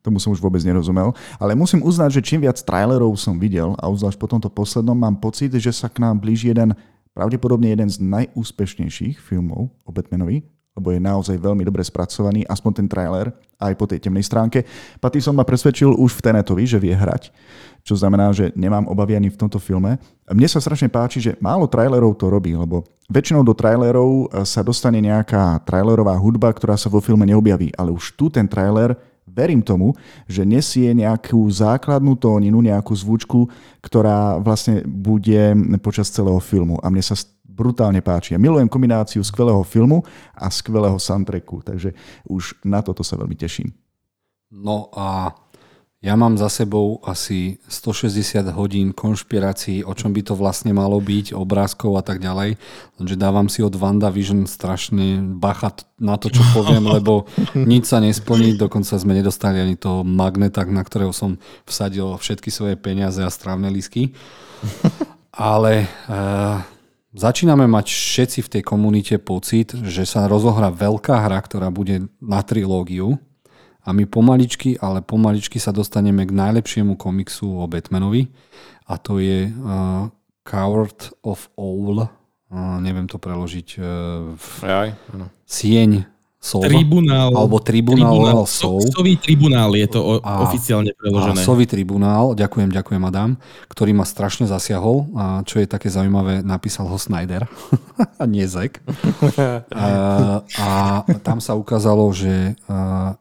[0.00, 1.12] Tomu som už vôbec nerozumel.
[1.36, 5.20] Ale musím uznať, že čím viac trailerov som videl, a uzvlášť po tomto poslednom, mám
[5.20, 6.72] pocit, že sa k nám blíži jeden,
[7.16, 10.44] pravdepodobne jeden z najúspešnejších filmov o Batmanovi,
[10.76, 14.68] lebo je naozaj veľmi dobre spracovaný, aspoň ten trailer, aj po tej temnej stránke.
[15.00, 17.32] Pattinson ma presvedčil už v Tenetovi, že vie hrať,
[17.80, 19.96] čo znamená, že nemám obavy ani v tomto filme.
[20.28, 25.00] Mne sa strašne páči, že málo trailerov to robí, lebo väčšinou do trailerov sa dostane
[25.00, 28.92] nejaká trailerová hudba, ktorá sa vo filme neobjaví, ale už tu ten trailer
[29.26, 29.92] verím tomu,
[30.30, 33.50] že nesie nejakú základnú tóninu, nejakú zvučku,
[33.82, 36.78] ktorá vlastne bude počas celého filmu.
[36.80, 38.36] A mne sa brutálne páči.
[38.36, 40.04] Ja milujem kombináciu skvelého filmu
[40.36, 41.96] a skvelého soundtracku, takže
[42.28, 43.72] už na toto sa veľmi teším.
[44.52, 45.34] No a
[46.06, 51.34] ja mám za sebou asi 160 hodín konšpirácií, o čom by to vlastne malo byť,
[51.34, 52.62] obrázkov a tak ďalej.
[53.02, 53.74] Lenže dávam si od
[54.14, 57.26] Vision strašne bachat na to, čo poviem, lebo
[57.58, 58.54] nič sa nesplní.
[58.54, 63.66] Dokonca sme nedostali ani to magnetak, na ktorého som vsadil všetky svoje peniaze a strávne
[63.74, 64.14] lísky.
[65.34, 66.62] Ale uh,
[67.18, 72.46] začíname mať všetci v tej komunite pocit, že sa rozohrá veľká hra, ktorá bude na
[72.46, 73.18] trilógiu
[73.86, 78.26] a my pomaličky, ale pomaličky sa dostaneme k najlepšiemu komiksu o Batmanovi
[78.90, 80.10] a to je uh,
[80.42, 82.10] Coward of Owl.
[82.46, 83.68] Uh, neviem to preložiť.
[83.78, 84.46] Uh, v...
[84.66, 85.30] Aj, áno.
[85.46, 86.62] Sieň Sov.
[86.62, 87.32] Tribunál.
[87.32, 88.84] Alebo tribunál, tribunál Sov.
[88.92, 91.40] Sový tribunál je to o, a, oficiálne preložené.
[91.40, 95.10] A Sový tribunál, ďakujem, ďakujem Adam, ktorý ma strašne zasiahol.
[95.16, 97.48] A čo je také zaujímavé, napísal ho Snyder
[98.20, 98.84] a nie Zek.
[99.74, 99.86] a,
[100.44, 100.68] a
[101.24, 102.54] tam sa ukázalo, že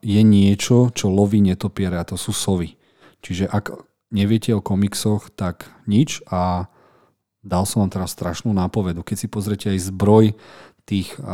[0.03, 2.77] je niečo, čo loví netopiere a to sú sovy.
[3.25, 3.73] Čiže ak
[4.13, 6.69] neviete o komiksoch, tak nič a
[7.45, 9.05] dal som vám teraz strašnú nápovedu.
[9.05, 10.33] Keď si pozrete aj zbroj
[10.85, 11.25] tých uh,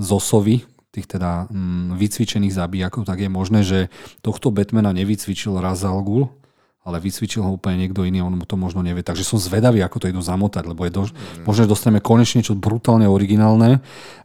[0.00, 3.92] zosovy, tých teda mm, vycvičených zabijakov, tak je možné, že
[4.24, 6.32] tohto Batmana nevycvičil Razal Ghul,
[6.80, 9.04] ale vycvičil ho úplne niekto iný, on mu to možno nevie.
[9.04, 11.44] Takže som zvedavý, ako to idú zamotať, lebo je do, mm.
[11.44, 13.84] možno, že dostaneme konečne niečo brutálne originálne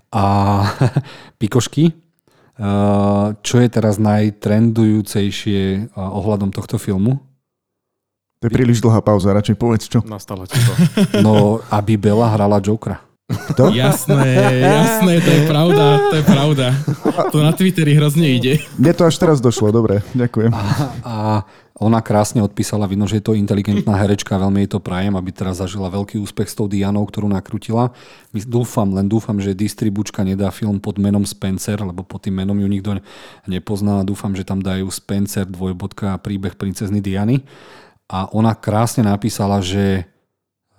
[0.10, 0.24] a
[1.44, 1.92] pikošky,
[3.42, 7.18] čo je teraz najtrendujúcejšie ohľadom tohto filmu?
[8.40, 10.04] To je príliš dlhá pauza, radšej povedz čo.
[10.04, 10.74] Nastalo ti to.
[11.24, 13.00] No, aby Bela hrala Jokera.
[13.56, 13.70] To?
[13.74, 16.68] Jasné, jasné, to je pravda, to je pravda.
[17.32, 18.62] To na Twitteri hrozne ide.
[18.78, 20.52] Mne to až teraz došlo, dobre, ďakujem.
[20.54, 20.62] A,
[21.04, 21.16] a
[21.74, 25.58] ona krásne odpísala, vidno, že je to inteligentná herečka, veľmi jej to prajem, aby teraz
[25.58, 27.92] zažila veľký úspech s tou Dianou, ktorú nakrutila.
[28.30, 32.70] Dúfam, len dúfam, že distribučka nedá film pod menom Spencer, lebo pod tým menom ju
[32.70, 33.02] nikto
[33.50, 34.06] nepozná.
[34.06, 37.42] Dúfam, že tam dajú Spencer, dvojbodka a príbeh princezny Diany.
[38.06, 40.06] A ona krásne napísala, že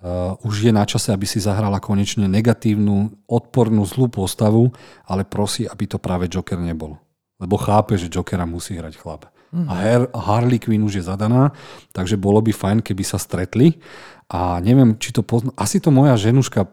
[0.05, 4.69] Uh, už je na čase, aby si zahrala konečne negatívnu, odpornú, zlú postavu,
[5.01, 7.01] ale prosí, aby to práve Joker nebol.
[7.41, 9.33] Lebo chápe, že Jokera musí hrať chlap.
[9.49, 9.65] Mm.
[9.65, 11.57] A Her- Harley Quinn už je zadaná,
[11.89, 13.81] takže bolo by fajn, keby sa stretli.
[14.29, 15.49] A neviem, či to pozna...
[15.57, 16.69] Asi to moja ženuška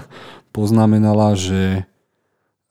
[0.56, 1.90] poznamenala, že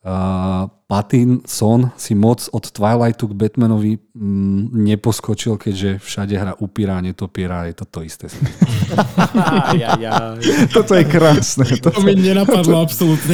[0.07, 7.01] uh, Pattinson si moc od Twilightu k Batmanovi mm, neposkočil, keďže všade hra upíra a
[7.01, 8.29] netopiera, je to to isté.
[9.81, 10.37] ja, ja.
[10.77, 11.65] Toto je krásne.
[11.81, 13.33] To, to mi nenapadlo absolútne.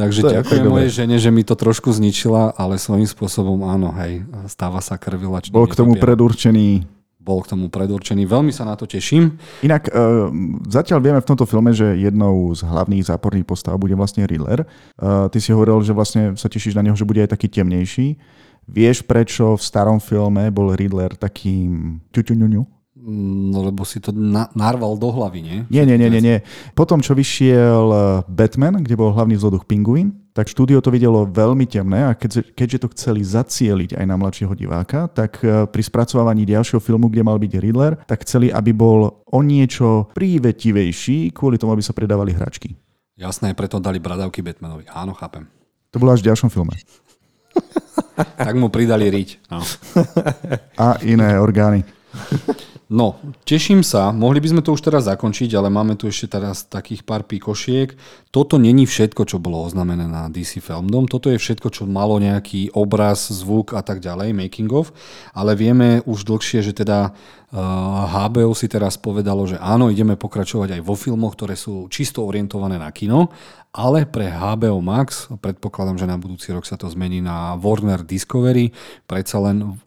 [0.00, 4.24] Takže to ďakujem mojej žene, že mi to trošku zničila, ale svojím spôsobom áno, hej,
[4.48, 5.52] stáva sa krvilačný.
[5.52, 6.97] Bol k tomu predurčený
[7.28, 8.24] bol k tomu predurčený.
[8.24, 9.36] Veľmi sa na to teším.
[9.60, 10.32] Inak uh,
[10.64, 14.64] zatiaľ vieme v tomto filme, že jednou z hlavných záporných postav bude vlastne Riddler.
[14.96, 18.16] Uh, ty si hovoril, že vlastne sa tešíš na neho, že bude aj taký temnejší.
[18.68, 22.78] Vieš, prečo v starom filme bol Riddler takým ťuťuňuňu?
[23.08, 25.58] No lebo si to na, narval do hlavy, nie?
[25.72, 26.38] Nie, nie, nie, nie, nie.
[26.76, 31.66] Potom, čo vyšiel eh, Batman, kde bol hlavný vzduch Pinguín, tak štúdio to videlo veľmi
[31.66, 36.46] temné a keď, keďže to chceli zacieliť aj na mladšieho diváka, tak eh, pri spracovávaní
[36.46, 41.74] ďalšieho filmu, kde mal byť Riddler, tak chceli, aby bol o niečo prívetivejší, kvôli tomu,
[41.74, 42.78] aby sa predávali hračky.
[43.18, 44.86] Jasné, preto dali bradavky Batmanovi.
[44.94, 45.50] Áno, chápem.
[45.90, 46.70] To bolo až v ďalšom filme.
[48.38, 49.50] tak mu pridali riť.
[49.50, 49.58] No.
[50.78, 51.82] a iné orgány.
[52.88, 54.16] No, teším sa.
[54.16, 57.92] Mohli by sme to už teraz zakončiť, ale máme tu ešte teraz takých pár pikošiek.
[58.32, 61.04] Toto není všetko, čo bolo oznamené na DC Filmdom.
[61.04, 64.96] Toto je všetko, čo malo nejaký obraz, zvuk a tak ďalej, making of.
[65.36, 67.12] Ale vieme už dlhšie, že teda
[68.08, 72.80] HBO si teraz povedalo, že áno, ideme pokračovať aj vo filmoch, ktoré sú čisto orientované
[72.80, 73.28] na kino,
[73.78, 78.74] ale pre HBO Max, predpokladám, že na budúci rok sa to zmení na Warner Discovery,
[79.06, 79.78] predsa len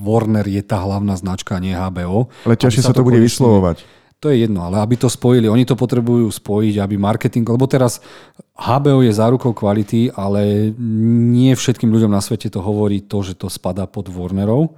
[0.00, 2.32] Warner je tá hlavná značka, nie HBO.
[2.48, 3.84] Ale ťažšie sa to bude vyslovovať.
[4.24, 8.00] To je jedno, ale aby to spojili, oni to potrebujú spojiť, aby marketing, lebo teraz
[8.56, 10.72] HBO je zárukou kvality, ale
[11.36, 14.72] nie všetkým ľuďom na svete to hovorí to, že to spadá pod Warnerov.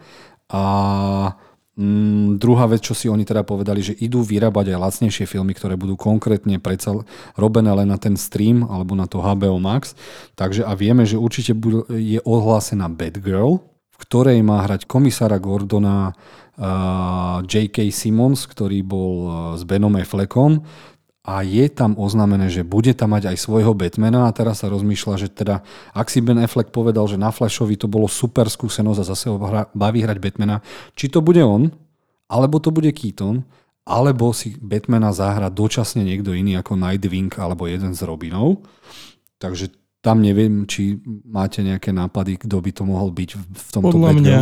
[0.50, 1.38] A
[1.78, 5.78] Mm, druhá vec, čo si oni teda povedali, že idú vyrábať aj lacnejšie filmy, ktoré
[5.78, 6.90] budú konkrétne predsa
[7.38, 9.94] robené len na ten stream alebo na to HBO Max.
[10.34, 11.54] Takže a vieme, že určite
[11.94, 13.62] je ohlásená Bad Girl,
[13.94, 16.10] v ktorej má hrať komisára Gordona
[16.58, 17.94] uh, J.K.
[17.94, 20.66] Simmons, ktorý bol uh, s Benom Fleckom
[21.28, 25.14] a je tam oznámené, že bude tam mať aj svojho Batmana a teraz sa rozmýšľa,
[25.20, 25.60] že teda
[25.92, 29.36] ak si Ben Affleck povedal, že na Flashovi to bolo super skúsenosť a zase ho
[29.76, 30.64] baví hrať Batmana,
[30.96, 31.68] či to bude on,
[32.32, 33.44] alebo to bude Keaton,
[33.84, 38.64] alebo si Batmana zahra dočasne niekto iný ako Nightwing alebo jeden z Robinov.
[39.36, 39.68] Takže
[40.00, 40.96] tam neviem, či
[41.28, 44.38] máte nejaké nápady, kto by to mohol byť v tomto podľa mňa,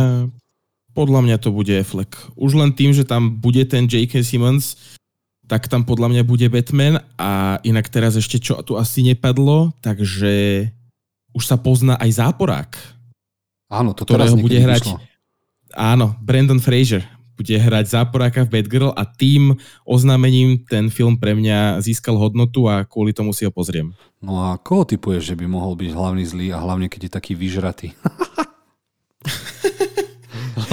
[0.95, 2.15] podľa mňa to bude Affleck.
[2.39, 4.23] Už len tým, že tam bude ten J.K.
[4.23, 4.79] Simmons,
[5.47, 10.67] tak tam podľa mňa bude Batman a inak teraz ešte čo tu asi nepadlo, takže
[11.31, 12.71] už sa pozná aj záporák.
[13.71, 14.83] Áno, to teraz bude hrať.
[14.91, 14.99] Vyšlo.
[15.75, 17.03] Áno, Brandon Fraser
[17.37, 19.53] bude hrať záporáka v Batgirl a tým
[19.85, 23.93] oznámením ten film pre mňa získal hodnotu a kvôli tomu si ho pozriem.
[24.17, 27.37] No a koho typuješ, že by mohol byť hlavný zlý a hlavne keď je taký
[27.37, 27.93] vyžratý?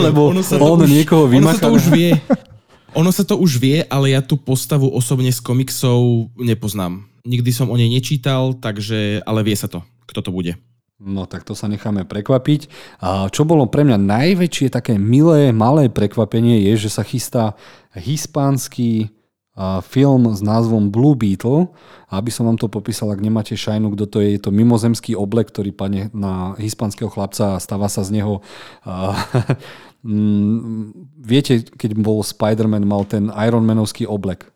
[0.01, 2.17] Lebo Ono sa on už- niekoho Ono sa to už vie.
[2.95, 7.03] Ono sa to už vie, ale ja tú postavu osobne z komiksov nepoznám.
[7.27, 10.55] Nikdy som o nej nečítal, takže, ale vie sa to, kto to bude.
[11.03, 12.71] No tak to sa necháme prekvapiť.
[13.03, 17.59] A čo bolo pre mňa najväčšie také milé, malé prekvapenie je, že sa chystá
[17.99, 19.11] hispánsky
[19.87, 21.75] film s názvom Blue Beetle.
[22.11, 25.19] A aby som vám to popísal, ak nemáte šajnu, kto to je, je to mimozemský
[25.19, 28.39] oblek, ktorý padne na hispánskeho chlapca a stáva sa z neho...
[28.87, 29.19] A,
[30.05, 30.83] mm,
[31.19, 34.53] viete, keď bol Spider-Man, mal ten Ironmanovský oblek.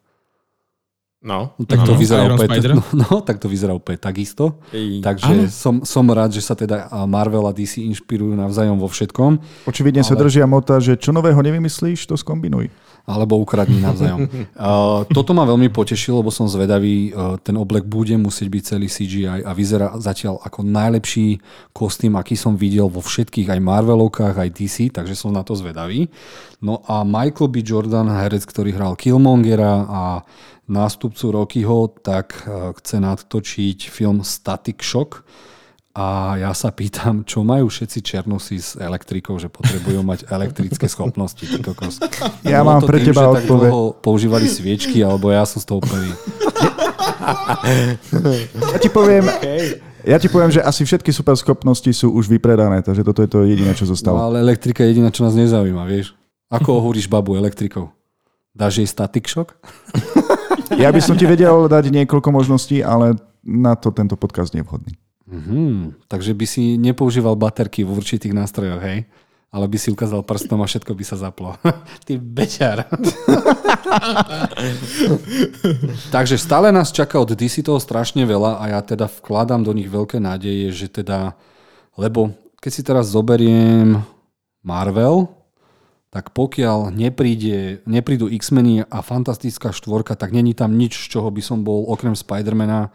[1.19, 2.71] No, No, tak to Áno, vyzerá Iron úplne, Spider.
[2.73, 4.63] no, no, tak to vyzerá úplne takisto.
[4.71, 5.03] Ej.
[5.03, 10.01] Takže som, som rád, že sa teda Marvel a DC inšpirujú navzájom vo všetkom, Očividne
[10.01, 12.71] sa Ale- držia mota, že čo nového nevymyslíš, to skombinuj.
[13.09, 14.29] Alebo ukradní navzájom.
[14.53, 18.87] Uh, toto ma veľmi potešilo, lebo som zvedavý, uh, ten oblek bude musieť byť celý
[18.93, 21.41] CGI a vyzerá zatiaľ ako najlepší
[21.73, 26.13] kostým, aký som videl vo všetkých aj Marvelovkách, aj DC, takže som na to zvedavý.
[26.61, 27.65] No a Michael B.
[27.65, 30.03] Jordan, herec, ktorý hral Killmongera a
[30.69, 35.25] nástupcu Rockyho, tak uh, chce natočiť film Static Shock,
[35.99, 36.07] a
[36.39, 41.43] ja sa pýtam, čo majú všetci černosy s elektrikou, že potrebujú mať elektrické schopnosti.
[42.47, 43.71] Ja Bolo mám to pre tým, teba odpoveď.
[43.99, 46.15] používali sviečky, alebo ja som z toho prvý.
[48.55, 49.25] Ja ti poviem,
[50.13, 53.75] ja ti poviem, že asi všetky superschopnosti sú už vypredané, takže toto je to jediné,
[53.75, 54.17] čo No zostalo.
[54.21, 56.15] ale elektrika je jediná, čo nás nezaujíma, vieš.
[56.47, 57.91] Ako ohúriš babu elektrikou?
[58.55, 59.55] Dáš jej static shock?
[60.75, 64.69] Ja by som ti vedel dať niekoľko možností, ale na to tento podcast nie je
[64.69, 64.93] vhodný.
[65.29, 69.05] Mhm, takže by si nepoužíval baterky v určitých nástrojoch, hej?
[69.49, 71.57] Ale by si ukázal prstom a všetko by sa zaplo.
[72.09, 72.85] Ty beťar.
[76.15, 79.89] Takže stále nás čaká od DC toho strašne veľa a ja teda vkladám do nich
[79.89, 81.33] veľké nádeje, že teda,
[81.97, 84.05] lebo keď si teraz zoberiem
[84.61, 85.33] Marvel,
[86.09, 91.41] tak pokiaľ nepríde, neprídu X-meny a Fantastická štvorka, tak není tam nič, z čoho by
[91.45, 92.93] som bol okrem Spidermana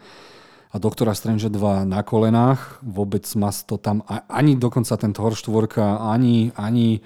[0.74, 2.82] a Doktora Strange 2 na kolenách.
[2.82, 7.00] Vôbec ma to tam, ani dokonca ten Thor 4, ani, ani e,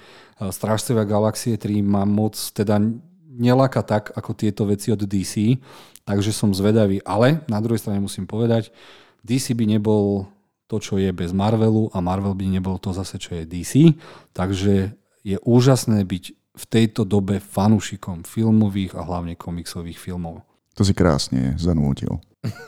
[0.48, 2.80] Strážcovia Galaxie 3 ma moc teda
[3.28, 5.60] nelaka tak, ako tieto veci od DC.
[6.08, 7.04] Takže som zvedavý.
[7.04, 8.72] Ale na druhej strane musím povedať,
[9.20, 10.24] DC by nebol
[10.64, 13.92] to, čo je bez Marvelu a Marvel by nebol to zase, čo je DC.
[14.32, 14.96] Takže
[15.28, 16.24] je úžasné byť
[16.56, 20.40] v tejto dobe fanúšikom filmových a hlavne komiksových filmov.
[20.80, 22.16] To si krásne zanútil.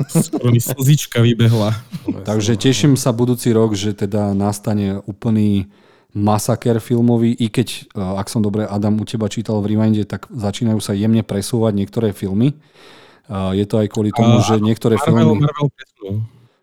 [0.09, 1.75] Skoro mi slzička vybehla.
[2.25, 5.71] Takže teším sa budúci rok, že teda nastane úplný
[6.11, 10.27] masaker filmový, i keď, e, ak som dobre Adam u teba čítal v Rewinde, tak
[10.27, 12.51] začínajú sa jemne presúvať niektoré filmy.
[12.51, 12.55] E,
[13.55, 15.47] Je to aj kvôli tomu, že niektoré Marvel, filmy...
[15.47, 16.17] Marvel presunul.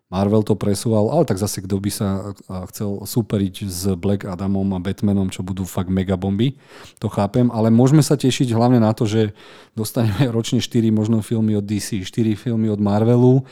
[0.08, 2.32] Marvel to presúval, ale tak zase kto by sa
[2.72, 6.56] chcel superiť s Black Adamom a Batmanom, čo budú fakt mega bomby,
[6.96, 9.36] to chápem, ale môžeme sa tešiť hlavne na to, že
[9.76, 13.44] dostaneme ročne 4 možno filmy od DC, 4 filmy od Marvelu,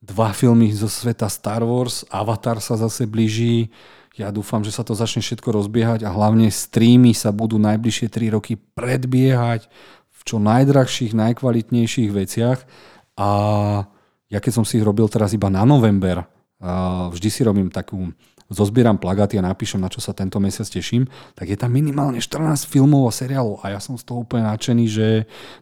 [0.00, 3.68] dva filmy zo sveta Star Wars, Avatar sa zase blíži,
[4.16, 8.36] ja dúfam, že sa to začne všetko rozbiehať a hlavne streamy sa budú najbližšie 3
[8.40, 9.68] roky predbiehať
[10.16, 12.58] v čo najdrahších, najkvalitnejších veciach
[13.20, 13.30] a
[14.34, 16.26] ja keď som si ich robil teraz iba na november,
[17.14, 18.10] vždy si robím takú,
[18.52, 22.68] zozbieram plagáty a napíšem, na čo sa tento mesiac teším, tak je tam minimálne 14
[22.68, 25.06] filmov a seriálov a ja som z toho úplne nadšený, že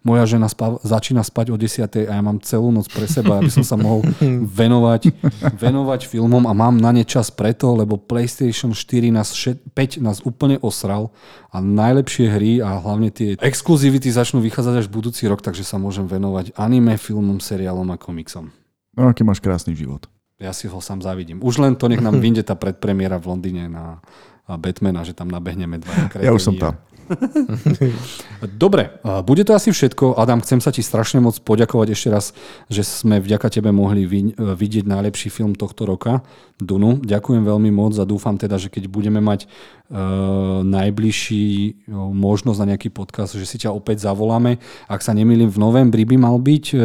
[0.03, 3.55] moja žena spav, začína spať o 10 a ja mám celú noc pre seba, aby
[3.55, 4.03] som sa mohol
[4.61, 5.15] venovať,
[5.57, 10.19] venovať filmom a mám na ne čas preto, lebo PlayStation 4 nás, všet- 5 nás
[10.27, 11.15] úplne osral
[11.55, 16.11] a najlepšie hry a hlavne tie exkluzivity začnú vychádzať až budúci rok, takže sa môžem
[16.11, 18.51] venovať anime, filmom, seriálom a komiksom.
[18.93, 20.05] No aký máš krásny život.
[20.43, 21.39] Ja si ho sám závidím.
[21.39, 24.03] Už len to nech nám vyjde tá predpremiéra v Londýne na
[24.47, 26.75] Batmana, že tam nabehneme dva Ja už som tam.
[28.63, 30.17] Dobre, bude to asi všetko.
[30.17, 32.25] Adam, chcem sa ti strašne moc poďakovať ešte raz,
[32.71, 36.23] že sme vďaka tebe mohli vi- vidieť najlepší film tohto roka,
[36.59, 37.03] Dunu.
[37.03, 41.47] Ďakujem veľmi moc a dúfam teda, že keď budeme mať uh, najbližší
[41.91, 44.63] uh, možnosť na nejaký podcast, že si ťa opäť zavoláme.
[44.87, 46.81] Ak sa nemýlim, v novembri by mal byť uh,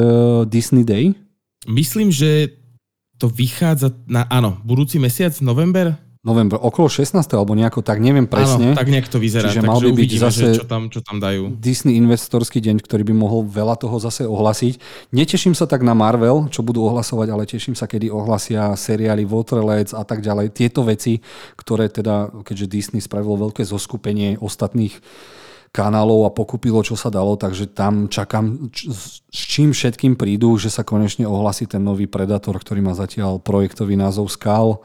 [0.49, 1.13] Disney Day.
[1.65, 2.53] Myslím, že
[3.17, 5.97] to vychádza na, áno, budúci mesiac, november?
[6.27, 7.23] November, okolo 16.
[7.31, 8.75] alebo nejako tak, neviem presne.
[8.75, 9.47] Áno, tak nejak to vyzerá.
[9.47, 11.55] Čiže mal by byť uvidíme, zase- čo, tam, čo tam dajú.
[11.55, 14.75] Disney investorský deň, ktorý by mohol veľa toho zase ohlasiť.
[15.15, 19.95] Neteším sa tak na Marvel, čo budú ohlasovať, ale teším sa, kedy ohlasia seriály Waterlets
[19.95, 20.51] a tak ďalej.
[20.51, 21.23] Tieto veci,
[21.55, 24.99] ktoré teda, keďže Disney spravilo veľké zoskupenie ostatných
[25.71, 30.81] kanálov a pokúpilo, čo sa dalo, takže tam čakám, s čím všetkým prídu, že sa
[30.81, 34.81] konečne ohlasí ten nový Predator, ktorý má zatiaľ projektový názov Skal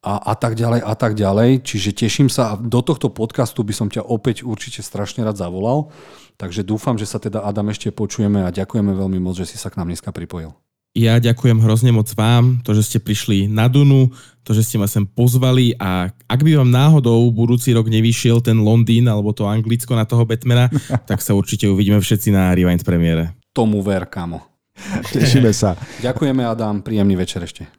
[0.00, 1.66] a, a tak ďalej a tak ďalej.
[1.66, 5.92] Čiže teším sa a do tohto podcastu by som ťa opäť určite strašne rád zavolal.
[6.40, 9.68] Takže dúfam, že sa teda Adam ešte počujeme a ďakujeme veľmi moc, že si sa
[9.68, 10.56] k nám dneska pripojil.
[10.90, 14.10] Ja ďakujem hrozne moc vám, to, že ste prišli na Dunu,
[14.42, 18.58] to, že ste ma sem pozvali a ak by vám náhodou budúci rok nevyšiel ten
[18.58, 20.66] Londýn alebo to Anglicko na toho Batmana,
[21.10, 23.38] tak sa určite uvidíme všetci na Rewind premiére.
[23.54, 24.42] Tomu ver, kamo.
[25.14, 25.78] Tešíme sa.
[26.02, 27.70] Ďakujeme Adam, príjemný večer ešte.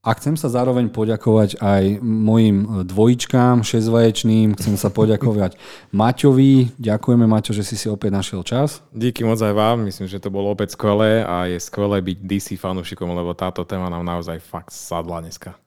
[0.00, 4.56] A chcem sa zároveň poďakovať aj mojim dvojičkám, šesťvaječným.
[4.56, 5.60] Chcem sa poďakovať
[6.00, 6.72] Maťovi.
[6.80, 8.80] Ďakujeme, Maťo, že si si opäť našiel čas.
[8.96, 9.84] Díky moc aj vám.
[9.84, 13.92] Myslím, že to bolo opäť skvelé a je skvelé byť DC fanúšikom, lebo táto téma
[13.92, 15.60] nám naozaj fakt sadla dneska.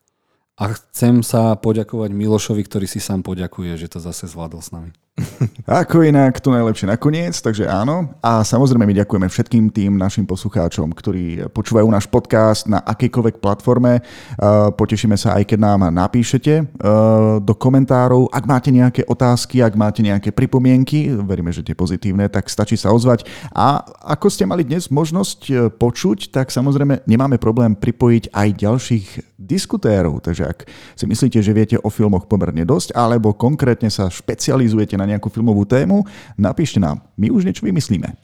[0.57, 4.89] A chcem sa poďakovať Milošovi, ktorý si sám poďakuje, že to zase zvládol s nami.
[5.69, 8.17] Ako inak, to najlepšie nakoniec, takže áno.
[8.17, 14.01] A samozrejme my ďakujeme všetkým tým našim poslucháčom, ktorí počúvajú náš podcast na akejkoľvek platforme.
[14.73, 16.63] Potešíme sa aj keď nám napíšete e,
[17.45, 18.25] do komentárov.
[18.33, 22.89] Ak máte nejaké otázky, ak máte nejaké pripomienky, veríme, že tie pozitívne, tak stačí sa
[22.89, 23.29] ozvať.
[23.53, 23.85] A
[24.17, 29.07] ako ste mali dnes možnosť e, počuť, tak samozrejme nemáme problém pripojiť aj ďalších
[29.37, 30.25] diskutérov.
[30.25, 30.65] Takže ak
[30.97, 35.63] si myslíte, že viete o filmoch pomerne dosť, alebo konkrétne sa špecializujete na nejakú filmovú
[35.67, 36.03] tému,
[36.35, 37.03] napíšte nám.
[37.19, 38.15] My už niečo vymyslíme.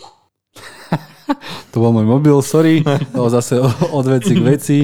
[1.72, 2.82] to bol môj mobil, sorry,
[3.14, 3.62] to zase
[3.94, 4.78] od veci k veci.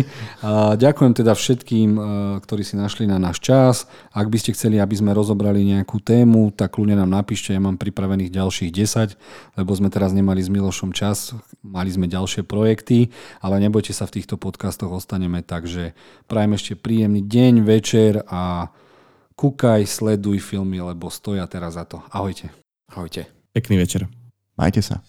[0.77, 2.01] Ďakujem teda všetkým, e,
[2.41, 3.89] ktorí si našli na náš čas.
[4.13, 7.81] Ak by ste chceli, aby sme rozobrali nejakú tému, tak kľudne nám napíšte, ja mám
[7.81, 11.33] pripravených ďalších 10, lebo sme teraz nemali s Milošom čas,
[11.65, 13.09] mali sme ďalšie projekty,
[13.41, 15.97] ale nebojte sa, v týchto podcastoch ostaneme, takže
[16.29, 18.69] prajem ešte príjemný deň, večer a
[19.35, 22.01] kúkaj, sleduj filmy, lebo stoja teraz za to.
[22.09, 22.49] Ahojte.
[22.89, 23.27] Ahojte.
[23.51, 24.07] Pekný večer.
[24.55, 25.03] Majte sa.